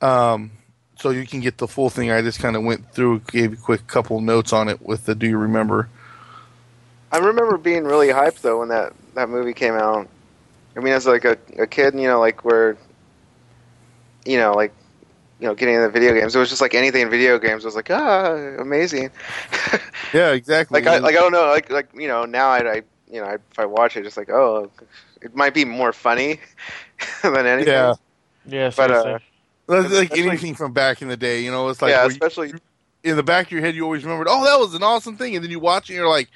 [0.00, 0.52] Um,
[0.96, 2.10] so you can get the full thing.
[2.10, 5.14] I just kind of went through, gave a quick couple notes on it with the
[5.14, 5.88] "Do you remember?"
[7.12, 10.08] I remember being really hyped though when that that movie came out.
[10.76, 12.76] I mean, as like a a kid, you know, like where,
[14.24, 14.72] you know, like
[15.40, 16.34] you know, getting into video games.
[16.34, 19.10] It was just like anything in video games was like, ah, amazing.
[20.12, 20.80] yeah, exactly.
[20.80, 23.24] like I like I don't know, like like you know, now I, I you know,
[23.24, 24.70] I, if I watch it, just like oh,
[25.22, 26.40] it might be more funny
[27.22, 27.72] than anything.
[27.72, 27.94] Yeah.
[28.46, 29.18] Yeah, but uh,
[29.68, 32.58] like anything from back in the day, you know, it's like yeah, especially you,
[33.04, 35.34] in the back of your head, you always remembered, oh, that was an awesome thing,
[35.36, 36.28] and then you watch it, and you're like,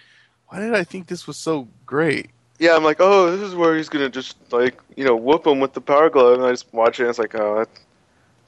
[0.48, 2.30] why did I think this was so great?
[2.58, 5.60] Yeah, I'm like, oh, this is where he's gonna just like you know whoop him
[5.60, 7.80] with the power glove, and I just watch it, and it's like, oh, it's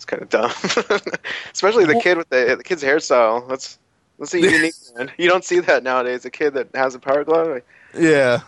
[0.06, 0.50] kind of dumb.
[1.52, 3.48] especially the kid with the the kid's hairstyle.
[3.48, 3.78] That's
[4.18, 5.10] that's a unique man.
[5.18, 6.24] You don't see that nowadays.
[6.24, 7.48] A kid that has a power glove.
[7.48, 7.66] Like,
[7.96, 8.40] yeah.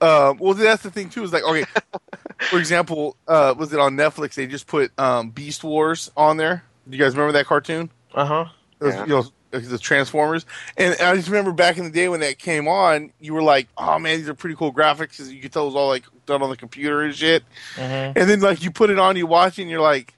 [0.00, 1.22] Uh, well, that's the thing too.
[1.24, 1.64] Is like okay,
[2.50, 4.34] for example, uh, was it on Netflix?
[4.34, 6.64] They just put um, Beast Wars on there.
[6.88, 7.90] Do you guys remember that cartoon?
[8.14, 8.44] Uh huh.
[8.82, 9.00] Yeah.
[9.04, 10.44] You know, the Transformers,
[10.76, 13.68] and I just remember back in the day when that came on, you were like,
[13.78, 16.04] "Oh man, these are pretty cool graphics." 'cause You could tell it was all like
[16.26, 17.42] done on the computer and shit.
[17.76, 18.12] Mhm.
[18.16, 20.12] And then like you put it on, you watch it, and you're like,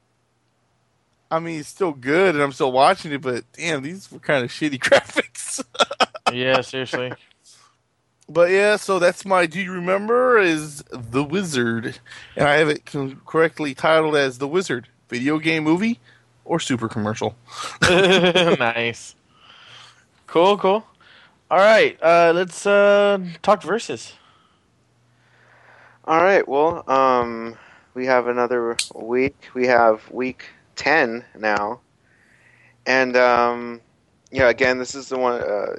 [1.31, 4.45] I mean, it's still good, and I'm still watching it, but damn, these were kind
[4.45, 5.63] of shitty graphics.
[6.33, 7.13] Yeah, seriously.
[8.29, 9.47] but yeah, so that's my.
[9.47, 10.39] Do you remember?
[10.39, 11.99] Is the Wizard,
[12.37, 16.01] and I have it con- correctly titled as the Wizard video game movie
[16.45, 17.37] or super commercial.
[17.83, 19.15] nice.
[20.27, 20.85] Cool, cool.
[21.51, 24.15] All right, uh, let's uh, talk verses.
[26.05, 26.47] All right.
[26.49, 27.59] Well, um,
[27.93, 29.37] we have another week.
[29.53, 30.45] We have week
[30.79, 31.81] ten now,
[32.87, 33.81] and um,
[34.31, 35.43] yeah, again, this is the one.
[35.43, 35.77] Uh,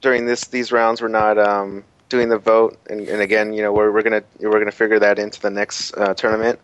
[0.00, 3.72] during this these rounds, we're not um, doing the vote, and, and again, you know,
[3.72, 6.60] we're we're gonna we're gonna figure that into the next uh, tournament.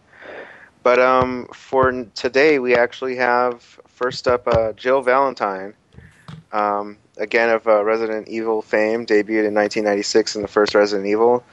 [0.82, 5.74] But um, for today, we actually have first up uh, Jill Valentine.
[6.52, 11.44] Um, again, of uh, Resident Evil fame, debuted in 1996 in the first Resident Evil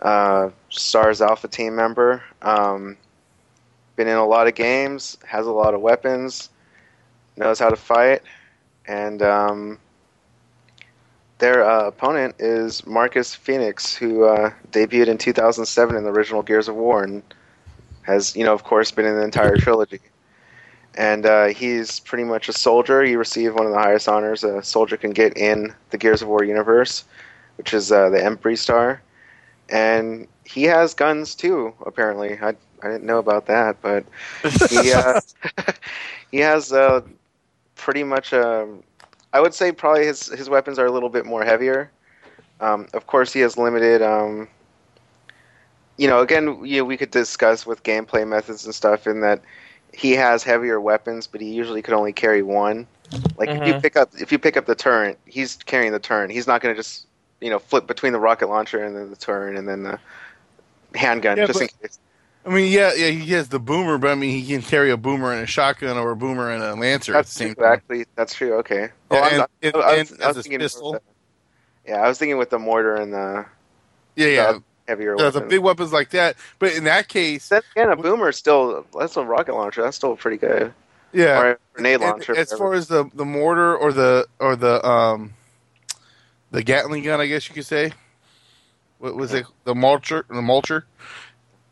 [0.00, 2.22] uh, Stars Alpha team member.
[2.42, 2.96] Um,
[3.96, 6.50] been in a lot of games, has a lot of weapons,
[7.36, 8.22] knows how to fight,
[8.86, 9.78] and um,
[11.38, 16.68] their uh, opponent is Marcus Phoenix, who uh, debuted in 2007 in the original Gears
[16.68, 17.22] of War and
[18.02, 20.00] has, you know, of course, been in the entire trilogy.
[20.94, 23.02] And uh, he's pretty much a soldier.
[23.02, 26.28] He received one of the highest honors a soldier can get in the Gears of
[26.28, 27.04] War universe,
[27.56, 29.00] which is uh, the Embry Star
[29.72, 31.74] and he has guns too.
[31.84, 34.04] Apparently, I I didn't know about that, but
[34.60, 35.14] he uh,
[36.30, 37.02] he has uh,
[37.76, 38.32] pretty much.
[38.32, 38.82] Um,
[39.32, 41.90] I would say probably his his weapons are a little bit more heavier.
[42.60, 44.02] Um, of course, he has limited.
[44.02, 44.48] Um,
[45.96, 49.42] you know, again, you know, we could discuss with gameplay methods and stuff in that
[49.92, 52.86] he has heavier weapons, but he usually could only carry one.
[53.36, 53.74] Like if you Mhm.
[53.74, 56.30] pick up if you pick up the turret, he's carrying the turret.
[56.30, 57.06] He's not going to just
[57.40, 59.98] you know flip between the rocket launcher and then the turret and then the
[60.94, 61.98] handgun Yeah, just in case.
[62.44, 64.96] I mean, yeah, yeah, he has the boomer, but I mean, he can carry a
[64.96, 67.64] boomer and a shotgun or a boomer and a lancer at the That's same time.
[67.74, 68.54] exactly that's true.
[68.58, 68.88] Okay.
[69.12, 70.92] Yeah, I'm and- not- and- I was- I was a thinking pistol.
[70.94, 71.02] with
[71.84, 73.46] the- yeah, I was thinking with the mortar and the
[74.16, 76.36] Yeah, yeah, the heavier the, the big weapons like that.
[76.58, 79.82] But in that case, Then again, a boomer is still that's a rocket launcher.
[79.82, 80.74] That's still pretty good.
[81.12, 82.36] yeah, Or a grenade And launcher.
[82.36, 85.34] as far as the the mortar or the or the um
[86.50, 87.92] the Gatling gun, I guess you could say.
[88.98, 89.46] What was it?
[89.64, 90.82] The mulcher, the mulcher.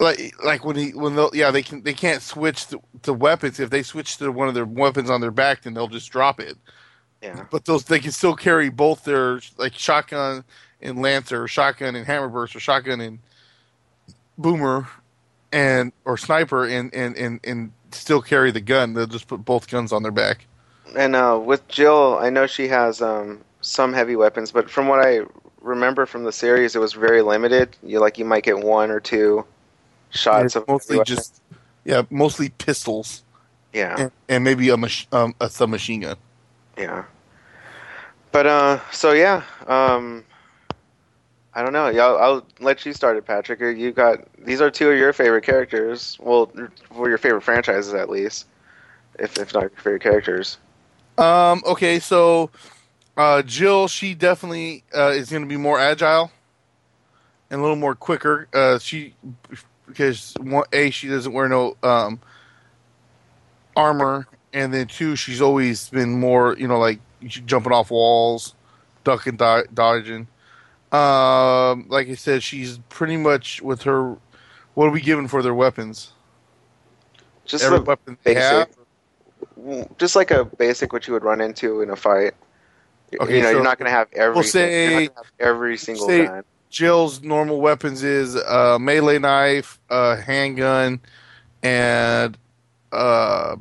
[0.01, 3.61] Like like when he when they'll yeah they can they can't switch to, to weapons
[3.61, 6.41] if they switch to one of their weapons on their back then they'll just drop
[6.41, 6.59] it.
[7.23, 10.45] yeah, But those they can still carry both their like shotgun
[10.83, 13.21] and lancer, or shotgun and hammerburst, or shotgun and
[14.39, 14.89] boomer,
[15.53, 18.95] and or sniper, and and and and still carry the gun.
[18.95, 20.47] They'll just put both guns on their back.
[20.97, 25.01] and uh, with Jill, I know she has um, some heavy weapons, but from what
[25.07, 25.23] I
[25.63, 27.77] remember from the series, it was very limited.
[27.83, 29.47] You like you might get one or two
[30.11, 31.43] shots of mostly just
[31.85, 33.25] yeah, mostly pistols
[33.73, 33.97] yeah.
[33.99, 36.17] and, and maybe a, mach- um, a submachine gun.
[36.77, 37.05] Yeah.
[38.33, 40.25] But uh, so yeah, um,
[41.53, 41.89] I don't know.
[41.89, 43.61] Yeah, I'll, I'll let you start it, Patrick.
[43.61, 46.17] You got these are two of your favorite characters.
[46.21, 46.53] Well,
[46.95, 48.47] for your favorite franchises at least,
[49.19, 50.59] if if not your favorite characters.
[51.19, 52.51] Um, okay, so
[53.17, 56.31] uh, Jill, she definitely uh, is going to be more agile
[57.51, 58.47] and a little more quicker.
[58.55, 59.15] Uh, she
[59.91, 62.21] because one, a she doesn't wear no um,
[63.77, 68.55] armor, and then two she's always been more you know like jumping off walls,
[69.05, 70.27] ducking, do- dodging.
[70.93, 74.17] Um, like I said, she's pretty much with her.
[74.75, 76.13] What are we giving for their weapons?
[77.45, 78.69] Just Every weapon they have.
[79.99, 82.35] just like a basic what you would run into in a fight.
[83.21, 85.09] Okay, you know, so you're not going to have every we'll say-
[85.39, 86.45] every single say- gun.
[86.71, 91.01] Jill's normal weapons is a melee knife, a handgun,
[91.63, 92.39] and
[92.93, 93.57] uh,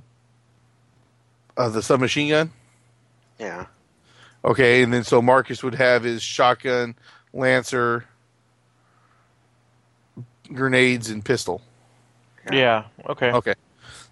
[1.57, 2.51] uh, the submachine gun.
[3.39, 3.65] Yeah.
[4.45, 6.95] Okay, and then so Marcus would have his shotgun,
[7.33, 8.05] lancer,
[10.53, 11.61] grenades, and pistol.
[12.51, 12.85] Yeah.
[13.07, 13.31] Okay.
[13.31, 13.53] Okay,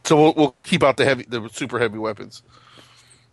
[0.03, 2.43] so we'll we'll keep out the heavy, the super heavy weapons.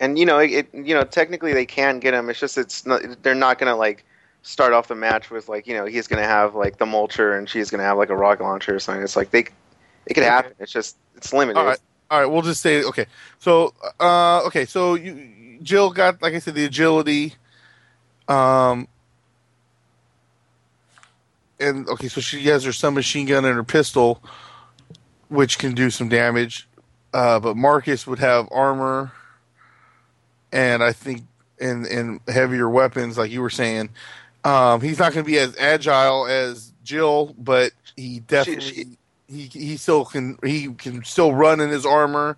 [0.00, 2.28] and you know it, it- you know technically they can get them.
[2.30, 4.04] it's just it's not, they're not gonna like
[4.44, 7.48] start off the match with like you know he's gonna have like the mulcher and
[7.50, 9.46] she's gonna have like a rocket launcher or something it's like they
[10.06, 10.26] it could Okay.
[10.26, 11.78] happen it's just it's limited All right.
[12.10, 13.06] All right, we'll just say okay.
[13.40, 17.34] So, uh, okay, so you, Jill got, like I said, the agility.
[18.28, 18.88] Um,
[21.58, 24.22] and okay, so she has her submachine gun and her pistol,
[25.28, 26.68] which can do some damage.
[27.14, 29.12] Uh, but Marcus would have armor,
[30.52, 31.22] and I think
[31.60, 33.90] and and heavier weapons, like you were saying.
[34.44, 39.42] Um, he's not going to be as agile as Jill, but he definitely she- he
[39.46, 42.36] he still can he can still run in his armor,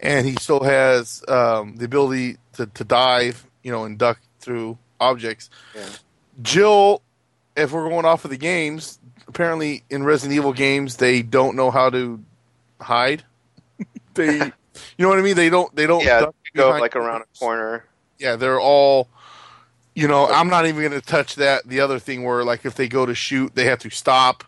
[0.00, 4.76] and he still has um, the ability to, to dive, you know, and duck through
[4.98, 5.50] objects.
[5.74, 5.86] Yeah.
[6.42, 7.02] Jill,
[7.56, 8.98] if we're going off of the games,
[9.28, 12.22] apparently in Resident Evil games they don't know how to
[12.80, 13.22] hide.
[14.14, 14.52] they, you
[14.98, 15.36] know what I mean?
[15.36, 15.74] They don't.
[15.76, 16.04] They don't.
[16.04, 17.84] Yeah, duck go like around a corner.
[18.18, 19.08] yeah, they're all.
[19.94, 21.68] You know, I'm not even going to touch that.
[21.68, 24.44] The other thing where, like, if they go to shoot, they have to stop,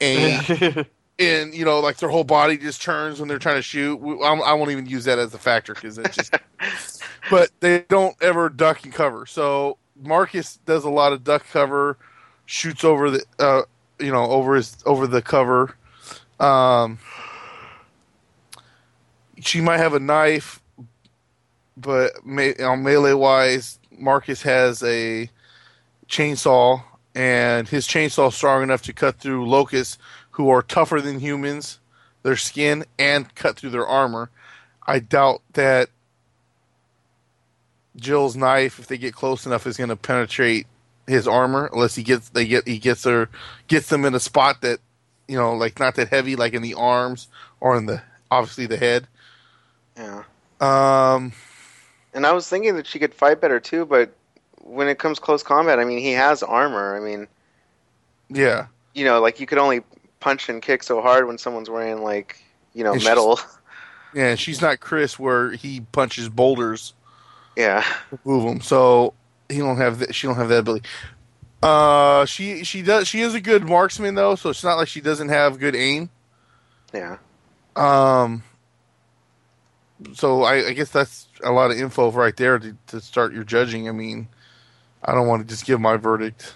[0.00, 0.86] and
[1.18, 4.00] and you know, like their whole body just turns when they're trying to shoot.
[4.22, 6.34] I'm, I won't even use that as a factor because it just.
[7.30, 9.26] but they don't ever duck and cover.
[9.26, 11.96] So Marcus does a lot of duck cover,
[12.44, 13.62] shoots over the, uh,
[13.98, 15.76] you know, over his over the cover.
[16.38, 16.98] Um,
[19.40, 20.60] she might have a knife,
[21.76, 25.30] but me, on melee wise, Marcus has a
[26.08, 26.82] chainsaw,
[27.14, 29.98] and his chainsaw is strong enough to cut through locusts
[30.32, 31.78] who are tougher than humans,
[32.22, 34.30] their skin, and cut through their armor.
[34.86, 35.88] I doubt that
[37.96, 40.66] Jill's knife, if they get close enough, is going to penetrate
[41.06, 43.28] his armor unless he gets they get he gets her
[43.68, 44.80] gets them in a spot that
[45.28, 47.28] you know like not that heavy like in the arms
[47.60, 49.06] or in the obviously the head.
[49.96, 50.24] Yeah.
[50.60, 51.32] Um,
[52.16, 54.10] And I was thinking that she could fight better too, but
[54.62, 56.96] when it comes close combat, I mean, he has armor.
[56.96, 57.28] I mean,
[58.30, 59.82] yeah, you know, like you could only
[60.18, 63.38] punch and kick so hard when someone's wearing like, you know, And she's- metal.
[64.14, 64.34] yeah.
[64.34, 66.94] She's not Chris where he punches boulders.
[67.54, 67.84] yeah.
[68.24, 68.60] move them.
[68.62, 69.12] So
[69.50, 70.14] he don't have that.
[70.14, 70.86] She don't have that ability.
[71.62, 73.06] Uh, she she does.
[73.08, 76.08] She is a good marksman though, so it's not like she doesn't have good aim.
[76.94, 77.18] Yeah.
[77.76, 78.42] Um,
[80.14, 83.44] so I, I guess that's a lot of info right there to, to start your
[83.44, 83.88] judging.
[83.88, 84.28] I mean,
[85.04, 86.54] I don't want to just give my verdict.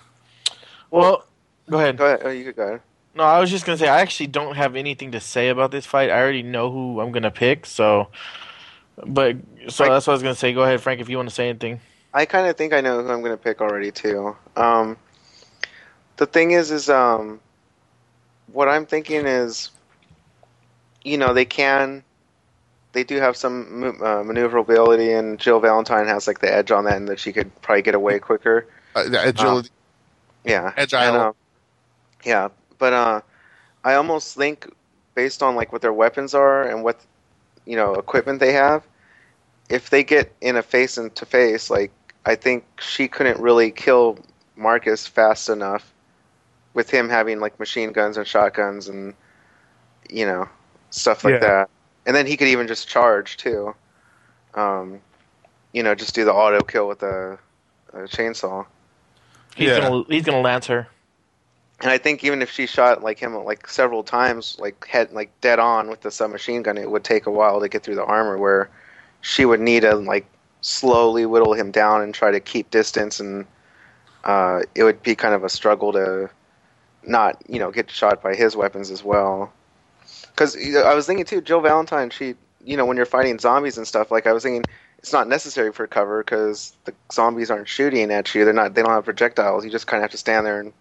[0.90, 1.24] well,
[1.68, 1.96] go ahead.
[1.96, 2.20] Go ahead.
[2.24, 2.80] Oh, you could go ahead.
[3.14, 5.84] No, I was just gonna say I actually don't have anything to say about this
[5.86, 6.10] fight.
[6.10, 8.08] I already know who I'm gonna pick, so.
[9.04, 9.36] But
[9.68, 10.52] so I- that's what I was gonna say.
[10.52, 11.80] Go ahead, Frank, if you want to say anything.
[12.12, 14.36] I kind of think I know who I'm going to pick already too.
[14.56, 14.96] Um,
[16.16, 17.40] the thing is, is um,
[18.52, 19.70] what I'm thinking is,
[21.04, 22.02] you know, they can,
[22.92, 26.96] they do have some uh, maneuverability, and Jill Valentine has like the edge on that,
[26.96, 28.66] and that she could probably get away quicker.
[28.94, 29.70] Uh, the agility.
[30.44, 31.00] Yeah, Agile.
[31.00, 31.32] And, uh,
[32.24, 32.48] yeah,
[32.78, 33.20] but uh,
[33.84, 34.68] I almost think
[35.14, 36.98] based on like what their weapons are and what
[37.66, 38.82] you know equipment they have,
[39.68, 41.92] if they get in a face and to face, like
[42.26, 44.18] I think she couldn't really kill
[44.56, 45.92] Marcus fast enough
[46.74, 49.14] with him having like machine guns and shotguns and
[50.08, 50.48] you know
[50.90, 51.40] stuff like Yeah.
[51.40, 51.70] that.
[52.06, 53.74] And then he could even just charge too.
[54.54, 55.00] Um,
[55.72, 57.38] you know, just do the auto kill with a,
[57.92, 58.66] a chainsaw.
[59.56, 59.80] He's Yeah.
[59.80, 60.88] gonna he's gonna lance her.
[61.80, 65.30] And I think even if she shot like him like several times, like head like
[65.40, 68.04] dead on with the submachine gun, it would take a while to get through the
[68.04, 68.36] armor.
[68.36, 68.68] Where
[69.20, 70.26] she would need to like
[70.60, 73.46] slowly whittle him down and try to keep distance, and
[74.24, 76.30] uh, it would be kind of a struggle to
[77.02, 79.52] not you know get shot by his weapons as well.
[80.32, 82.34] Because I was thinking too, Jill Valentine, she
[82.64, 84.64] you know when you're fighting zombies and stuff, like I was thinking
[84.98, 88.44] it's not necessary for cover because the zombies aren't shooting at you.
[88.44, 88.74] They're not.
[88.74, 89.64] They don't have projectiles.
[89.64, 90.72] You just kind of have to stand there and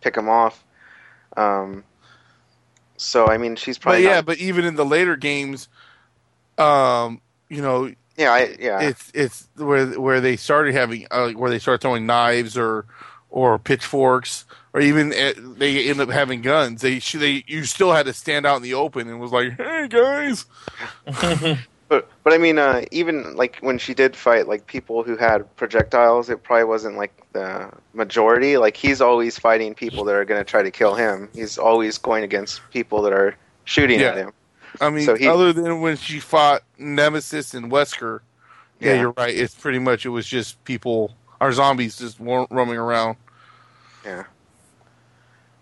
[0.00, 0.64] pick them off.
[1.36, 1.84] Um,
[2.96, 5.68] so I mean, she's But probably yeah, not- but even in the later games,
[6.58, 11.50] um, you know, yeah, I, yeah, it's it's where where they started having uh, where
[11.50, 12.84] they start throwing knives or
[13.30, 16.80] or pitchforks or even uh, they end up having guns.
[16.82, 19.86] They they you still had to stand out in the open and was like, hey
[19.88, 20.46] guys,
[21.88, 25.54] but but I mean, uh, even like when she did fight like people who had
[25.56, 28.56] projectiles, it probably wasn't like the majority.
[28.58, 31.28] Like he's always fighting people that are going to try to kill him.
[31.34, 33.34] He's always going against people that are
[33.64, 34.32] shooting at him.
[34.80, 38.20] I mean, So he- other than when she fought Nemesis and Wesker,
[38.80, 39.00] yeah, Yeah.
[39.00, 39.34] you're right.
[39.34, 43.16] It's pretty much it was just people, our zombies, just roaming around.
[44.04, 44.24] Yeah.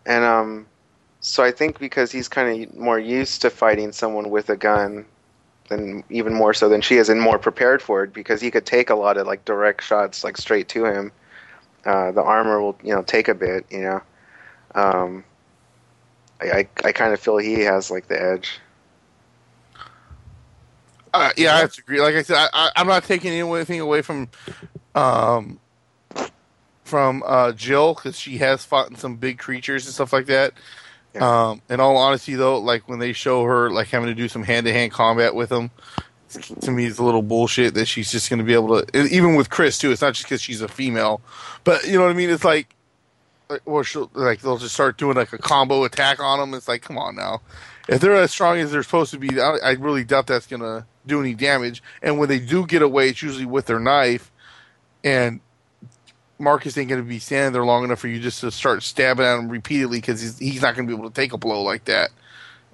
[0.05, 0.67] And um,
[1.21, 5.05] so I think because he's kind of more used to fighting someone with a gun,
[5.69, 8.67] than even more so than she is, and more prepared for it because he could
[8.67, 11.13] take a lot of like direct shots like straight to him.
[11.85, 14.03] Uh, the armor will you know take a bit, you know.
[14.75, 15.25] Um,
[16.41, 18.61] I I, I kind of feel he has like the edge.
[21.15, 22.01] Uh, yeah, I have to agree.
[22.01, 24.29] Like I said, I, I, I'm not taking anything away from
[24.95, 25.59] um,
[26.87, 30.55] from uh, Jill because she has fought in some big creatures and stuff like that.
[31.15, 31.49] Yeah.
[31.49, 34.45] Um, in all honesty, though, like when they show her like having to do some
[34.45, 35.71] hand to hand combat with them,
[36.61, 39.05] to me it's a little bullshit that she's just going to be able to.
[39.07, 41.21] Even with Chris too, it's not just because she's a female,
[41.65, 42.31] but you know what I mean.
[42.31, 42.75] It's like,
[43.49, 46.55] like, or she'll like they'll just start doing like a combo attack on them.
[46.55, 47.41] It's like, come on now,
[47.89, 50.63] if they're as strong as they're supposed to be, I, I really doubt that's going
[50.63, 51.83] to do any damage.
[52.03, 54.31] And when they do get away, it's usually with their knife,
[55.03, 55.41] and
[56.39, 59.25] Marcus ain't going to be standing there long enough for you just to start stabbing
[59.25, 61.63] at him repeatedly because he's, he's not going to be able to take a blow
[61.63, 62.11] like that.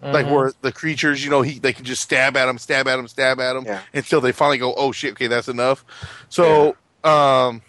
[0.02, 0.34] Like Mm-hmm.
[0.34, 3.06] where the creatures, you know, he they can just stab at him, stab at him,
[3.06, 3.80] stab at him Yeah.
[3.94, 5.84] until they finally go, oh shit, okay, that's enough.
[6.28, 7.62] So, um,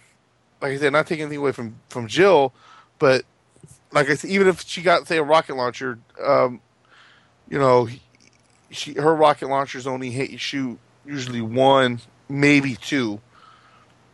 [0.60, 2.52] like I said, not taking anything away from from Jill,
[2.98, 3.24] but
[3.92, 6.60] like I said, even if she got say a rocket launcher, um,
[7.48, 7.88] you know,
[8.72, 12.00] she her rocket launchers only hit you shoot usually one,
[12.30, 13.20] maybe two.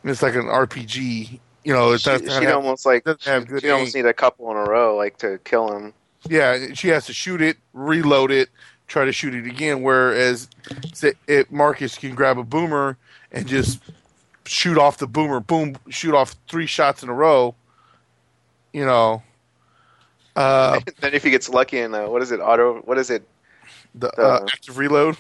[0.04, 1.40] It's like an RPG.
[1.70, 4.02] You know, She, she'd have- almost like have she, good she'd almost aim.
[4.04, 5.94] need a couple in a row, like to kill him.
[6.28, 8.50] Yeah, she has to shoot it, reload it,
[8.88, 9.84] try to shoot it again.
[9.84, 10.50] Whereas
[10.96, 12.98] say, it, Marcus can grab a boomer
[13.32, 13.84] and just
[14.48, 17.54] shoot off the boomer, boom, shoot off three shots in a row.
[18.74, 19.22] You know,
[20.36, 22.80] uh, then if he gets lucky and uh, what is it, auto?
[22.82, 23.22] What is it?
[23.94, 25.18] the uh, Uh, active reload.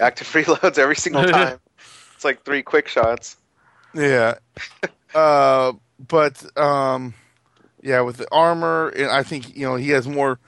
[0.00, 1.58] Active reloads every single time.
[2.14, 3.36] it's like three quick shots.
[3.92, 4.36] Yeah,
[5.14, 5.72] uh,
[6.08, 7.14] but um,
[7.82, 10.38] yeah, with the armor, and I think you know he has more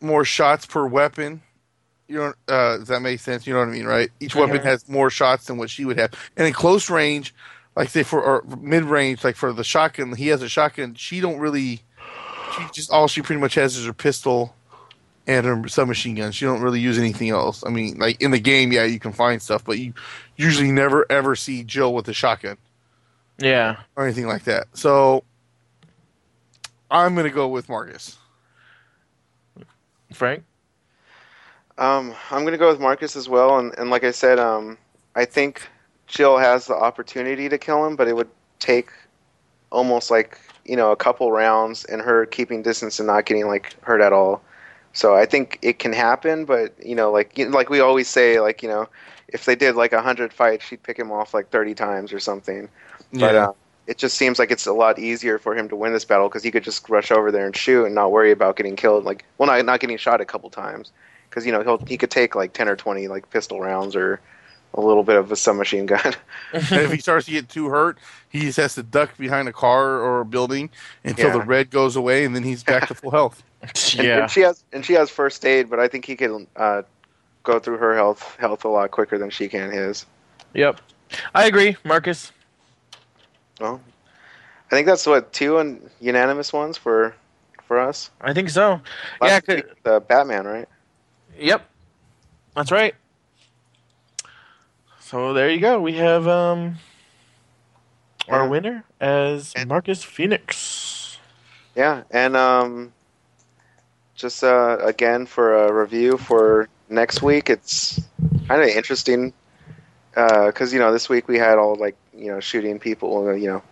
[0.00, 1.42] more shots per weapon.
[2.08, 3.46] You know, uh, does that make sense?
[3.46, 4.10] You know what I mean, right?
[4.18, 4.64] Each weapon Mhm.
[4.64, 7.34] has more shots than what she would have, and in close range,
[7.76, 10.94] like say for or mid range, like for the shotgun, he has a shotgun.
[10.94, 11.82] She don't really.
[12.56, 14.54] She just all she pretty much has is her pistol
[15.26, 16.32] and her submachine gun.
[16.32, 17.62] She don't really use anything else.
[17.66, 19.92] I mean, like in the game, yeah, you can find stuff, but you
[20.36, 22.56] usually never ever see Jill with a shotgun
[23.38, 23.76] Yeah.
[23.96, 24.66] or anything like that.
[24.74, 25.24] So
[26.90, 28.16] I'm gonna go with Marcus.
[30.12, 30.44] Frank?
[31.76, 34.78] Um, I'm gonna go with Marcus as well, and, and like I said, um,
[35.14, 35.68] I think
[36.06, 38.28] Jill has the opportunity to kill him, but it would
[38.58, 38.90] take
[39.70, 43.76] almost like you know a couple rounds and her keeping distance and not getting like
[43.82, 44.42] hurt at all.
[44.92, 48.62] So I think it can happen, but you know, like like we always say, like
[48.62, 48.88] you know,
[49.28, 52.18] if they did like a hundred fights, she'd pick him off like thirty times or
[52.18, 52.68] something.
[53.12, 53.52] But uh,
[53.86, 56.42] it just seems like it's a lot easier for him to win this battle because
[56.42, 59.04] he could just rush over there and shoot and not worry about getting killed.
[59.04, 60.92] Like, well, not not getting shot a couple times
[61.28, 64.20] because you know he'll he could take like ten or twenty like pistol rounds or
[64.74, 66.14] a little bit of a submachine gun.
[66.52, 67.98] and if he starts to get too hurt,
[68.28, 70.70] he just has to duck behind a car or a building
[71.04, 73.42] until the red goes away, and then he's back to full health.
[73.62, 74.20] and, yeah.
[74.20, 76.82] and she has and she has first aid, but I think he can uh,
[77.42, 80.04] go through her health health a lot quicker than she can his.
[80.54, 80.80] Yep.
[81.34, 82.32] I agree, Marcus.
[83.60, 83.80] Well,
[84.70, 87.14] I think that's what two and unanimous ones for
[87.64, 88.10] for us.
[88.20, 88.80] I think so.
[89.20, 90.68] Last Yeah, the Batman, right?
[91.38, 91.68] Yep.
[92.54, 92.94] That's right.
[95.00, 95.80] So there you go.
[95.80, 96.76] We have um
[98.28, 98.48] our Yeah.
[98.48, 101.18] winner as And- Marcus Phoenix.
[101.74, 102.92] Yeah, and um,
[104.16, 108.00] just uh, again for a review for next week, it's
[108.48, 109.32] kind of interesting
[110.12, 113.48] because you know this week we had all like you know shooting people, uh, you
[113.48, 113.62] know,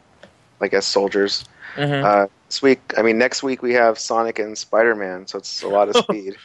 [0.61, 1.45] like as soldiers.
[1.77, 2.03] Mhm.
[2.05, 5.63] Uh, this week, I mean, next week we have Sonic and Spider Man, so it's
[5.63, 6.37] a lot of speed.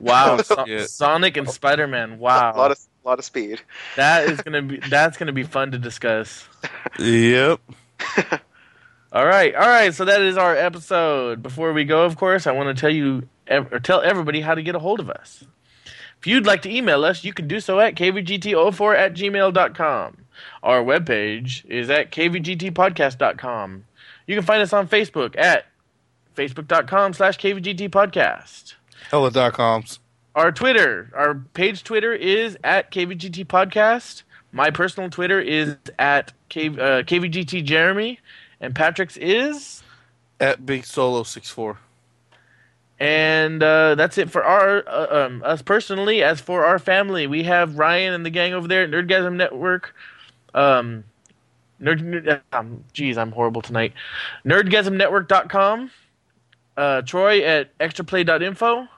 [0.00, 0.84] Wow, so- Yeah.
[0.86, 2.18] Sonic and Spider Man.
[2.24, 3.60] Wow, a lot of a lot of speed.
[3.96, 6.46] that is gonna be that's gonna be fun to discuss.
[6.98, 7.60] Yep.
[9.12, 9.94] All right, all right.
[9.94, 11.40] So that is our episode.
[11.42, 14.62] Before we go, of course, I want to tell you or tell everybody how to
[14.62, 15.44] get a hold of us.
[16.18, 20.16] If you'd like to email us, you can do so at kvgt04 at gmail.com.
[20.62, 23.84] Our webpage is at kvgtpodcast.com.
[24.26, 25.66] You can find us on Facebook at
[26.36, 28.74] facebook.com slash kvgtpodcast.
[29.10, 29.98] Hella.coms.
[30.34, 34.22] Our Twitter, our page Twitter is at kvgt podcast.
[34.50, 38.18] My personal Twitter is at K, uh, kvgt jeremy,
[38.60, 39.82] and Patrick's is
[40.40, 41.78] At Big Solo 64.
[43.00, 46.22] And uh, that's it for our uh, um, us personally.
[46.22, 49.94] As for our family, we have Ryan and the gang over there at Nerdgasm Network.
[50.54, 51.04] Um,
[51.80, 53.92] nerd, um, geez, I'm horrible tonight.
[54.46, 55.90] Nerdgasmnetwork.com.
[56.76, 58.88] Uh, Troy at extraplay.info.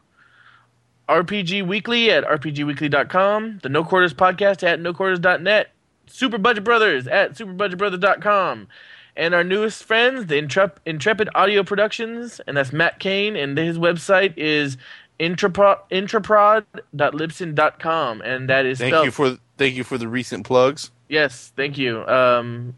[1.08, 3.60] RPG Weekly at rpgweekly.com.
[3.62, 5.70] The No Quarters Podcast at noquarters.net.
[6.08, 8.68] Super Budget Brothers at superbudgetbrothers.com.
[9.16, 13.78] And our newest friends, the Intrep- Intrepid Audio Productions, and that's Matt Kane, and his
[13.78, 14.76] website is
[15.18, 20.90] intrapro- intreprod.libsyn.com, and that is Thank spelled you for thank you for the recent plugs.
[21.08, 22.06] Yes, thank you.
[22.06, 22.76] Um,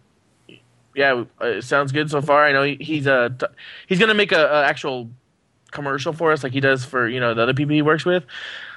[0.94, 2.44] yeah, uh, it sounds good so far.
[2.44, 3.30] I know he, he's uh
[3.86, 5.10] he's gonna make a, a actual
[5.70, 8.24] commercial for us, like he does for you know the other people he works with.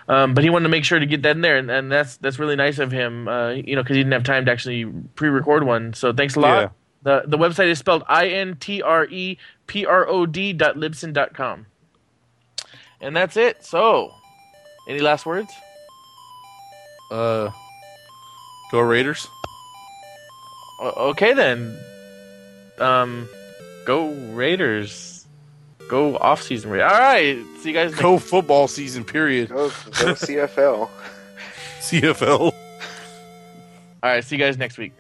[0.07, 2.17] Um, but he wanted to make sure to get that in there, and, and that's
[2.17, 3.27] that's really nice of him.
[3.27, 5.93] Uh, you know, because he didn't have time to actually pre-record one.
[5.93, 6.61] So thanks a lot.
[6.61, 6.69] Yeah.
[7.03, 9.37] The the website is spelled I N T R E
[9.67, 11.65] P R O D dot Libsyn dot com.
[12.99, 13.65] And that's it.
[13.65, 14.13] So,
[14.87, 15.51] any last words?
[17.09, 17.49] Uh,
[18.71, 19.27] go Raiders.
[20.81, 21.77] O- okay then.
[22.79, 23.29] Um,
[23.85, 25.25] go Raiders.
[25.89, 26.91] Go off season Raiders.
[26.91, 27.37] All right.
[27.61, 27.91] See you guys.
[27.91, 29.03] Next- Go football season.
[29.05, 29.49] Period.
[29.49, 29.71] Go, go
[30.15, 30.89] CFL.
[31.79, 32.39] CFL.
[32.41, 32.53] All
[34.01, 34.23] right.
[34.23, 34.93] See you guys next week.